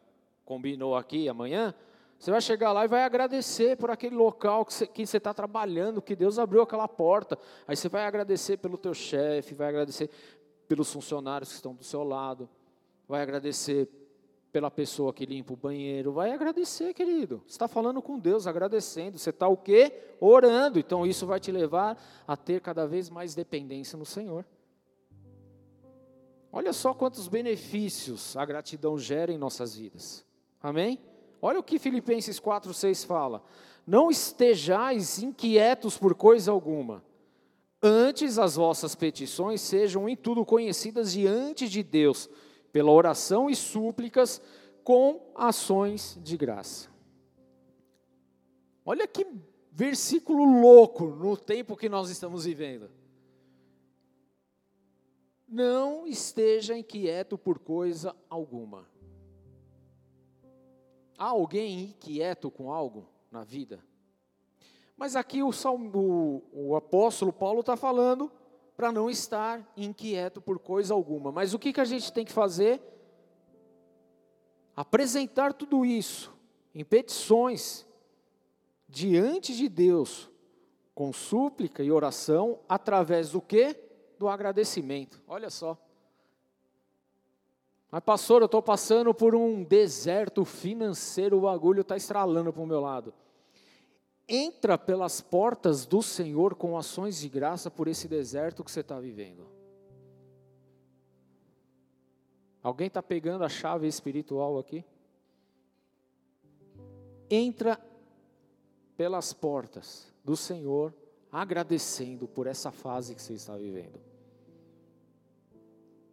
combinou 0.43 0.97
aqui 0.97 1.29
amanhã, 1.29 1.75
você 2.19 2.31
vai 2.31 2.41
chegar 2.41 2.73
lá 2.73 2.87
e 2.87 2.89
vai 2.89 3.05
agradecer 3.05 3.77
por 3.77 3.91
aquele 3.91 4.17
local 4.17 4.65
que 4.65 5.07
você 5.07 5.19
está 5.19 5.35
trabalhando, 5.35 6.01
que 6.01 6.17
Deus 6.17 6.39
abriu 6.39 6.63
aquela 6.63 6.89
porta. 6.89 7.39
Aí 7.69 7.77
você 7.77 7.91
vai 7.91 8.07
agradecer 8.07 8.57
pelo 8.57 8.79
teu 8.79 8.95
chefe, 8.95 9.55
vai 9.55 9.69
agradecer 9.69 10.09
pelos 10.67 10.91
funcionários 10.91 11.51
que 11.51 11.57
estão 11.57 11.75
do 11.75 11.85
seu 11.85 12.03
lado, 12.03 12.49
vai 13.07 13.21
agradecer 13.21 13.87
pela 14.57 14.71
pessoa 14.71 15.13
que 15.13 15.27
limpa 15.27 15.53
o 15.53 15.57
banheiro, 15.57 16.13
vai 16.13 16.33
agradecer, 16.33 16.95
querido. 16.95 17.43
Você 17.47 17.57
está 17.57 17.69
falando 17.69 18.01
com 18.01 18.19
Deus, 18.19 18.47
agradecendo. 18.47 19.19
Você 19.19 19.29
está 19.29 19.47
o 19.47 19.55
quê? 19.55 19.93
Orando. 20.19 20.79
Então 20.79 21.07
isso 21.07 21.27
vai 21.27 21.39
te 21.39 21.53
levar 21.53 22.03
a 22.27 22.39
ter 22.39 22.63
cada 22.63 22.87
vez 22.87 23.11
mais 23.11 23.35
dependência 23.35 23.99
no 23.99 24.07
Senhor. 24.07 24.47
Olha 26.51 26.73
só 26.73 26.95
quantos 26.95 27.29
benefícios 27.29 28.35
a 28.35 28.47
gratidão 28.47 28.97
gera 28.99 29.31
em 29.31 29.37
nossas 29.37 29.77
vidas. 29.77 30.25
Amém? 30.63 30.99
Olha 31.43 31.61
o 31.61 31.63
que 31.63 31.79
Filipenses 31.79 32.41
4, 32.41 32.73
6 32.73 33.05
fala. 33.05 33.45
Não 33.87 34.11
estejais 34.11 35.23
inquietos 35.23 35.99
por 35.99 36.15
coisa 36.15 36.51
alguma. 36.51 37.05
Antes 37.83 38.39
as 38.39 38.57
vossas 38.57 38.95
petições 38.95 39.61
sejam 39.61 40.09
em 40.09 40.17
tudo 40.17 40.47
conhecidas 40.47 41.13
diante 41.13 41.69
de 41.69 41.83
Deus, 41.83 42.31
pela 42.77 42.91
oração 42.91 43.49
e 43.49 43.57
súplicas, 43.57 44.39
com 44.85 45.33
ações 45.35 46.21
de 46.23 46.37
graça. 46.37 46.91
Olha 48.85 49.09
que 49.09 49.27
versículo 49.73 50.45
louco 50.45 51.07
no 51.07 51.39
tempo 51.39 51.75
que 51.75 51.89
nós 51.89 52.11
estamos 52.11 52.45
vivendo. 52.45 52.91
Não 55.49 56.07
esteja 56.07 56.77
inquieto 56.77 57.39
por 57.39 57.59
coisa 57.59 58.15
alguma. 58.29 58.87
Há 61.17 61.29
alguém 61.29 61.81
inquieto 61.85 62.51
com 62.51 62.71
algo 62.71 63.09
na 63.31 63.43
vida? 63.43 63.83
Mas 64.99 65.17
aqui 65.17 65.43
o, 65.43 65.51
o 66.53 66.77
apóstolo 66.77 67.33
Paulo 67.33 67.61
está 67.61 67.75
falando 67.75 68.31
para 68.77 68.93
não 68.93 69.09
estar 69.09 69.67
inquieto 69.77 70.41
por 70.41 70.59
coisa 70.59 70.93
alguma. 70.93 71.33
Mas 71.33 71.55
o 71.55 71.59
que, 71.59 71.73
que 71.73 71.81
a 71.81 71.85
gente 71.85 72.13
tem 72.13 72.25
que 72.25 72.33
fazer? 72.33 72.81
Apresentar 74.75 75.53
tudo 75.55 75.85
isso 75.85 76.33
em 76.75 76.85
petições 76.85 77.87
diante 78.89 79.57
de 79.57 79.69
Deus, 79.69 80.31
com 80.95 81.13
súplica 81.13 81.83
e 81.83 81.91
oração, 81.91 82.61
através 82.69 83.31
do 83.31 83.41
que? 83.41 83.87
do 84.19 84.29
agradecimento. 84.29 85.23
Olha 85.27 85.51
só. 85.51 85.77
Mas, 87.91 88.03
pastor, 88.03 88.43
eu 88.43 88.47
estou 88.47 88.63
passando 88.63 89.15
por 89.15 89.35
um 89.35 89.63
deserto 89.63 90.45
financeiro, 90.45 91.39
o 91.39 91.43
bagulho 91.43 91.83
está 91.83 91.97
estralando 91.97 92.53
para 92.53 92.63
o 92.63 92.67
meu 92.67 92.81
lado. 92.81 93.15
Entra 94.29 94.77
pelas 94.77 95.21
portas 95.21 95.87
do 95.87 96.03
Senhor 96.03 96.55
com 96.57 96.77
ações 96.77 97.21
de 97.21 97.29
graça 97.29 97.71
por 97.71 97.87
esse 97.87 98.09
deserto 98.09 98.65
que 98.65 98.71
você 98.71 98.81
está 98.81 98.99
vivendo. 98.99 99.47
Alguém 102.61 102.89
está 102.89 103.01
pegando 103.01 103.45
a 103.45 103.49
chave 103.49 103.87
espiritual 103.87 104.59
aqui? 104.59 104.85
Entra 107.31 107.81
pelas 108.97 109.33
portas 109.33 110.13
do 110.25 110.37
Senhor 110.37 110.93
agradecendo 111.31 112.27
por 112.27 112.49
essa 112.49 112.73
fase 112.73 113.15
que 113.15 113.23
você 113.23 113.35
está 113.35 113.57
vivendo. 113.57 114.01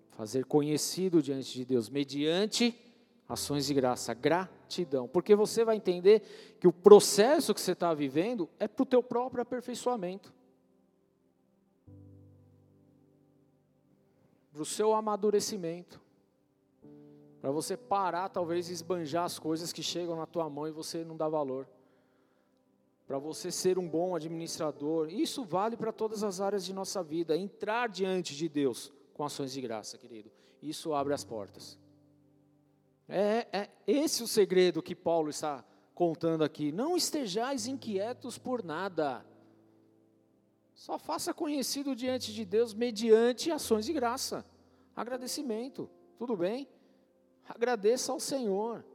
fazer 0.09 0.45
conhecido 0.45 1.24
diante 1.24 1.53
de 1.53 1.66
Deus, 1.66 1.89
mediante 1.89 2.80
ações 3.28 3.65
de 3.65 3.74
graça, 3.74 4.13
gratidão. 4.13 5.07
Porque 5.07 5.36
você 5.36 5.63
vai 5.63 5.76
entender 5.76 6.21
que 6.59 6.67
o 6.67 6.74
processo 6.74 7.53
que 7.53 7.61
você 7.61 7.71
está 7.71 7.93
vivendo 7.93 8.49
é 8.59 8.67
para 8.67 8.84
o 8.84 8.86
teu 8.86 9.01
próprio 9.01 9.41
aperfeiçoamento. 9.41 10.34
Para 14.51 14.61
o 14.61 14.65
seu 14.65 14.93
amadurecimento. 14.93 16.01
Para 17.41 17.51
você 17.51 17.76
parar, 17.76 18.30
talvez, 18.30 18.69
e 18.69 18.74
esbanjar 18.74 19.26
as 19.26 19.38
coisas 19.38 19.74
que 19.74 19.84
chegam 19.84 20.15
na 20.15 20.26
tua 20.26 20.49
mão 20.49 20.67
e 20.67 20.71
você 20.71 21.03
não 21.03 21.17
dá 21.17 21.28
valor. 21.28 21.67
Para 23.05 23.17
você 23.17 23.51
ser 23.51 23.78
um 23.78 23.88
bom 23.88 24.15
administrador. 24.15 25.09
Isso 25.09 25.43
vale 25.43 25.76
para 25.76 25.91
todas 25.91 26.24
as 26.24 26.39
áreas 26.39 26.63
de 26.63 26.71
nossa 26.71 27.03
vida. 27.03 27.36
Entrar 27.36 27.89
diante 27.89 28.36
de 28.36 28.47
Deus 28.47 28.93
com 29.13 29.26
ações 29.26 29.51
de 29.51 29.59
graça, 29.59 29.97
querido. 29.97 30.32
Isso 30.61 30.93
abre 30.93 31.13
as 31.13 31.26
portas. 31.26 31.78
É, 33.08 33.47
é 33.51 33.70
esse 33.86 34.24
o 34.24 34.28
segredo 34.28 34.82
que 34.82 34.95
Paulo 34.95 35.30
está 35.30 35.64
contando 35.93 36.43
aqui. 36.43 36.72
Não 36.72 36.95
estejais 36.95 37.68
inquietos 37.68 38.38
por 38.38 38.64
nada. 38.64 39.26
Só 40.74 40.97
faça 40.97 41.34
conhecido 41.34 41.95
diante 41.95 42.34
de 42.34 42.43
Deus 42.43 42.74
mediante 42.74 43.51
ações 43.51 43.86
de 43.86 43.93
graça. 43.93 44.45
Agradecimento. 44.95 45.89
Tudo 46.18 46.36
bem? 46.36 46.68
Agradeça 47.47 48.12
ao 48.12 48.20
Senhor. 48.20 48.86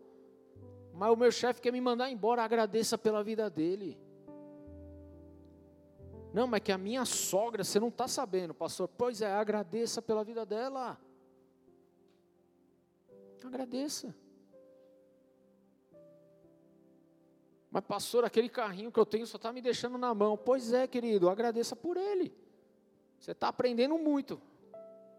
Mas 0.93 1.13
o 1.13 1.17
meu 1.17 1.31
chefe 1.31 1.61
quer 1.61 1.73
me 1.73 1.81
mandar 1.81 2.11
embora, 2.11 2.43
agradeça 2.43 2.99
pela 2.99 3.23
vida 3.23 3.49
dele. 3.49 3.97
Não, 6.33 6.47
mas 6.47 6.61
que 6.61 6.73
a 6.73 6.79
minha 6.79 7.05
sogra, 7.05 7.65
você 7.65 7.81
não 7.81 7.89
está 7.89 8.07
sabendo, 8.07 8.53
pastor. 8.53 8.89
Pois 8.89 9.23
é, 9.23 9.33
agradeça 9.33 10.03
pela 10.03 10.25
vida 10.25 10.45
dela. 10.45 10.99
Agradeça. 13.47 14.15
Mas, 17.71 17.85
pastor, 17.85 18.25
aquele 18.25 18.49
carrinho 18.49 18.91
que 18.91 18.99
eu 18.99 19.07
tenho 19.07 19.27
só 19.27 19.37
está 19.37 19.53
me 19.53 19.61
deixando 19.61 19.99
na 19.99 20.15
mão. 20.15 20.37
Pois 20.37 20.73
é, 20.73 20.87
querido, 20.87 21.29
agradeça 21.29 21.77
por 21.77 21.97
ele. 21.97 22.35
Você 23.21 23.33
está 23.33 23.49
aprendendo 23.49 23.99
muito 23.99 24.41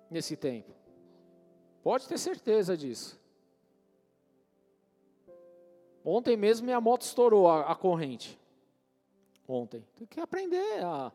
nesse 0.09 0.35
tempo. 0.35 0.73
Pode 1.83 2.07
ter 2.07 2.17
certeza 2.17 2.75
disso. 2.75 3.19
Ontem 6.03 6.35
mesmo 6.35 6.65
minha 6.65 6.81
moto 6.81 7.03
estourou 7.03 7.47
a, 7.47 7.71
a 7.71 7.75
corrente. 7.75 8.39
Ontem. 9.47 9.85
Tem 9.95 10.07
que 10.07 10.19
aprender 10.19 10.83
a, 10.83 11.11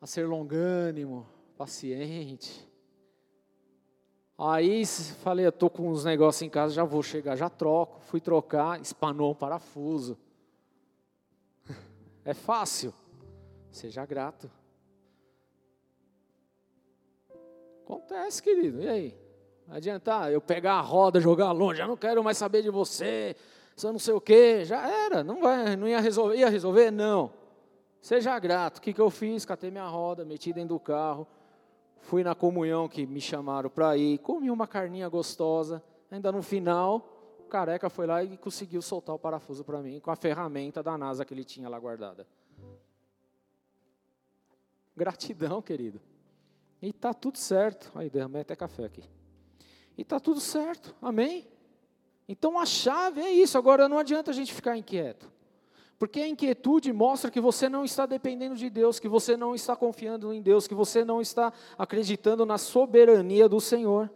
a 0.00 0.06
ser 0.06 0.26
longânimo, 0.26 1.26
paciente. 1.56 2.67
Aí 4.38 4.86
falei, 4.86 5.44
eu 5.44 5.50
estou 5.50 5.68
com 5.68 5.90
uns 5.90 6.04
negócios 6.04 6.42
em 6.42 6.48
casa, 6.48 6.72
já 6.72 6.84
vou 6.84 7.02
chegar, 7.02 7.34
já 7.34 7.50
troco. 7.50 8.00
Fui 8.02 8.20
trocar, 8.20 8.80
espanou 8.80 9.32
um 9.32 9.34
parafuso. 9.34 10.16
É 12.24 12.34
fácil. 12.34 12.92
Seja 13.70 14.04
grato. 14.04 14.50
Acontece, 17.82 18.42
querido. 18.42 18.82
E 18.82 18.88
aí? 18.88 19.18
Não 19.66 19.76
adiantar 19.76 20.30
eu 20.30 20.40
pegar 20.40 20.74
a 20.74 20.80
roda, 20.80 21.20
jogar 21.20 21.52
longe, 21.52 21.78
já 21.78 21.86
não 21.86 21.96
quero 21.96 22.22
mais 22.22 22.36
saber 22.36 22.62
de 22.62 22.70
você 22.70 23.34
você 23.78 23.92
não 23.92 23.98
sei 23.98 24.12
o 24.12 24.20
quê, 24.20 24.64
já 24.64 24.88
era, 24.88 25.22
não 25.22 25.40
vai, 25.40 25.76
não 25.76 25.86
ia 25.86 26.00
resolver, 26.00 26.36
ia 26.36 26.48
resolver? 26.48 26.90
Não. 26.90 27.32
Seja 28.00 28.36
grato. 28.38 28.78
O 28.78 28.80
que, 28.80 28.92
que 28.92 29.00
eu 29.00 29.08
fiz? 29.08 29.44
Catei 29.44 29.70
minha 29.70 29.86
roda, 29.86 30.24
meti 30.24 30.52
dentro 30.52 30.70
do 30.70 30.80
carro, 30.80 31.26
fui 32.00 32.22
na 32.24 32.34
comunhão 32.34 32.88
que 32.88 33.06
me 33.06 33.20
chamaram 33.20 33.68
para 33.68 33.96
ir, 33.96 34.18
comi 34.18 34.50
uma 34.50 34.66
carninha 34.66 35.08
gostosa, 35.08 35.82
ainda 36.10 36.32
no 36.32 36.42
final, 36.42 37.36
o 37.40 37.44
careca 37.44 37.88
foi 37.90 38.06
lá 38.06 38.22
e 38.22 38.36
conseguiu 38.36 38.82
soltar 38.82 39.14
o 39.14 39.18
parafuso 39.18 39.64
para 39.64 39.80
mim, 39.80 40.00
com 40.00 40.10
a 40.10 40.16
ferramenta 40.16 40.82
da 40.82 40.96
NASA 40.96 41.24
que 41.24 41.34
ele 41.34 41.44
tinha 41.44 41.68
lá 41.68 41.78
guardada. 41.78 42.26
Gratidão, 44.96 45.62
querido. 45.62 46.00
E 46.82 46.92
tá 46.92 47.14
tudo 47.14 47.38
certo. 47.38 47.90
Aí, 47.94 48.10
derramei 48.10 48.42
até 48.42 48.56
café 48.56 48.84
aqui. 48.84 49.04
E 49.96 50.04
tá 50.04 50.18
tudo 50.18 50.40
certo. 50.40 50.94
Amém? 51.00 51.46
Então 52.28 52.58
a 52.58 52.66
chave 52.66 53.20
é 53.20 53.30
isso. 53.30 53.56
Agora 53.56 53.88
não 53.88 53.98
adianta 53.98 54.30
a 54.30 54.34
gente 54.34 54.52
ficar 54.52 54.76
inquieto. 54.76 55.30
Porque 55.98 56.20
a 56.20 56.28
inquietude 56.28 56.92
mostra 56.92 57.30
que 57.30 57.40
você 57.40 57.68
não 57.68 57.84
está 57.84 58.06
dependendo 58.06 58.54
de 58.54 58.70
Deus, 58.70 59.00
que 59.00 59.08
você 59.08 59.36
não 59.36 59.54
está 59.54 59.74
confiando 59.74 60.32
em 60.32 60.40
Deus, 60.40 60.68
que 60.68 60.74
você 60.74 61.04
não 61.04 61.20
está 61.20 61.52
acreditando 61.76 62.46
na 62.46 62.56
soberania 62.56 63.48
do 63.48 63.60
Senhor. 63.60 64.08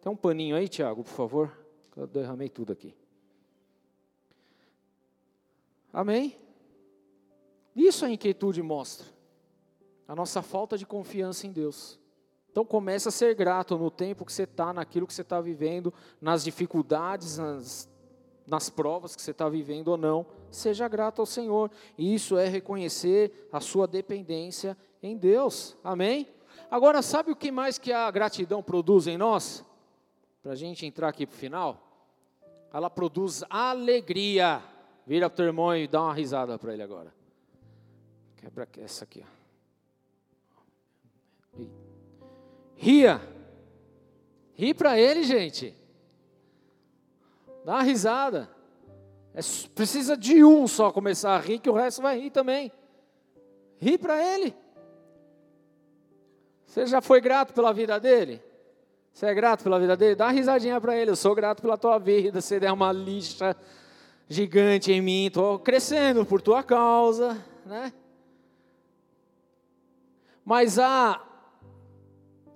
Tem 0.00 0.10
um 0.10 0.16
paninho 0.16 0.56
aí, 0.56 0.68
Tiago, 0.68 1.04
por 1.04 1.12
favor? 1.12 1.56
Eu 1.96 2.08
derramei 2.08 2.48
tudo 2.48 2.72
aqui. 2.72 2.96
Amém? 5.92 6.36
Isso 7.76 8.04
a 8.04 8.10
inquietude 8.10 8.60
mostra. 8.60 9.06
A 10.08 10.16
nossa 10.16 10.42
falta 10.42 10.76
de 10.76 10.84
confiança 10.84 11.46
em 11.46 11.52
Deus. 11.52 12.00
Então 12.50 12.64
comece 12.64 13.08
a 13.08 13.12
ser 13.12 13.34
grato 13.36 13.78
no 13.78 13.90
tempo 13.90 14.24
que 14.24 14.32
você 14.32 14.42
está, 14.42 14.72
naquilo 14.72 15.06
que 15.06 15.14
você 15.14 15.22
está 15.22 15.40
vivendo, 15.40 15.94
nas 16.20 16.42
dificuldades, 16.42 17.38
nas, 17.38 17.88
nas 18.46 18.68
provas 18.68 19.14
que 19.14 19.22
você 19.22 19.30
está 19.30 19.48
vivendo 19.48 19.88
ou 19.88 19.96
não. 19.96 20.26
Seja 20.50 20.88
grato 20.88 21.20
ao 21.20 21.26
Senhor. 21.26 21.70
Isso 21.96 22.36
é 22.36 22.48
reconhecer 22.48 23.48
a 23.52 23.60
sua 23.60 23.86
dependência 23.86 24.76
em 25.02 25.16
Deus. 25.16 25.76
Amém? 25.82 26.28
Agora, 26.70 27.02
sabe 27.02 27.30
o 27.30 27.36
que 27.36 27.50
mais 27.50 27.78
que 27.78 27.92
a 27.92 28.10
gratidão 28.10 28.62
produz 28.62 29.06
em 29.06 29.18
nós? 29.18 29.64
Para 30.42 30.52
a 30.52 30.56
gente 30.56 30.86
entrar 30.86 31.08
aqui 31.08 31.26
para 31.26 31.34
o 31.34 31.38
final. 31.38 32.08
Ela 32.72 32.88
produz 32.88 33.44
alegria. 33.50 34.62
Vira 35.06 35.28
para 35.28 35.34
o 35.34 35.36
teu 35.36 35.46
irmão 35.46 35.76
e 35.76 35.86
dá 35.86 36.02
uma 36.02 36.14
risada 36.14 36.58
para 36.58 36.72
ele 36.72 36.82
agora. 36.82 37.12
Quebra 38.36 38.68
essa 38.78 39.04
aqui. 39.04 39.24
Ó. 41.58 41.64
Ria. 42.76 43.20
Ri 44.54 44.74
para 44.74 44.98
ele, 44.98 45.22
gente. 45.22 45.74
Dá 47.64 47.74
uma 47.74 47.82
risada. 47.82 48.48
É, 49.34 49.40
precisa 49.74 50.16
de 50.16 50.44
um 50.44 50.66
só 50.66 50.90
começar 50.90 51.34
a 51.34 51.38
rir, 51.38 51.58
que 51.58 51.70
o 51.70 51.74
resto 51.74 52.02
vai 52.02 52.18
rir 52.18 52.30
também. 52.30 52.70
Ri 53.78 53.96
para 53.96 54.22
ele. 54.22 54.54
Você 56.66 56.86
já 56.86 57.00
foi 57.00 57.20
grato 57.20 57.52
pela 57.52 57.72
vida 57.72 57.98
dele? 57.98 58.42
Você 59.12 59.26
é 59.26 59.34
grato 59.34 59.62
pela 59.62 59.78
vida 59.78 59.96
dele? 59.96 60.14
Dá 60.14 60.26
uma 60.26 60.32
risadinha 60.32 60.80
para 60.80 60.96
ele. 60.96 61.10
Eu 61.10 61.16
sou 61.16 61.34
grato 61.34 61.60
pela 61.60 61.76
tua 61.76 61.98
vida. 61.98 62.40
Você 62.40 62.58
der 62.58 62.72
uma 62.72 62.92
lixa 62.92 63.56
gigante 64.28 64.90
em 64.90 65.00
mim. 65.00 65.26
Estou 65.26 65.58
crescendo 65.58 66.24
por 66.24 66.40
tua 66.40 66.62
causa, 66.62 67.36
né? 67.66 67.92
Mas 70.44 70.78
a 70.78 71.20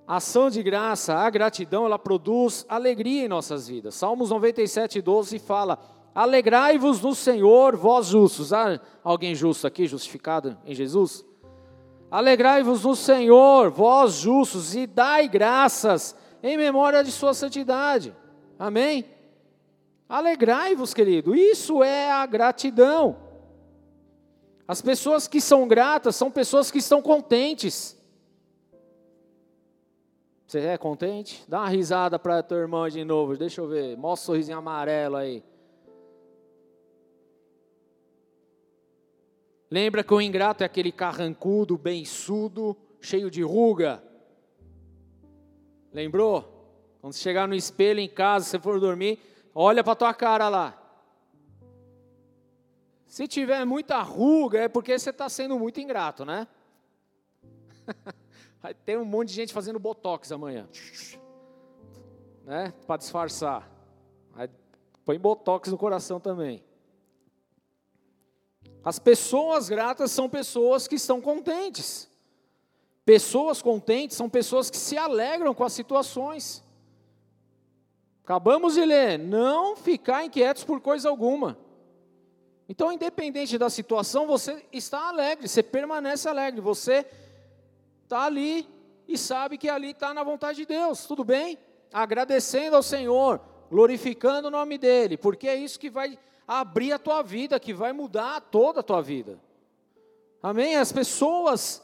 a 0.07 0.17
ação 0.17 0.49
de 0.49 0.63
graça, 0.63 1.15
a 1.15 1.29
gratidão, 1.29 1.85
ela 1.85 1.99
produz 1.99 2.65
alegria 2.69 3.25
em 3.25 3.29
nossas 3.29 3.67
vidas. 3.67 3.95
Salmos 3.97 4.31
97, 4.31 5.03
12 5.03 5.39
fala: 5.41 5.79
Alegrai-vos 6.15 7.01
no 7.01 7.15
Senhor, 7.15 7.77
vós 7.77 8.07
justos. 8.07 8.53
Há 8.53 8.81
alguém 9.03 9.35
justo 9.35 9.67
aqui, 9.67 9.87
justificado 9.87 10.57
em 10.65 10.75
Jesus? 10.75 11.25
Alegrai-vos 12.09 12.85
no 12.85 12.95
Senhor, 12.95 13.71
vós 13.71 14.15
justos, 14.15 14.77
e 14.77 14.87
dai 14.87 15.29
graças 15.29 16.15
em 16.41 16.57
memória 16.57 17.03
de 17.03 17.11
Sua 17.11 17.35
santidade. 17.35 18.15
Amém? 18.57 19.05
Alegrai-vos, 20.09 20.95
querido, 20.95 21.35
isso 21.35 21.83
é 21.83 22.13
a 22.13 22.25
gratidão. 22.27 23.17
As 24.69 24.81
pessoas 24.81 25.27
que 25.27 25.41
são 25.41 25.67
gratas 25.67 26.15
são 26.15 26.31
pessoas 26.31 26.71
que 26.71 26.79
estão 26.79 27.03
contentes. 27.03 27.96
Você 30.47 30.61
é 30.61 30.79
contente? 30.79 31.45
Dá 31.49 31.61
uma 31.61 31.69
risada 31.69 32.19
para 32.21 32.43
tua 32.43 32.59
irmã 32.59 32.89
de 32.89 33.05
novo. 33.05 33.37
Deixa 33.37 33.61
eu 33.61 33.67
ver. 33.67 33.97
Mostra 33.97 34.23
um 34.23 34.27
sorrisinho 34.27 34.59
amarelo 34.59 35.17
aí. 35.17 35.43
Lembra 39.69 40.05
que 40.05 40.15
o 40.15 40.21
ingrato 40.21 40.63
é 40.63 40.67
aquele 40.67 40.93
carrancudo, 40.93 41.77
beiçudo, 41.77 42.77
cheio 43.01 43.29
de 43.29 43.43
ruga? 43.43 44.01
Lembrou? 45.93 46.53
Quando 47.01 47.13
você 47.13 47.21
chegar 47.21 47.49
no 47.49 47.55
espelho 47.55 47.99
em 47.99 48.09
casa, 48.09 48.45
se 48.45 48.59
for 48.61 48.79
dormir, 48.79 49.19
olha 49.53 49.83
para 49.83 49.97
tua 49.97 50.15
cara 50.15 50.49
lá. 50.49 50.81
Se 53.09 53.27
tiver 53.27 53.65
muita 53.65 54.01
ruga, 54.01 54.61
é 54.61 54.69
porque 54.69 54.97
você 54.97 55.11
está 55.11 55.29
sendo 55.29 55.59
muito 55.59 55.81
ingrato, 55.81 56.25
né? 56.25 56.47
tem 58.75 58.97
um 58.97 59.05
monte 59.05 59.29
de 59.29 59.35
gente 59.35 59.53
fazendo 59.53 59.79
botox 59.79 60.33
amanhã. 60.33 60.69
Né? 62.45 62.73
Para 62.87 62.97
disfarçar. 62.97 63.71
Aí 64.35 64.49
põe 65.05 65.19
botox 65.19 65.71
no 65.71 65.79
coração 65.79 66.19
também. 66.21 66.65
As 68.85 68.99
pessoas 68.99 69.69
gratas 69.69 70.11
são 70.13 70.29
pessoas 70.29 70.87
que 70.87 70.95
estão 70.95 71.21
contentes. 71.21 72.09
Pessoas 73.05 73.61
contentes 73.61 74.17
são 74.17 74.29
pessoas 74.29 74.71
que 74.71 74.77
se 74.77 74.97
alegram 74.97 75.55
com 75.55 75.65
as 75.65 75.73
situações. 75.73 76.65
Acabamos 78.23 78.75
de 78.75 78.85
ler, 78.85 79.19
não 79.19 79.77
ficar 79.77 80.25
inquietos 80.25 80.65
por 80.65 80.81
coisa 80.81 81.09
alguma. 81.09 81.59
Então, 82.69 82.93
independente 82.93 83.57
da 83.57 83.71
situação, 83.71 84.27
você 84.27 84.65
está 84.73 85.09
alegre, 85.09 85.47
você 85.47 85.63
permanece 85.63 86.29
alegre, 86.29 86.61
você 86.61 87.07
está 88.07 88.25
ali 88.25 88.69
e 89.09 89.19
sabe 89.19 89.59
que 89.59 89.69
ali 89.69 89.91
está 89.91 90.15
na 90.15 90.23
vontade 90.23 90.59
de 90.59 90.67
Deus, 90.67 91.07
tudo 91.07 91.25
bem? 91.25 91.59
Agradecendo 91.93 92.77
ao 92.77 92.83
Senhor, 92.83 93.41
glorificando 93.69 94.49
o 94.49 94.51
nome 94.51 94.79
dEle, 94.79 95.17
porque 95.17 95.49
é 95.49 95.57
isso 95.57 95.79
que 95.79 95.91
vai 95.91 96.19
abrir 96.47 96.93
a 96.93 96.99
tua 96.99 97.23
vida, 97.23 97.59
que 97.59 97.75
vai 97.75 97.93
mudar 97.93 98.41
toda 98.41 98.81
a 98.81 98.83
tua 98.83 99.03
vida. 99.03 99.41
Amém? 100.41 100.77
As 100.77 100.93
pessoas 100.93 101.83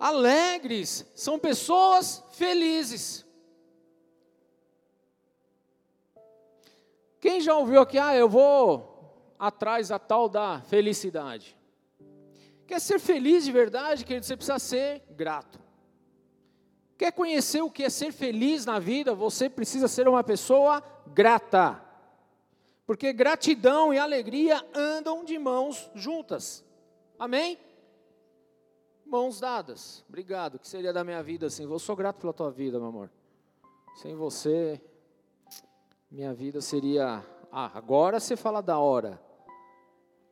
alegres 0.00 1.06
são 1.14 1.38
pessoas 1.38 2.24
felizes. 2.32 3.26
Quem 7.20 7.40
já 7.40 7.54
ouviu 7.54 7.82
aqui, 7.82 7.98
ah, 7.98 8.16
eu 8.16 8.28
vou 8.28 9.34
atrás 9.38 9.88
da 9.88 9.98
tal 9.98 10.28
da 10.28 10.62
felicidade? 10.62 11.57
Quer 12.68 12.80
ser 12.80 13.00
feliz 13.00 13.46
de 13.46 13.50
verdade, 13.50 14.04
querido, 14.04 14.26
você 14.26 14.36
precisa 14.36 14.58
ser 14.58 15.02
grato. 15.12 15.58
Quer 16.98 17.12
conhecer 17.12 17.62
o 17.62 17.70
que 17.70 17.82
é 17.82 17.88
ser 17.88 18.12
feliz 18.12 18.66
na 18.66 18.78
vida? 18.78 19.14
Você 19.14 19.48
precisa 19.48 19.88
ser 19.88 20.06
uma 20.06 20.22
pessoa 20.22 20.82
grata. 21.06 21.82
Porque 22.86 23.10
gratidão 23.10 23.94
e 23.94 23.98
alegria 23.98 24.62
andam 24.74 25.24
de 25.24 25.38
mãos 25.38 25.90
juntas. 25.94 26.62
Amém? 27.18 27.58
Mãos 29.06 29.40
dadas. 29.40 30.04
Obrigado. 30.06 30.56
O 30.56 30.58
que 30.58 30.68
seria 30.68 30.92
da 30.92 31.02
minha 31.02 31.22
vida 31.22 31.46
assim? 31.46 31.62
Eu 31.62 31.78
sou 31.78 31.96
grato 31.96 32.20
pela 32.20 32.34
tua 32.34 32.50
vida, 32.50 32.78
meu 32.78 32.88
amor. 32.88 33.10
Sem 33.96 34.14
você, 34.14 34.78
minha 36.10 36.34
vida 36.34 36.60
seria. 36.60 37.24
Ah, 37.50 37.70
agora 37.72 38.20
você 38.20 38.36
fala 38.36 38.60
da 38.60 38.78
hora. 38.78 39.18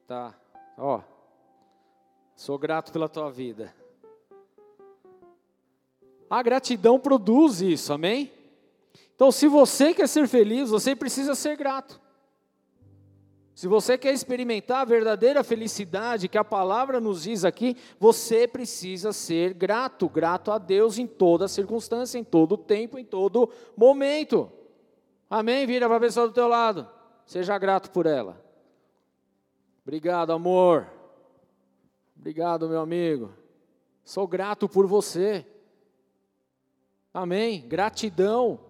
Tá. 0.06 0.38
Ó. 0.76 1.15
Sou 2.36 2.58
grato 2.58 2.92
pela 2.92 3.08
tua 3.08 3.30
vida. 3.30 3.74
A 6.28 6.42
gratidão 6.42 7.00
produz 7.00 7.62
isso, 7.62 7.92
amém? 7.92 8.30
Então, 9.14 9.32
se 9.32 9.48
você 9.48 9.94
quer 9.94 10.06
ser 10.06 10.28
feliz, 10.28 10.68
você 10.68 10.94
precisa 10.94 11.34
ser 11.34 11.56
grato. 11.56 11.98
Se 13.54 13.66
você 13.66 13.96
quer 13.96 14.12
experimentar 14.12 14.82
a 14.82 14.84
verdadeira 14.84 15.42
felicidade 15.42 16.28
que 16.28 16.36
a 16.36 16.44
palavra 16.44 17.00
nos 17.00 17.22
diz 17.22 17.42
aqui, 17.42 17.74
você 17.98 18.46
precisa 18.46 19.14
ser 19.14 19.54
grato, 19.54 20.06
grato 20.10 20.52
a 20.52 20.58
Deus 20.58 20.98
em 20.98 21.06
toda 21.06 21.48
circunstância, 21.48 22.18
em 22.18 22.24
todo 22.24 22.58
tempo, 22.58 22.98
em 22.98 23.04
todo 23.04 23.50
momento. 23.74 24.52
Amém? 25.30 25.66
Vira 25.66 25.86
para 25.86 25.96
a 25.96 26.00
pessoa 26.00 26.28
do 26.28 26.34
teu 26.34 26.48
lado. 26.48 26.86
Seja 27.24 27.56
grato 27.56 27.90
por 27.90 28.04
ela. 28.04 28.44
Obrigado, 29.82 30.32
amor. 30.34 30.95
Obrigado, 32.18 32.68
meu 32.68 32.80
amigo. 32.80 33.32
Sou 34.04 34.26
grato 34.26 34.68
por 34.68 34.86
você. 34.86 35.46
Amém? 37.12 37.66
Gratidão 37.66 38.60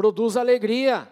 produz 0.00 0.34
alegria. 0.34 1.06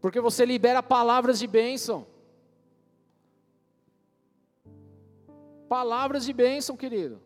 Porque 0.00 0.20
você 0.20 0.44
libera 0.44 0.80
palavras 0.82 1.38
de 1.38 1.48
bênção. 1.48 2.06
Palavras 5.68 6.24
de 6.24 6.32
bênção, 6.32 6.76
querido. 6.76 7.20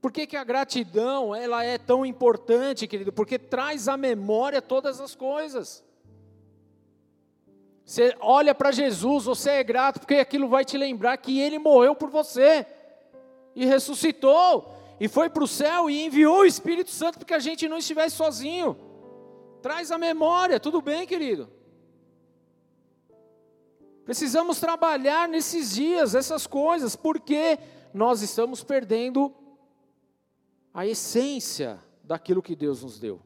Por 0.00 0.10
que, 0.10 0.26
que 0.26 0.36
a 0.36 0.42
gratidão 0.42 1.34
ela 1.34 1.64
é 1.64 1.76
tão 1.76 2.04
importante, 2.04 2.88
querido? 2.88 3.12
Porque 3.12 3.38
traz 3.38 3.88
à 3.88 3.96
memória 3.96 4.62
todas 4.62 5.00
as 5.00 5.14
coisas. 5.14 5.84
Você 7.84 8.16
olha 8.20 8.54
para 8.54 8.72
Jesus, 8.72 9.24
você 9.24 9.50
é 9.50 9.64
grato, 9.64 10.00
porque 10.00 10.14
aquilo 10.14 10.48
vai 10.48 10.64
te 10.64 10.78
lembrar 10.78 11.16
que 11.16 11.40
Ele 11.40 11.58
morreu 11.58 11.94
por 11.94 12.10
você, 12.10 12.66
e 13.54 13.66
ressuscitou, 13.66 14.74
e 15.00 15.08
foi 15.08 15.28
para 15.28 15.44
o 15.44 15.48
céu, 15.48 15.90
e 15.90 16.04
enviou 16.04 16.40
o 16.40 16.46
Espírito 16.46 16.90
Santo 16.90 17.18
para 17.18 17.26
que 17.26 17.34
a 17.34 17.38
gente 17.38 17.68
não 17.68 17.78
estivesse 17.78 18.16
sozinho. 18.16 18.76
Traz 19.60 19.90
a 19.90 19.98
memória, 19.98 20.60
tudo 20.60 20.80
bem, 20.80 21.06
querido? 21.06 21.50
Precisamos 24.04 24.58
trabalhar 24.58 25.28
nesses 25.28 25.74
dias 25.74 26.14
essas 26.14 26.46
coisas, 26.46 26.96
porque 26.96 27.58
nós 27.92 28.22
estamos 28.22 28.64
perdendo 28.64 29.32
a 30.72 30.86
essência 30.86 31.78
daquilo 32.02 32.42
que 32.42 32.56
Deus 32.56 32.82
nos 32.82 32.98
deu. 32.98 33.20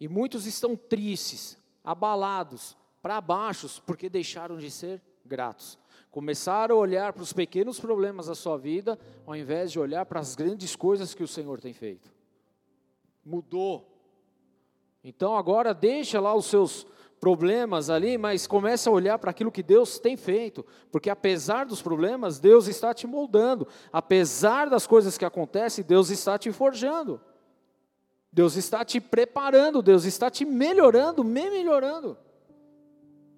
E 0.00 0.08
muitos 0.08 0.46
estão 0.46 0.74
tristes, 0.74 1.56
abalados, 1.84 2.76
para 3.02 3.20
baixos, 3.20 3.80
porque 3.80 4.08
deixaram 4.08 4.56
de 4.56 4.70
ser 4.70 5.02
gratos. 5.26 5.78
Começaram 6.10 6.76
a 6.76 6.78
olhar 6.78 7.12
para 7.12 7.22
os 7.22 7.32
pequenos 7.32 7.80
problemas 7.80 8.26
da 8.26 8.34
sua 8.34 8.56
vida, 8.56 8.98
ao 9.26 9.34
invés 9.34 9.72
de 9.72 9.80
olhar 9.80 10.06
para 10.06 10.20
as 10.20 10.34
grandes 10.34 10.76
coisas 10.76 11.12
que 11.12 11.22
o 11.22 11.28
Senhor 11.28 11.60
tem 11.60 11.72
feito. 11.72 12.12
Mudou. 13.24 13.88
Então 15.02 15.36
agora 15.36 15.74
deixa 15.74 16.20
lá 16.20 16.34
os 16.34 16.46
seus 16.46 16.86
problemas 17.18 17.88
ali, 17.88 18.18
mas 18.18 18.48
começa 18.48 18.90
a 18.90 18.92
olhar 18.92 19.16
para 19.16 19.30
aquilo 19.30 19.52
que 19.52 19.62
Deus 19.62 19.98
tem 20.00 20.16
feito, 20.16 20.66
porque 20.90 21.08
apesar 21.08 21.64
dos 21.64 21.80
problemas, 21.80 22.40
Deus 22.40 22.66
está 22.66 22.92
te 22.92 23.06
moldando, 23.06 23.68
apesar 23.92 24.68
das 24.68 24.88
coisas 24.88 25.16
que 25.16 25.24
acontecem, 25.24 25.84
Deus 25.84 26.10
está 26.10 26.36
te 26.36 26.50
forjando, 26.50 27.20
Deus 28.32 28.56
está 28.56 28.84
te 28.84 29.00
preparando, 29.00 29.80
Deus 29.80 30.04
está 30.04 30.28
te 30.28 30.44
melhorando, 30.44 31.22
me 31.22 31.48
melhorando. 31.48 32.18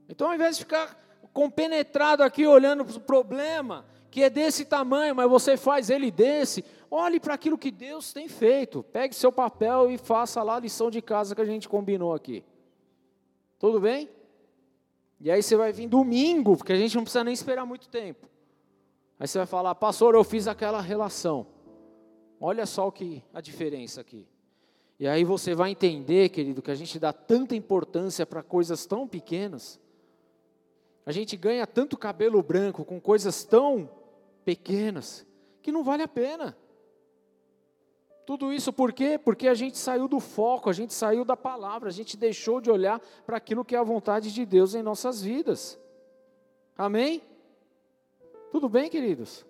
Então, 0.09 0.29
ao 0.29 0.35
invés 0.35 0.57
de 0.57 0.65
ficar 0.65 1.03
compenetrado 1.33 2.23
aqui 2.23 2.47
olhando 2.47 2.85
para 2.85 2.97
o 2.97 3.01
problema, 3.01 3.85
que 4.11 4.23
é 4.23 4.31
desse 4.31 4.65
tamanho, 4.65 5.15
mas 5.15 5.29
você 5.29 5.57
faz 5.57 5.91
ele 5.91 6.11
desse, 6.11 6.65
olhe 6.91 7.19
para 7.19 7.35
aquilo 7.35 7.59
que 7.59 7.71
Deus 7.71 8.13
tem 8.13 8.29
feito, 8.29 8.83
pegue 8.85 9.15
seu 9.15 9.33
papel 9.33 9.91
e 9.91 9.99
faça 9.99 10.43
lá 10.43 10.57
a 10.57 10.61
lição 10.61 10.91
de 10.91 11.03
casa 11.03 11.35
que 11.35 11.41
a 11.41 11.45
gente 11.45 11.69
combinou 11.69 12.15
aqui. 12.15 12.45
Tudo 13.59 13.81
bem? 13.81 14.09
E 15.21 15.31
aí 15.31 15.43
você 15.43 15.57
vai 15.57 15.73
vir 15.73 15.89
domingo, 15.89 16.57
porque 16.57 16.73
a 16.73 16.77
gente 16.77 16.95
não 16.95 17.03
precisa 17.03 17.25
nem 17.25 17.35
esperar 17.35 17.65
muito 17.65 17.89
tempo. 17.89 18.29
Aí 19.19 19.27
você 19.27 19.39
vai 19.39 19.47
falar, 19.47 19.75
pastor, 19.75 20.15
eu 20.15 20.23
fiz 20.23 20.47
aquela 20.47 20.81
relação. 20.81 21.47
Olha 22.41 22.67
só 22.67 22.89
o 22.89 22.93
que 22.93 23.23
a 23.33 23.41
diferença 23.41 24.01
aqui. 24.01 24.27
E 24.99 25.09
aí 25.09 25.25
você 25.25 25.55
vai 25.55 25.71
entender, 25.71 26.29
querido, 26.29 26.63
que 26.63 26.71
a 26.71 26.75
gente 26.75 26.99
dá 26.99 27.13
tanta 27.13 27.57
importância 27.57 28.25
para 28.25 28.43
coisas 28.43 28.87
tão 28.87 29.09
pequenas. 29.09 29.81
A 31.07 31.13
gente 31.13 31.37
ganha 31.37 31.67
tanto 31.67 31.99
cabelo 31.99 32.43
branco 32.43 32.85
com 32.85 33.01
coisas 33.01 33.45
tão 33.45 33.91
pequenas 34.45 35.27
que 35.63 35.73
não 35.73 35.85
vale 35.85 36.03
a 36.03 36.09
pena. 36.09 36.57
Tudo 38.25 38.53
isso 38.53 38.73
por 38.73 38.93
quê? 38.93 39.19
Porque 39.23 39.49
a 39.49 39.55
gente 39.55 39.77
saiu 39.77 40.09
do 40.09 40.19
foco, 40.19 40.71
a 40.71 40.73
gente 40.73 40.95
saiu 40.95 41.25
da 41.25 41.37
palavra, 41.37 41.91
a 41.91 41.93
gente 41.93 42.17
deixou 42.17 42.61
de 42.61 42.71
olhar 42.71 43.01
para 43.27 43.37
aquilo 43.37 43.65
que 43.65 43.77
é 43.77 43.79
a 43.79 43.83
vontade 43.83 44.33
de 44.33 44.47
Deus 44.47 44.75
em 44.75 44.83
nossas 44.83 45.21
vidas. 45.21 45.79
Amém? 46.77 47.23
Tudo 48.51 48.69
bem, 48.69 48.89
queridos? 48.89 49.45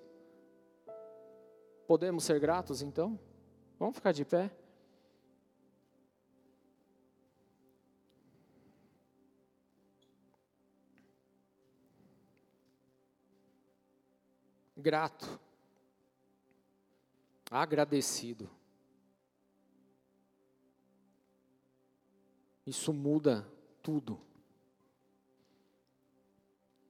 Podemos 1.87 2.25
ser 2.25 2.41
gratos 2.41 2.83
então? 2.83 3.19
Vamos 3.79 3.95
ficar 3.95 4.13
de 4.13 4.25
pé? 4.25 4.51
Grato, 14.85 15.41
agradecido. 17.51 18.51
Isso 22.67 22.93
muda 22.93 23.51
tudo. 23.83 24.21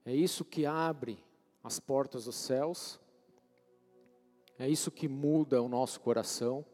É 0.05 0.13
isso 0.13 0.45
que 0.45 0.67
abre 0.67 1.25
as 1.63 1.79
portas 1.79 2.25
dos 2.25 2.35
céus. 2.35 2.99
É 4.59 4.69
isso 4.69 4.91
que 4.91 5.07
muda 5.07 5.63
o 5.63 5.69
nosso 5.69 6.01
coração. 6.01 6.67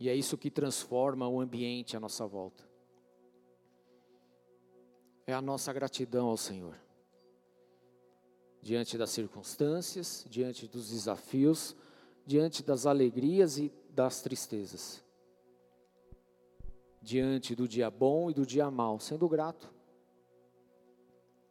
E 0.00 0.08
é 0.08 0.14
isso 0.14 0.38
que 0.38 0.50
transforma 0.50 1.28
o 1.28 1.38
ambiente 1.38 1.98
à 1.98 2.00
nossa 2.00 2.26
volta. 2.26 2.66
É 5.26 5.34
a 5.34 5.42
nossa 5.42 5.70
gratidão 5.70 6.28
ao 6.28 6.38
Senhor. 6.38 6.80
Diante 8.62 8.96
das 8.96 9.10
circunstâncias, 9.10 10.24
diante 10.30 10.66
dos 10.68 10.90
desafios, 10.90 11.76
diante 12.24 12.62
das 12.62 12.86
alegrias 12.86 13.58
e 13.58 13.70
das 13.90 14.22
tristezas 14.22 15.02
diante 17.02 17.56
do 17.56 17.66
dia 17.66 17.90
bom 17.90 18.30
e 18.30 18.34
do 18.34 18.46
dia 18.46 18.70
mau, 18.70 19.00
sendo 19.00 19.28
grato. 19.28 19.68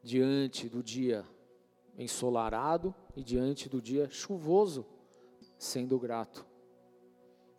Diante 0.02 0.70
do 0.70 0.82
dia 0.82 1.26
ensolarado 1.98 2.96
e 3.16 3.24
diante 3.24 3.68
do 3.68 3.82
dia 3.82 4.10
chuvoso, 4.10 4.86
sendo 5.58 6.00
grato. 6.00 6.46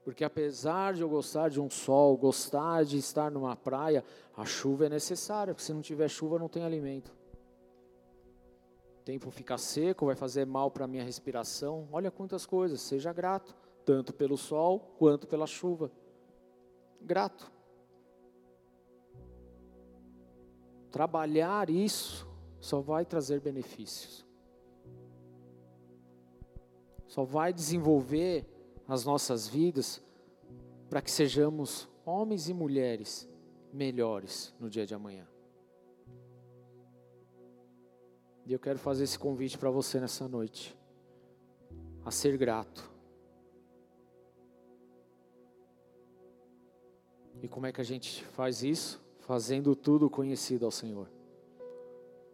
Porque 0.02 0.24
apesar 0.24 0.94
de 0.94 1.02
eu 1.02 1.08
gostar 1.08 1.48
de 1.48 1.60
um 1.60 1.70
sol, 1.70 2.16
gostar 2.16 2.84
de 2.84 2.96
estar 2.96 3.30
numa 3.30 3.54
praia, 3.54 4.04
a 4.36 4.44
chuva 4.44 4.86
é 4.86 4.88
necessária, 4.88 5.54
porque 5.54 5.64
se 5.64 5.72
não 5.72 5.82
tiver 5.82 6.08
chuva 6.08 6.38
não 6.38 6.48
tem 6.48 6.64
alimento. 6.64 7.14
Tempo 9.04 9.30
fica 9.30 9.58
seco, 9.58 10.06
vai 10.06 10.14
fazer 10.14 10.46
mal 10.46 10.70
para 10.70 10.84
a 10.84 10.88
minha 10.88 11.02
respiração. 11.02 11.88
Olha 11.90 12.10
quantas 12.10 12.46
coisas, 12.46 12.80
seja 12.80 13.12
grato, 13.12 13.54
tanto 13.84 14.12
pelo 14.12 14.36
sol 14.36 14.78
quanto 14.98 15.26
pela 15.26 15.46
chuva. 15.46 15.90
Grato. 17.00 17.50
Trabalhar 20.90 21.68
isso 21.68 22.28
só 22.60 22.80
vai 22.80 23.04
trazer 23.04 23.40
benefícios. 23.40 24.24
Só 27.06 27.24
vai 27.24 27.52
desenvolver 27.52 28.46
as 28.86 29.04
nossas 29.04 29.48
vidas 29.48 30.02
para 30.88 31.02
que 31.02 31.10
sejamos 31.10 31.88
homens 32.04 32.48
e 32.48 32.54
mulheres 32.54 33.28
melhores 33.72 34.54
no 34.60 34.68
dia 34.68 34.86
de 34.86 34.94
amanhã. 34.94 35.31
E 38.44 38.52
eu 38.52 38.58
quero 38.58 38.78
fazer 38.78 39.04
esse 39.04 39.18
convite 39.18 39.56
para 39.56 39.70
você 39.70 40.00
nessa 40.00 40.26
noite, 40.26 40.76
a 42.04 42.10
ser 42.10 42.36
grato. 42.36 42.90
E 47.40 47.48
como 47.48 47.66
é 47.66 47.72
que 47.72 47.80
a 47.80 47.84
gente 47.84 48.24
faz 48.24 48.62
isso? 48.62 49.02
Fazendo 49.20 49.76
tudo 49.76 50.10
conhecido 50.10 50.64
ao 50.64 50.70
Senhor, 50.70 51.08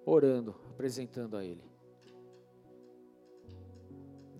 orando, 0.04 0.54
apresentando 0.70 1.36
a 1.36 1.44
Ele. 1.44 1.62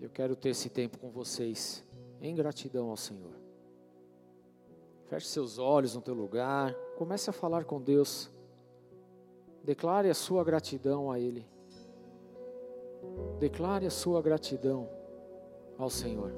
Eu 0.01 0.09
quero 0.09 0.35
ter 0.35 0.49
esse 0.49 0.69
tempo 0.69 0.97
com 0.97 1.11
vocês 1.11 1.83
em 2.21 2.33
gratidão 2.33 2.89
ao 2.89 2.97
Senhor. 2.97 3.33
Feche 5.05 5.27
seus 5.27 5.57
olhos 5.57 5.95
no 5.95 6.01
teu 6.01 6.13
lugar, 6.13 6.73
comece 6.97 7.29
a 7.29 7.33
falar 7.33 7.65
com 7.65 7.81
Deus. 7.81 8.31
Declare 9.63 10.09
a 10.09 10.13
sua 10.13 10.43
gratidão 10.43 11.11
a 11.11 11.19
Ele. 11.19 11.45
Declare 13.39 13.85
a 13.85 13.91
sua 13.91 14.21
gratidão 14.21 14.89
ao 15.77 15.89
Senhor. 15.89 16.31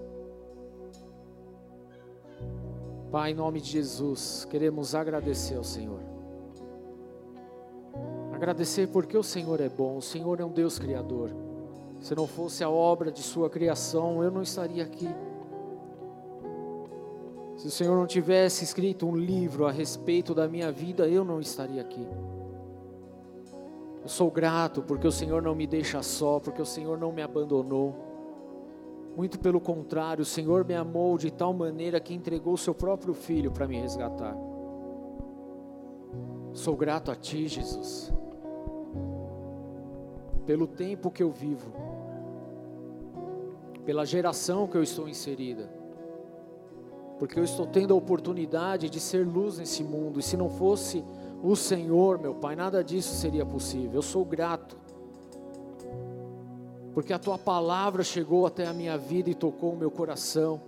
Pai, 3.12 3.32
em 3.32 3.36
nome 3.36 3.60
de 3.60 3.70
Jesus, 3.70 4.46
queremos 4.50 4.96
agradecer 4.96 5.56
ao 5.58 5.64
Senhor. 5.64 6.00
Agradecer 8.32 8.88
porque 8.88 9.18
o 9.18 9.24
Senhor 9.24 9.60
é 9.60 9.68
bom, 9.68 9.98
o 9.98 10.02
Senhor 10.02 10.40
é 10.40 10.46
um 10.46 10.52
Deus 10.52 10.80
criador. 10.80 11.30
Se 12.02 12.16
não 12.16 12.26
fosse 12.26 12.64
a 12.64 12.70
obra 12.70 13.12
de 13.12 13.22
Sua 13.22 13.50
criação, 13.50 14.24
eu 14.24 14.32
não 14.32 14.42
estaria 14.42 14.84
aqui. 14.84 15.08
Se 17.58 17.68
o 17.68 17.70
Senhor 17.72 17.96
não 17.96 18.08
tivesse 18.08 18.64
escrito 18.64 19.06
um 19.06 19.16
livro 19.16 19.68
a 19.68 19.72
respeito 19.72 20.34
da 20.34 20.48
minha 20.48 20.72
vida, 20.72 21.08
eu 21.08 21.24
não 21.24 21.40
estaria 21.40 21.82
aqui. 21.82 22.08
Eu 24.02 24.10
sou 24.10 24.32
grato 24.32 24.82
porque 24.82 25.08
o 25.08 25.12
Senhor 25.12 25.42
não 25.42 25.54
me 25.54 25.68
deixa 25.68 26.02
só, 26.02 26.40
porque 26.40 26.62
o 26.62 26.66
Senhor 26.66 26.98
não 26.98 27.12
me 27.12 27.22
abandonou. 27.22 27.96
Muito 29.16 29.40
pelo 29.40 29.60
contrário, 29.60 30.22
o 30.22 30.26
Senhor 30.26 30.66
me 30.66 30.74
amou 30.74 31.18
de 31.18 31.30
tal 31.30 31.54
maneira 31.54 32.00
que 32.00 32.14
entregou 32.14 32.54
o 32.54 32.58
seu 32.58 32.74
próprio 32.74 33.14
filho 33.14 33.52
para 33.52 33.68
me 33.68 33.80
resgatar. 33.80 34.36
Sou 36.54 36.76
grato 36.76 37.12
a 37.12 37.16
Ti, 37.16 37.48
Jesus, 37.48 38.12
pelo 40.46 40.68
tempo 40.68 41.12
que 41.12 41.24
eu 41.24 41.32
vivo, 41.32 41.72
pela 43.86 44.06
geração 44.06 44.68
que 44.68 44.78
eu 44.78 44.84
estou 44.84 45.08
inserida 45.08 45.82
porque 47.22 47.40
eu 47.40 47.44
estou 47.44 47.68
tendo 47.68 47.94
a 47.94 47.98
oportunidade 47.98 48.90
de 48.90 49.00
ser 49.00 49.24
luz 49.28 49.60
nesse 49.60 49.84
mundo, 49.84 50.20
e 50.20 50.24
se 50.24 50.36
não 50.36 50.50
fosse 50.50 51.04
o 51.44 51.56
Senhor, 51.56 52.20
meu 52.20 52.36
Pai, 52.36 52.56
nada 52.56 52.84
disso 52.84 53.16
seria 53.16 53.46
possível. 53.46 53.96
Eu 53.96 54.02
sou 54.02 54.24
grato, 54.24 54.78
porque 56.94 57.14
a 57.14 57.20
tua 57.20 57.38
palavra 57.38 58.04
chegou 58.04 58.46
até 58.46 58.68
a 58.68 58.74
minha 58.74 58.98
vida 58.98 59.30
e 59.30 59.36
tocou 59.36 59.74
o 59.74 59.78
meu 59.78 59.90
coração. 59.90 60.62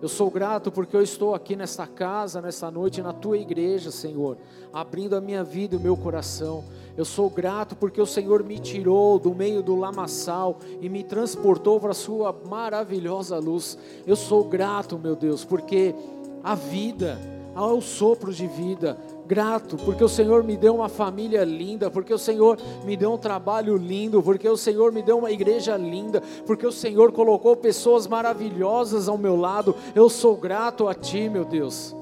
Eu 0.00 0.10
sou 0.10 0.30
grato 0.30 0.70
porque 0.70 0.94
eu 0.94 1.02
estou 1.02 1.34
aqui 1.34 1.56
nesta 1.56 1.86
casa, 1.86 2.42
nesta 2.42 2.70
noite, 2.70 3.00
na 3.00 3.14
tua 3.14 3.38
igreja, 3.38 3.90
Senhor, 3.90 4.36
abrindo 4.70 5.16
a 5.16 5.22
minha 5.22 5.42
vida 5.42 5.74
e 5.74 5.78
o 5.78 5.80
meu 5.80 5.96
coração. 5.96 6.62
Eu 6.96 7.04
sou 7.04 7.30
grato 7.30 7.74
porque 7.74 8.00
o 8.00 8.06
Senhor 8.06 8.44
me 8.44 8.58
tirou 8.58 9.18
do 9.18 9.34
meio 9.34 9.62
do 9.62 9.74
lamaçal 9.74 10.58
e 10.82 10.88
me 10.90 11.02
transportou 11.02 11.80
para 11.80 11.92
a 11.92 11.94
sua 11.94 12.34
maravilhosa 12.46 13.38
luz. 13.38 13.78
Eu 14.06 14.16
sou 14.16 14.44
grato, 14.44 14.98
meu 14.98 15.16
Deus, 15.16 15.46
porque 15.46 15.94
a 16.44 16.54
vida, 16.54 17.18
ao 17.54 17.80
sopro 17.80 18.34
de 18.34 18.46
vida, 18.46 18.98
grato, 19.26 19.76
porque 19.76 20.02
o 20.02 20.08
Senhor 20.08 20.44
me 20.44 20.56
deu 20.56 20.76
uma 20.76 20.88
família 20.88 21.44
linda, 21.44 21.90
porque 21.90 22.14
o 22.14 22.18
Senhor 22.18 22.58
me 22.84 22.96
deu 22.96 23.12
um 23.12 23.18
trabalho 23.18 23.76
lindo, 23.76 24.22
porque 24.22 24.48
o 24.48 24.56
Senhor 24.56 24.92
me 24.92 25.02
deu 25.02 25.18
uma 25.18 25.30
igreja 25.30 25.76
linda, 25.76 26.22
porque 26.46 26.66
o 26.66 26.72
Senhor 26.72 27.12
colocou 27.12 27.56
pessoas 27.56 28.06
maravilhosas 28.06 29.08
ao 29.08 29.18
meu 29.18 29.36
lado. 29.36 29.74
Eu 29.94 30.08
sou 30.08 30.36
grato 30.36 30.86
a 30.88 30.94
Ti, 30.94 31.28
meu 31.28 31.44
Deus. 31.44 31.94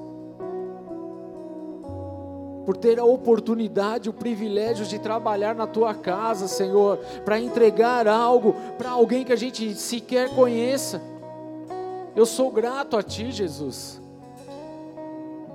Por 2.65 2.77
ter 2.77 2.99
a 2.99 3.05
oportunidade, 3.05 4.09
o 4.09 4.13
privilégio 4.13 4.85
de 4.85 4.97
trabalhar 4.97 5.53
na 5.53 5.67
tua 5.67 5.93
casa, 5.93 6.47
Senhor, 6.47 6.97
para 7.23 7.39
entregar 7.39 8.07
algo 8.07 8.55
para 8.77 8.89
alguém 8.91 9.23
que 9.23 9.33
a 9.33 9.35
gente 9.35 9.75
sequer 9.75 10.33
conheça. 10.33 11.01
Eu 12.15 12.25
sou 12.25 12.49
grato 12.49 12.97
a 12.97 13.03
Ti, 13.03 13.31
Jesus. 13.31 14.04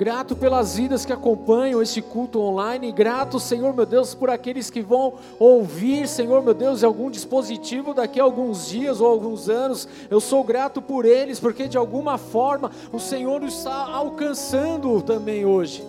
Grato 0.01 0.35
pelas 0.35 0.77
vidas 0.77 1.05
que 1.05 1.13
acompanham 1.13 1.83
este 1.83 2.01
culto 2.01 2.41
online. 2.41 2.91
Grato, 2.91 3.39
Senhor 3.39 3.75
meu 3.75 3.85
Deus, 3.85 4.15
por 4.15 4.31
aqueles 4.31 4.71
que 4.71 4.81
vão 4.81 5.13
ouvir, 5.39 6.09
Senhor 6.09 6.43
meu 6.43 6.55
Deus, 6.55 6.83
algum 6.83 7.11
dispositivo 7.11 7.93
daqui 7.93 8.19
a 8.19 8.23
alguns 8.23 8.67
dias 8.67 8.99
ou 8.99 9.07
alguns 9.07 9.51
anos. 9.51 9.87
Eu 10.09 10.19
sou 10.19 10.43
grato 10.43 10.81
por 10.81 11.05
eles, 11.05 11.39
porque 11.39 11.69
de 11.69 11.77
alguma 11.77 12.17
forma 12.17 12.71
o 12.91 12.99
Senhor 12.99 13.43
está 13.43 13.75
alcançando 13.75 15.03
também 15.03 15.45
hoje. 15.45 15.85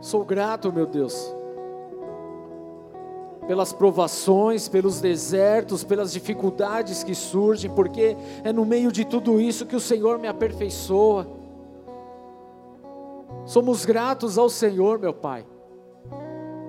Sou 0.00 0.24
grato, 0.24 0.72
meu 0.72 0.86
Deus 0.86 1.32
pelas 3.46 3.72
provações, 3.72 4.68
pelos 4.68 5.00
desertos, 5.00 5.82
pelas 5.82 6.12
dificuldades 6.12 7.02
que 7.02 7.12
surgem, 7.12 7.68
porque 7.70 8.16
é 8.44 8.52
no 8.52 8.64
meio 8.64 8.92
de 8.92 9.04
tudo 9.04 9.40
isso 9.40 9.66
que 9.66 9.74
o 9.74 9.80
Senhor 9.80 10.16
me 10.16 10.28
aperfeiçoa. 10.28 11.41
Somos 13.44 13.84
gratos 13.84 14.38
ao 14.38 14.48
Senhor, 14.48 14.98
meu 15.00 15.12
Pai, 15.12 15.44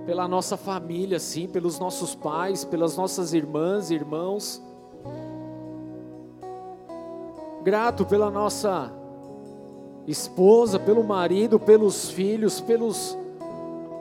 pela 0.07 0.28
nossa 0.28 0.57
família, 0.57 1.19
sim, 1.19 1.47
pelos 1.47 1.78
nossos 1.78 2.15
pais, 2.15 2.65
pelas 2.65 2.97
nossas 2.97 3.32
irmãs 3.34 3.91
e 3.91 3.95
irmãos. 3.95 4.61
Grato 7.63 8.05
pela 8.05 8.32
nossa 8.32 8.91
esposa, 10.07 10.80
pelo 10.80 11.03
marido, 11.03 11.59
pelos 11.59 12.09
filhos, 12.09 12.59
pelos 12.59 13.15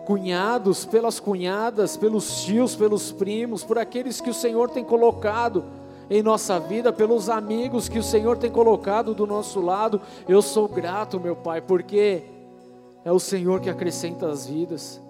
cunhados, 0.07 0.87
pelas 0.87 1.21
cunhadas, 1.21 1.97
pelos 1.97 2.43
tios, 2.43 2.75
pelos 2.75 3.13
primos, 3.13 3.63
por 3.63 3.79
aqueles 3.79 4.21
que 4.21 4.31
o 4.31 4.35
Senhor 4.35 4.71
tem 4.71 4.83
colocado 4.83 5.63
em 6.11 6.23
nossa 6.23 6.59
vida, 6.59 6.93
pelos 6.93 7.29
amigos 7.29 7.89
que 7.89 7.99
o 7.99 8.03
Senhor 8.03 8.37
tem 8.37 8.51
colocado 8.51 9.15
do 9.15 9.27
nosso 9.27 9.61
lado. 9.61 10.01
Eu 10.27 10.43
sou 10.43 10.67
grato, 10.67 11.21
meu 11.21 11.37
Pai, 11.37 11.61
porque 11.61 12.32
é 13.05 13.11
o 13.11 13.19
Senhor 13.19 13.61
que 13.61 13.71
acrescenta 13.71 14.29
as 14.29 14.47
vidas. 14.47 15.03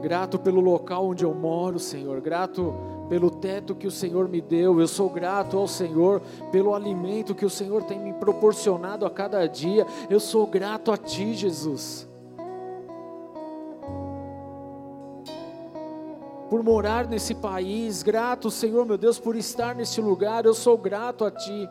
Grato 0.00 0.38
pelo 0.38 0.60
local 0.60 1.08
onde 1.08 1.24
eu 1.24 1.34
moro, 1.34 1.78
Senhor. 1.78 2.20
Grato 2.20 2.72
pelo 3.08 3.30
teto 3.30 3.74
que 3.74 3.86
o 3.86 3.90
Senhor 3.90 4.28
me 4.28 4.40
deu. 4.40 4.80
Eu 4.80 4.86
sou 4.86 5.10
grato 5.10 5.56
ao 5.58 5.66
Senhor 5.66 6.22
pelo 6.52 6.74
alimento 6.74 7.34
que 7.34 7.44
o 7.44 7.50
Senhor 7.50 7.82
tem 7.82 7.98
me 7.98 8.12
proporcionado 8.12 9.04
a 9.04 9.10
cada 9.10 9.46
dia. 9.46 9.86
Eu 10.08 10.20
sou 10.20 10.46
grato 10.46 10.92
a 10.92 10.96
Ti, 10.96 11.34
Jesus. 11.34 12.08
Por 16.48 16.62
morar 16.62 17.06
nesse 17.06 17.34
país, 17.34 18.02
grato, 18.02 18.50
Senhor 18.50 18.86
meu 18.86 18.96
Deus, 18.96 19.18
por 19.18 19.36
estar 19.36 19.74
nesse 19.74 20.00
lugar. 20.00 20.46
Eu 20.46 20.54
sou 20.54 20.78
grato 20.78 21.24
a 21.24 21.30
Ti. 21.30 21.68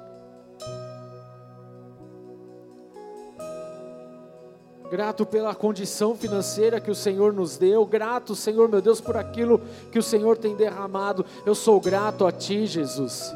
Grato 4.90 5.26
pela 5.26 5.54
condição 5.54 6.16
financeira 6.16 6.80
que 6.80 6.90
o 6.90 6.96
Senhor 6.96 7.34
nos 7.34 7.58
deu, 7.58 7.86
grato, 7.86 8.36
Senhor 8.36 8.70
meu 8.70 8.82
Deus, 8.82 9.02
por 9.02 9.18
aquilo 9.18 9.62
que 9.92 10.00
o 10.00 10.04
Senhor 10.04 10.38
tem 10.38 10.56
derramado. 10.56 11.26
Eu 11.46 11.54
sou 11.54 11.80
grato 11.80 12.26
a 12.26 12.32
Ti, 12.32 12.66
Jesus, 12.66 13.34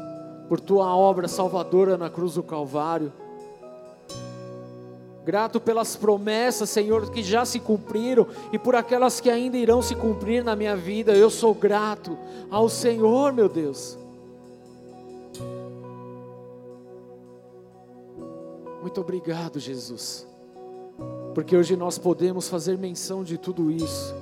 por 0.48 0.58
Tua 0.60 0.94
obra 0.96 1.28
salvadora 1.28 1.96
na 1.96 2.08
cruz 2.08 2.34
do 2.34 2.42
Calvário. 2.42 3.12
Grato 5.24 5.60
pelas 5.60 5.94
promessas, 5.94 6.68
Senhor, 6.68 7.08
que 7.10 7.22
já 7.22 7.44
se 7.44 7.60
cumpriram 7.60 8.26
e 8.52 8.58
por 8.58 8.74
aquelas 8.74 9.20
que 9.20 9.30
ainda 9.30 9.56
irão 9.56 9.80
se 9.80 9.94
cumprir 9.94 10.42
na 10.42 10.56
minha 10.56 10.74
vida. 10.74 11.12
Eu 11.12 11.30
sou 11.30 11.54
grato 11.54 12.18
ao 12.50 12.68
Senhor, 12.68 13.32
meu 13.32 13.48
Deus. 13.48 13.96
Muito 18.82 19.00
obrigado, 19.00 19.60
Jesus, 19.60 20.26
porque 21.34 21.56
hoje 21.56 21.76
nós 21.76 21.98
podemos 21.98 22.48
fazer 22.48 22.76
menção 22.76 23.24
de 23.24 23.38
tudo 23.38 23.70
isso, 23.70 24.14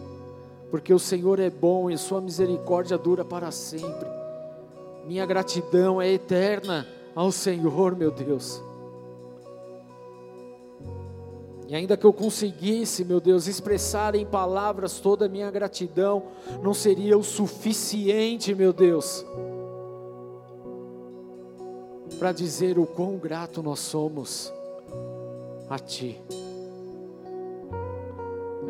porque 0.70 0.94
o 0.94 0.98
Senhor 0.98 1.40
é 1.40 1.50
bom 1.50 1.90
e 1.90 1.98
Sua 1.98 2.20
misericórdia 2.20 2.96
dura 2.96 3.24
para 3.24 3.50
sempre. 3.50 4.08
Minha 5.06 5.26
gratidão 5.26 6.00
é 6.00 6.08
eterna 6.08 6.86
ao 7.14 7.32
Senhor, 7.32 7.96
meu 7.96 8.11
Deus. 8.11 8.62
E 11.66 11.74
ainda 11.74 11.96
que 11.96 12.04
eu 12.04 12.12
conseguisse, 12.12 13.04
meu 13.04 13.20
Deus, 13.20 13.46
expressar 13.46 14.16
em 14.16 14.26
palavras 14.26 14.98
toda 14.98 15.26
a 15.26 15.28
minha 15.28 15.48
gratidão, 15.52 16.24
não 16.62 16.74
seria 16.74 17.16
o 17.16 17.22
suficiente, 17.22 18.54
meu 18.56 18.72
Deus, 18.72 19.24
para 22.18 22.32
dizer 22.32 22.76
o 22.76 22.86
quão 22.86 23.16
grato 23.16 23.62
nós 23.62 23.78
somos 23.78 24.52
a 25.68 25.78
Ti. 25.78 26.20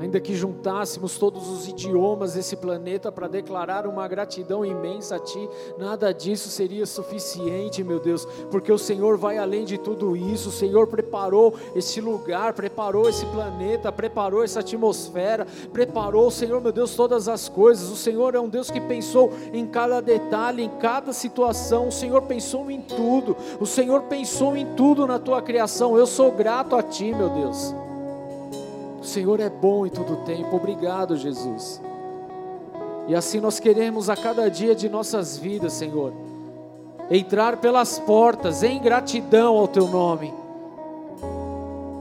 Ainda 0.00 0.18
que 0.18 0.34
juntássemos 0.34 1.18
todos 1.18 1.46
os 1.50 1.68
idiomas 1.68 2.32
desse 2.32 2.56
planeta 2.56 3.12
para 3.12 3.28
declarar 3.28 3.86
uma 3.86 4.08
gratidão 4.08 4.64
imensa 4.64 5.16
a 5.16 5.18
Ti, 5.18 5.46
nada 5.76 6.10
disso 6.12 6.48
seria 6.48 6.86
suficiente, 6.86 7.84
meu 7.84 8.00
Deus, 8.00 8.24
porque 8.50 8.72
o 8.72 8.78
Senhor 8.78 9.18
vai 9.18 9.36
além 9.36 9.62
de 9.62 9.76
tudo 9.76 10.16
isso. 10.16 10.48
O 10.48 10.52
Senhor 10.52 10.86
preparou 10.86 11.54
esse 11.74 12.00
lugar, 12.00 12.54
preparou 12.54 13.10
esse 13.10 13.26
planeta, 13.26 13.92
preparou 13.92 14.42
essa 14.42 14.60
atmosfera, 14.60 15.46
preparou, 15.70 16.30
Senhor, 16.30 16.62
meu 16.62 16.72
Deus, 16.72 16.94
todas 16.94 17.28
as 17.28 17.50
coisas. 17.50 17.90
O 17.90 17.96
Senhor 17.96 18.34
é 18.34 18.40
um 18.40 18.48
Deus 18.48 18.70
que 18.70 18.80
pensou 18.80 19.30
em 19.52 19.66
cada 19.66 20.00
detalhe, 20.00 20.62
em 20.62 20.70
cada 20.78 21.12
situação. 21.12 21.88
O 21.88 21.92
Senhor 21.92 22.22
pensou 22.22 22.70
em 22.70 22.80
tudo. 22.80 23.36
O 23.60 23.66
Senhor 23.66 24.04
pensou 24.04 24.56
em 24.56 24.64
tudo 24.74 25.06
na 25.06 25.18
Tua 25.18 25.42
criação. 25.42 25.94
Eu 25.94 26.06
sou 26.06 26.32
grato 26.32 26.74
a 26.74 26.82
Ti, 26.82 27.12
meu 27.12 27.28
Deus. 27.28 27.74
O 29.00 29.04
Senhor 29.04 29.40
é 29.40 29.48
bom 29.48 29.86
em 29.86 29.90
todo 29.90 30.24
tempo. 30.24 30.56
Obrigado, 30.56 31.16
Jesus. 31.16 31.80
E 33.08 33.14
assim 33.14 33.40
nós 33.40 33.58
queremos 33.58 34.10
a 34.10 34.16
cada 34.16 34.48
dia 34.48 34.74
de 34.74 34.88
nossas 34.88 35.36
vidas, 35.36 35.72
Senhor, 35.72 36.12
entrar 37.10 37.56
pelas 37.56 37.98
portas 37.98 38.62
em 38.62 38.78
gratidão 38.78 39.56
ao 39.56 39.66
Teu 39.66 39.88
nome 39.88 40.39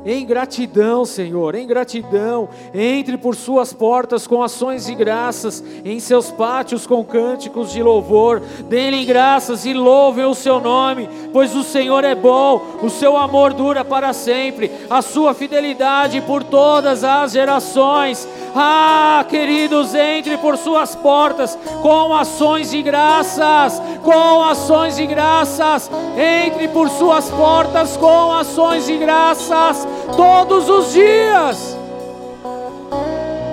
em 0.05 0.25
gratidão, 0.25 1.03
Senhor, 1.03 1.55
em 1.55 1.67
gratidão. 1.67 2.49
Entre 2.73 3.17
por 3.17 3.35
suas 3.35 3.73
portas 3.73 4.25
com 4.25 4.41
ações 4.41 4.85
de 4.85 4.95
graças, 4.95 5.63
em 5.83 5.99
seus 5.99 6.31
pátios 6.31 6.87
com 6.87 7.03
cânticos 7.03 7.71
de 7.71 7.83
louvor. 7.83 8.41
Dêem 8.69 9.05
graças 9.05 9.65
e 9.65 9.73
louvem 9.73 10.25
o 10.25 10.33
seu 10.33 10.59
nome, 10.59 11.09
pois 11.33 11.55
o 11.55 11.63
Senhor 11.63 12.03
é 12.03 12.15
bom, 12.15 12.61
o 12.81 12.89
seu 12.89 13.17
amor 13.17 13.53
dura 13.53 13.83
para 13.83 14.13
sempre, 14.13 14.71
a 14.89 15.01
sua 15.01 15.33
fidelidade 15.33 16.21
por 16.21 16.43
todas 16.43 17.03
as 17.03 17.33
gerações. 17.33 18.27
Ah, 18.55 19.25
queridos, 19.29 19.93
entre 19.93 20.37
por 20.37 20.57
suas 20.57 20.95
portas 20.95 21.57
com 21.81 22.15
ações 22.15 22.71
de 22.71 22.81
graças, 22.81 23.81
com 24.03 24.43
ações 24.43 24.95
de 24.95 25.05
graças. 25.05 25.89
Entre 26.17 26.67
por 26.69 26.89
suas 26.89 27.29
portas 27.29 27.95
com 27.97 28.31
ações 28.31 28.87
de 28.87 28.97
graças 28.97 29.88
todos 30.15 30.69
os 30.69 30.93
dias. 30.93 31.77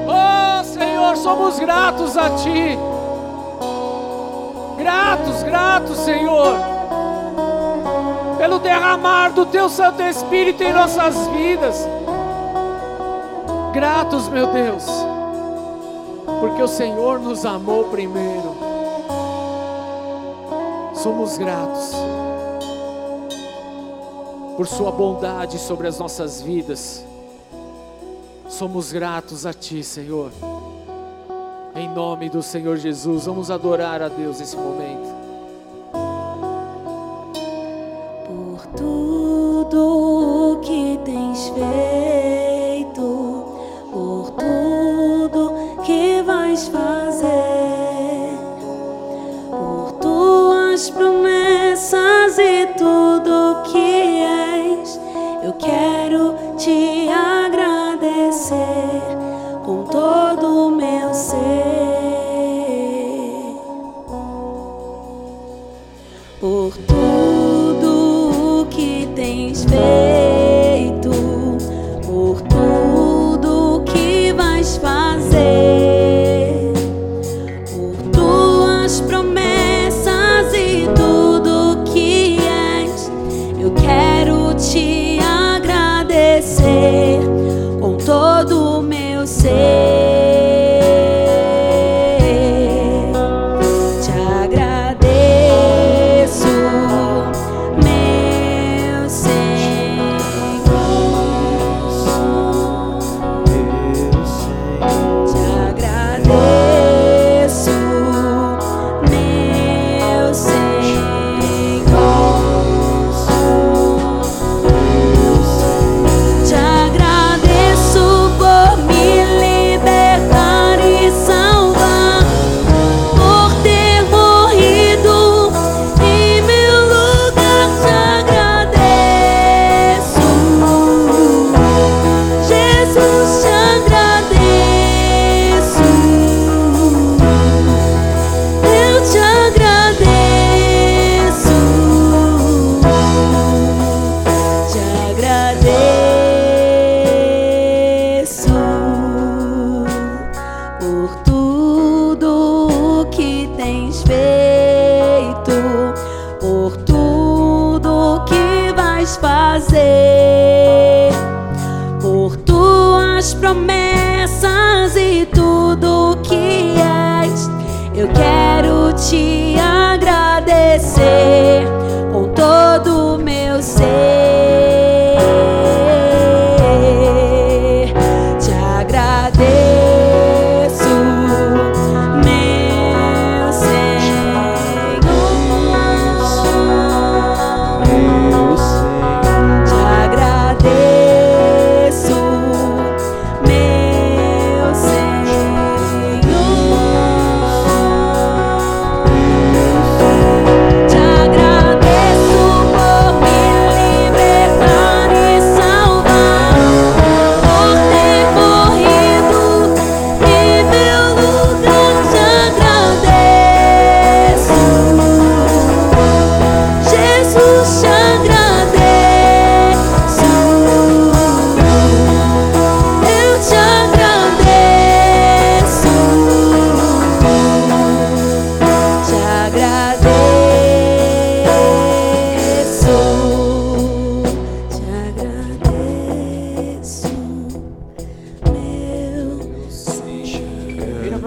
Oh, 0.08 0.64
Senhor, 0.64 1.16
somos 1.16 1.58
gratos 1.58 2.16
a 2.16 2.30
Ti. 2.30 2.78
Gratos, 4.78 5.42
gratos, 5.42 5.98
Senhor, 5.98 6.56
pelo 8.38 8.58
derramar 8.58 9.32
do 9.32 9.46
Teu 9.46 9.68
Santo 9.68 10.02
Espírito 10.02 10.62
em 10.62 10.72
nossas 10.72 11.26
vidas. 11.28 11.88
Gratos, 13.72 14.28
meu 14.28 14.46
Deus, 14.46 14.84
porque 16.40 16.62
o 16.62 16.68
Senhor 16.68 17.18
nos 17.18 17.44
amou 17.44 17.84
primeiro. 17.84 18.54
Somos 20.94 21.36
gratos 21.36 22.15
por 24.56 24.66
Sua 24.66 24.90
bondade 24.90 25.58
sobre 25.58 25.86
as 25.86 25.98
nossas 25.98 26.40
vidas. 26.40 27.04
Somos 28.48 28.90
gratos 28.90 29.44
a 29.44 29.52
Ti, 29.52 29.82
Senhor. 29.82 30.30
Em 31.74 31.88
nome 31.90 32.30
do 32.30 32.42
Senhor 32.42 32.78
Jesus, 32.78 33.26
vamos 33.26 33.50
adorar 33.50 34.00
a 34.00 34.08
Deus 34.08 34.40
nesse 34.40 34.56
momento. 34.56 35.14
Por 38.26 38.66
tudo 38.74 40.60
que 40.62 40.98
tens 41.04 41.48
feito, 41.50 41.95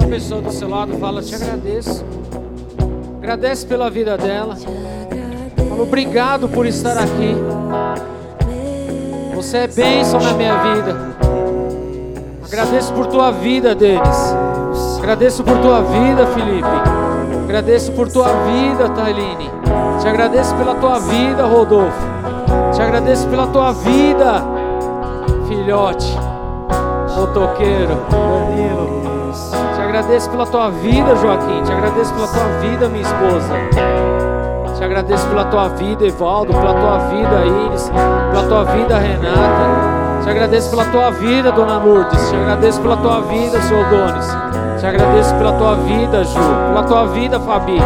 pessoa 0.09 0.41
do 0.41 0.51
seu 0.51 0.67
lado, 0.67 0.97
fala: 0.97 1.21
Te 1.21 1.35
agradeço. 1.35 2.03
Agradece 3.19 3.65
pela 3.65 3.89
vida 3.89 4.17
dela. 4.17 4.55
Fala, 4.55 5.83
obrigado 5.83 6.49
por 6.49 6.65
estar 6.65 6.97
aqui. 6.97 7.35
Você 9.35 9.57
é 9.57 9.67
bênção 9.67 10.19
na 10.19 10.33
minha 10.33 10.57
vida. 10.57 11.09
Agradeço 12.43 12.91
por 12.93 13.05
tua 13.05 13.31
vida, 13.31 13.75
Denis. 13.75 14.33
Agradeço 14.97 15.43
por 15.43 15.57
tua 15.59 15.81
vida, 15.81 16.25
Felipe. 16.27 16.67
Agradeço 17.43 17.91
por 17.91 18.11
tua 18.11 18.27
vida, 18.27 18.89
Tailine. 18.89 19.49
Te 20.01 20.07
agradeço 20.07 20.55
pela 20.55 20.75
tua 20.75 20.99
vida, 20.99 21.45
Rodolfo. 21.45 22.07
Te 22.73 22.81
agradeço 22.81 23.27
pela 23.27 23.47
tua 23.47 23.71
vida, 23.71 24.43
filhote, 25.47 26.15
motoqueiro, 27.15 27.95
Danilo. 28.09 28.98
Agradeço 29.99 30.29
pela 30.29 30.45
tua 30.45 30.69
vida, 30.69 31.13
Joaquim. 31.17 31.61
Te 31.61 31.73
agradeço 31.73 32.13
pela 32.13 32.27
tua 32.27 32.45
vida, 32.61 32.87
minha 32.87 33.01
esposa. 33.01 33.53
Te 34.77 34.83
agradeço 34.85 35.27
pela 35.27 35.43
tua 35.43 35.67
vida, 35.67 36.07
Evaldo, 36.07 36.53
pela 36.53 36.73
tua 36.73 36.97
vida, 37.09 37.45
Iris, 37.65 37.91
pela 38.31 38.47
tua 38.47 38.63
vida, 38.63 38.97
Renata. 38.97 40.23
Te 40.23 40.29
agradeço 40.29 40.69
pela 40.69 40.85
tua 40.85 41.11
vida, 41.11 41.51
Dona 41.51 41.79
Lourdes. 41.79 42.29
Te 42.29 42.35
agradeço 42.37 42.79
pela 42.79 42.95
tua 42.95 43.21
vida, 43.23 43.61
Senhor 43.61 43.85
Donis. 43.89 44.37
Te 44.79 44.85
agradeço 44.87 45.35
pela 45.35 45.51
tua 45.51 45.75
vida, 45.75 46.23
Ju. 46.23 46.39
Pela 46.69 46.83
tua 46.83 47.05
vida, 47.07 47.39
Fabi. 47.41 47.79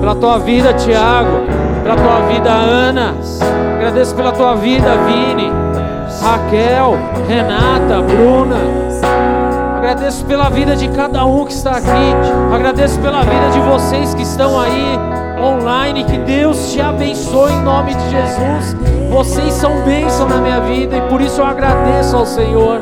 Pela 0.00 0.14
tua 0.14 0.38
vida, 0.38 0.72
Tiago. 0.72 1.44
Pela 1.82 1.96
tua 1.96 2.28
vida, 2.32 2.50
Ana. 2.50 3.14
Agradeço 3.76 4.14
pela 4.14 4.32
tua 4.32 4.54
vida, 4.54 4.88
Vini. 5.04 5.52
Raquel, 6.22 6.96
Renata, 7.28 8.00
Bruna. 8.00 8.85
Agradeço 9.86 10.24
pela 10.24 10.48
vida 10.48 10.74
de 10.74 10.88
cada 10.88 11.24
um 11.24 11.44
que 11.44 11.52
está 11.52 11.76
aqui. 11.76 12.52
Agradeço 12.52 12.98
pela 12.98 13.22
vida 13.22 13.50
de 13.52 13.60
vocês 13.60 14.14
que 14.14 14.22
estão 14.22 14.60
aí 14.60 14.98
online. 15.40 16.02
Que 16.02 16.18
Deus 16.18 16.72
te 16.72 16.80
abençoe 16.80 17.52
em 17.52 17.62
nome 17.62 17.94
de 17.94 18.10
Jesus. 18.10 18.76
Vocês 19.08 19.54
são 19.54 19.84
bênção 19.84 20.28
na 20.28 20.38
minha 20.38 20.60
vida 20.60 20.96
e 20.96 21.00
por 21.02 21.20
isso 21.20 21.40
eu 21.40 21.46
agradeço 21.46 22.16
ao 22.16 22.26
Senhor. 22.26 22.80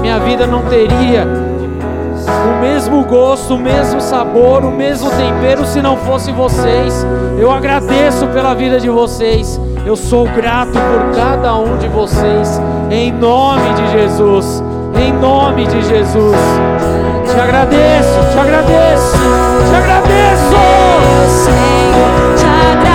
Minha 0.00 0.18
vida 0.18 0.48
não 0.48 0.62
teria 0.62 1.24
o 1.24 2.60
mesmo 2.60 3.04
gosto, 3.04 3.54
o 3.54 3.58
mesmo 3.58 4.00
sabor, 4.00 4.64
o 4.64 4.72
mesmo 4.72 5.08
tempero 5.10 5.64
se 5.64 5.80
não 5.80 5.96
fosse 5.96 6.32
vocês. 6.32 7.06
Eu 7.38 7.52
agradeço 7.52 8.26
pela 8.26 8.52
vida 8.52 8.80
de 8.80 8.90
vocês. 8.90 9.60
Eu 9.86 9.94
sou 9.94 10.24
grato 10.24 10.72
por 10.72 11.14
cada 11.14 11.56
um 11.56 11.78
de 11.78 11.86
vocês. 11.86 12.60
Em 12.90 13.12
nome 13.12 13.72
de 13.74 13.92
Jesus. 13.92 14.65
Em 14.98 15.12
nome 15.12 15.66
de 15.66 15.82
Jesus. 15.82 16.36
Te 17.26 17.40
agradeço, 17.40 18.20
te 18.32 18.38
agradeço, 18.38 19.18
te 19.68 19.74
agradeço. 19.76 20.56
Senhor, 21.44 22.36
te 22.36 22.44
agradeço 22.44 22.85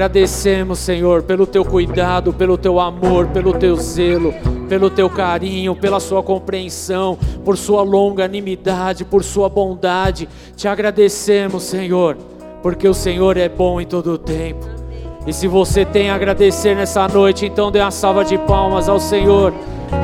agradecemos, 0.00 0.78
Senhor, 0.78 1.22
pelo 1.24 1.46
teu 1.46 1.62
cuidado, 1.62 2.32
pelo 2.32 2.56
teu 2.56 2.80
amor, 2.80 3.26
pelo 3.26 3.52
teu 3.52 3.76
zelo, 3.76 4.32
pelo 4.66 4.88
teu 4.88 5.10
carinho, 5.10 5.76
pela 5.76 6.00
sua 6.00 6.22
compreensão, 6.22 7.18
por 7.44 7.58
sua 7.58 7.82
longanimidade, 7.82 9.04
por 9.04 9.22
sua 9.22 9.50
bondade. 9.50 10.26
Te 10.56 10.66
agradecemos, 10.66 11.64
Senhor, 11.64 12.16
porque 12.62 12.88
o 12.88 12.94
Senhor 12.94 13.36
é 13.36 13.46
bom 13.46 13.78
em 13.78 13.84
todo 13.84 14.12
o 14.12 14.16
tempo. 14.16 14.66
E 15.26 15.34
se 15.34 15.46
você 15.46 15.84
tem 15.84 16.08
a 16.08 16.14
agradecer 16.14 16.74
nessa 16.74 17.06
noite, 17.06 17.44
então 17.44 17.70
dê 17.70 17.80
uma 17.80 17.90
salva 17.90 18.24
de 18.24 18.38
palmas 18.38 18.88
ao 18.88 18.98
Senhor 18.98 19.52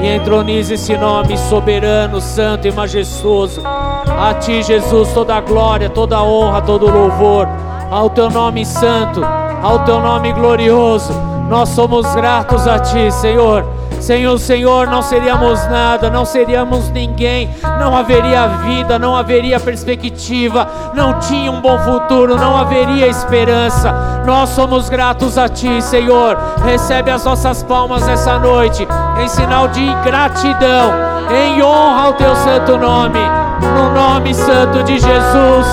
e 0.02 0.08
entronize 0.08 0.74
esse 0.74 0.94
nome 0.94 1.38
soberano, 1.38 2.20
santo 2.20 2.68
e 2.68 2.70
majestoso. 2.70 3.62
A 3.64 4.34
ti, 4.34 4.62
Jesus, 4.62 5.10
toda 5.14 5.36
a 5.36 5.40
glória, 5.40 5.88
toda 5.88 6.18
a 6.18 6.22
honra, 6.22 6.60
todo 6.60 6.84
o 6.84 6.90
louvor. 6.90 7.48
Ao 7.90 8.10
teu 8.10 8.28
nome 8.28 8.66
santo, 8.66 9.22
ao 9.66 9.80
teu 9.80 10.00
nome 10.00 10.32
glorioso. 10.32 11.12
Nós 11.48 11.70
somos 11.70 12.06
gratos 12.14 12.68
a 12.68 12.78
ti, 12.78 13.10
Senhor. 13.10 13.64
Sem 13.98 14.26
o 14.26 14.38
Senhor 14.38 14.86
não 14.86 15.02
seríamos 15.02 15.66
nada, 15.68 16.08
não 16.10 16.24
seríamos 16.24 16.90
ninguém, 16.90 17.50
não 17.80 17.96
haveria 17.96 18.46
vida, 18.46 18.98
não 18.98 19.16
haveria 19.16 19.58
perspectiva, 19.58 20.68
não 20.94 21.18
tinha 21.18 21.50
um 21.50 21.60
bom 21.60 21.78
futuro, 21.78 22.36
não 22.36 22.56
haveria 22.56 23.08
esperança. 23.08 24.22
Nós 24.24 24.50
somos 24.50 24.88
gratos 24.88 25.38
a 25.38 25.48
Ti, 25.48 25.82
Senhor. 25.82 26.36
Recebe 26.64 27.10
as 27.10 27.24
nossas 27.24 27.62
palmas 27.62 28.06
nessa 28.06 28.38
noite, 28.38 28.86
em 29.20 29.28
sinal 29.28 29.66
de 29.68 29.84
gratidão, 30.04 30.92
em 31.34 31.62
honra 31.62 32.04
ao 32.04 32.12
Teu 32.12 32.36
santo 32.36 32.76
nome, 32.76 33.20
no 33.60 33.94
nome 33.94 34.34
santo 34.34 34.84
de 34.84 34.98
Jesus. 34.98 35.66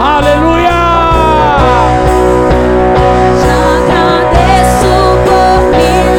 Aleluia! 0.00 1.93
Por 5.54 5.70
me 5.70 6.13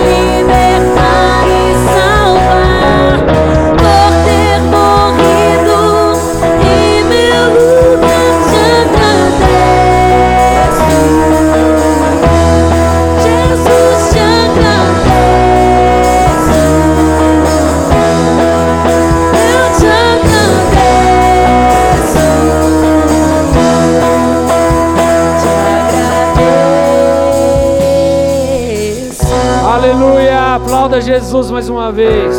Aplauda 30.55 31.01
Jesus 31.01 31.51
mais 31.51 31.67
uma 31.67 31.91
vez. 31.91 32.33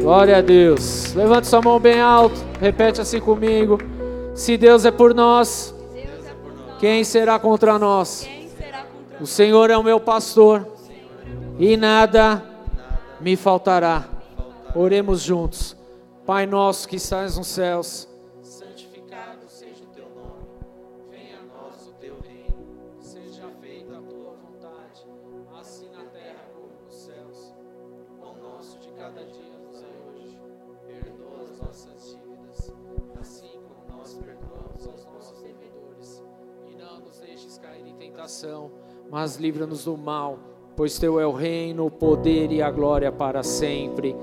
Glória 0.00 0.38
a 0.38 0.40
Deus. 0.40 1.12
Levante 1.12 1.48
sua 1.48 1.60
mão 1.60 1.80
bem 1.80 2.00
alto. 2.00 2.36
Repete 2.60 3.00
assim 3.00 3.18
comigo. 3.18 3.78
Se 4.32 4.56
Deus 4.56 4.84
é 4.84 4.92
por 4.92 5.12
nós, 5.12 5.74
quem 6.78 7.02
será 7.02 7.36
contra 7.36 7.80
nós? 7.80 8.28
O 9.20 9.26
Senhor 9.26 9.70
é 9.70 9.76
o 9.76 9.82
meu 9.82 9.98
pastor 9.98 10.64
e 11.58 11.76
nada 11.76 12.40
me 13.20 13.34
faltará. 13.34 14.04
Oremos 14.72 15.22
juntos. 15.22 15.76
Pai 16.24 16.46
nosso 16.46 16.88
que 16.88 16.94
estás 16.94 17.36
nos 17.36 17.48
céus, 17.48 18.06
mas 39.10 39.36
livra-nos 39.36 39.84
do 39.84 39.96
mal, 39.96 40.38
pois 40.76 40.98
teu 40.98 41.18
é 41.18 41.26
o 41.26 41.32
reino, 41.32 41.86
o 41.86 41.90
poder 41.90 42.52
e 42.52 42.62
a 42.62 42.70
glória 42.70 43.10
para 43.10 43.42
sempre. 43.42 44.14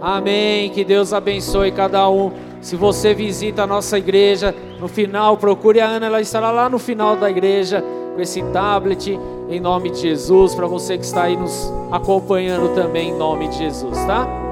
Amém. 0.00 0.68
Que 0.70 0.84
Deus 0.84 1.12
abençoe 1.12 1.72
cada 1.72 2.08
um. 2.10 2.30
Se 2.60 2.76
você 2.76 3.14
visita 3.14 3.62
a 3.62 3.66
nossa 3.66 3.98
igreja, 3.98 4.54
no 4.78 4.86
final, 4.86 5.36
procure 5.38 5.80
a 5.80 5.86
Ana, 5.86 6.06
ela 6.06 6.20
estará 6.20 6.50
lá 6.50 6.68
no 6.68 6.78
final 6.78 7.16
da 7.16 7.30
igreja 7.30 7.82
com 8.14 8.20
esse 8.20 8.42
tablet, 8.52 9.18
em 9.48 9.60
nome 9.60 9.90
de 9.90 9.98
Jesus, 9.98 10.54
para 10.54 10.66
você 10.66 10.96
que 10.98 11.04
está 11.04 11.24
aí 11.24 11.36
nos 11.36 11.72
acompanhando 11.90 12.74
também, 12.74 13.10
em 13.10 13.18
nome 13.18 13.48
de 13.48 13.58
Jesus, 13.58 13.96
tá? 14.04 14.43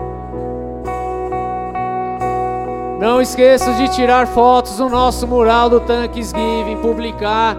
Não 3.03 3.21
esqueça 3.21 3.73
de 3.73 3.89
tirar 3.89 4.29
fotos 4.29 4.79
no 4.79 4.89
nosso 4.89 5.27
mural 5.27 5.69
do 5.69 5.81
Thanksgiving, 5.81 6.77
publicar, 6.77 7.57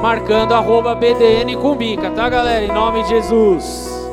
marcando 0.00 0.54
arroba 0.54 0.94
BDN 0.94 1.54
Cumbica, 1.56 2.10
tá 2.12 2.26
galera? 2.30 2.64
Em 2.64 2.68
nome 2.68 3.02
de 3.02 3.10
Jesus. 3.10 4.05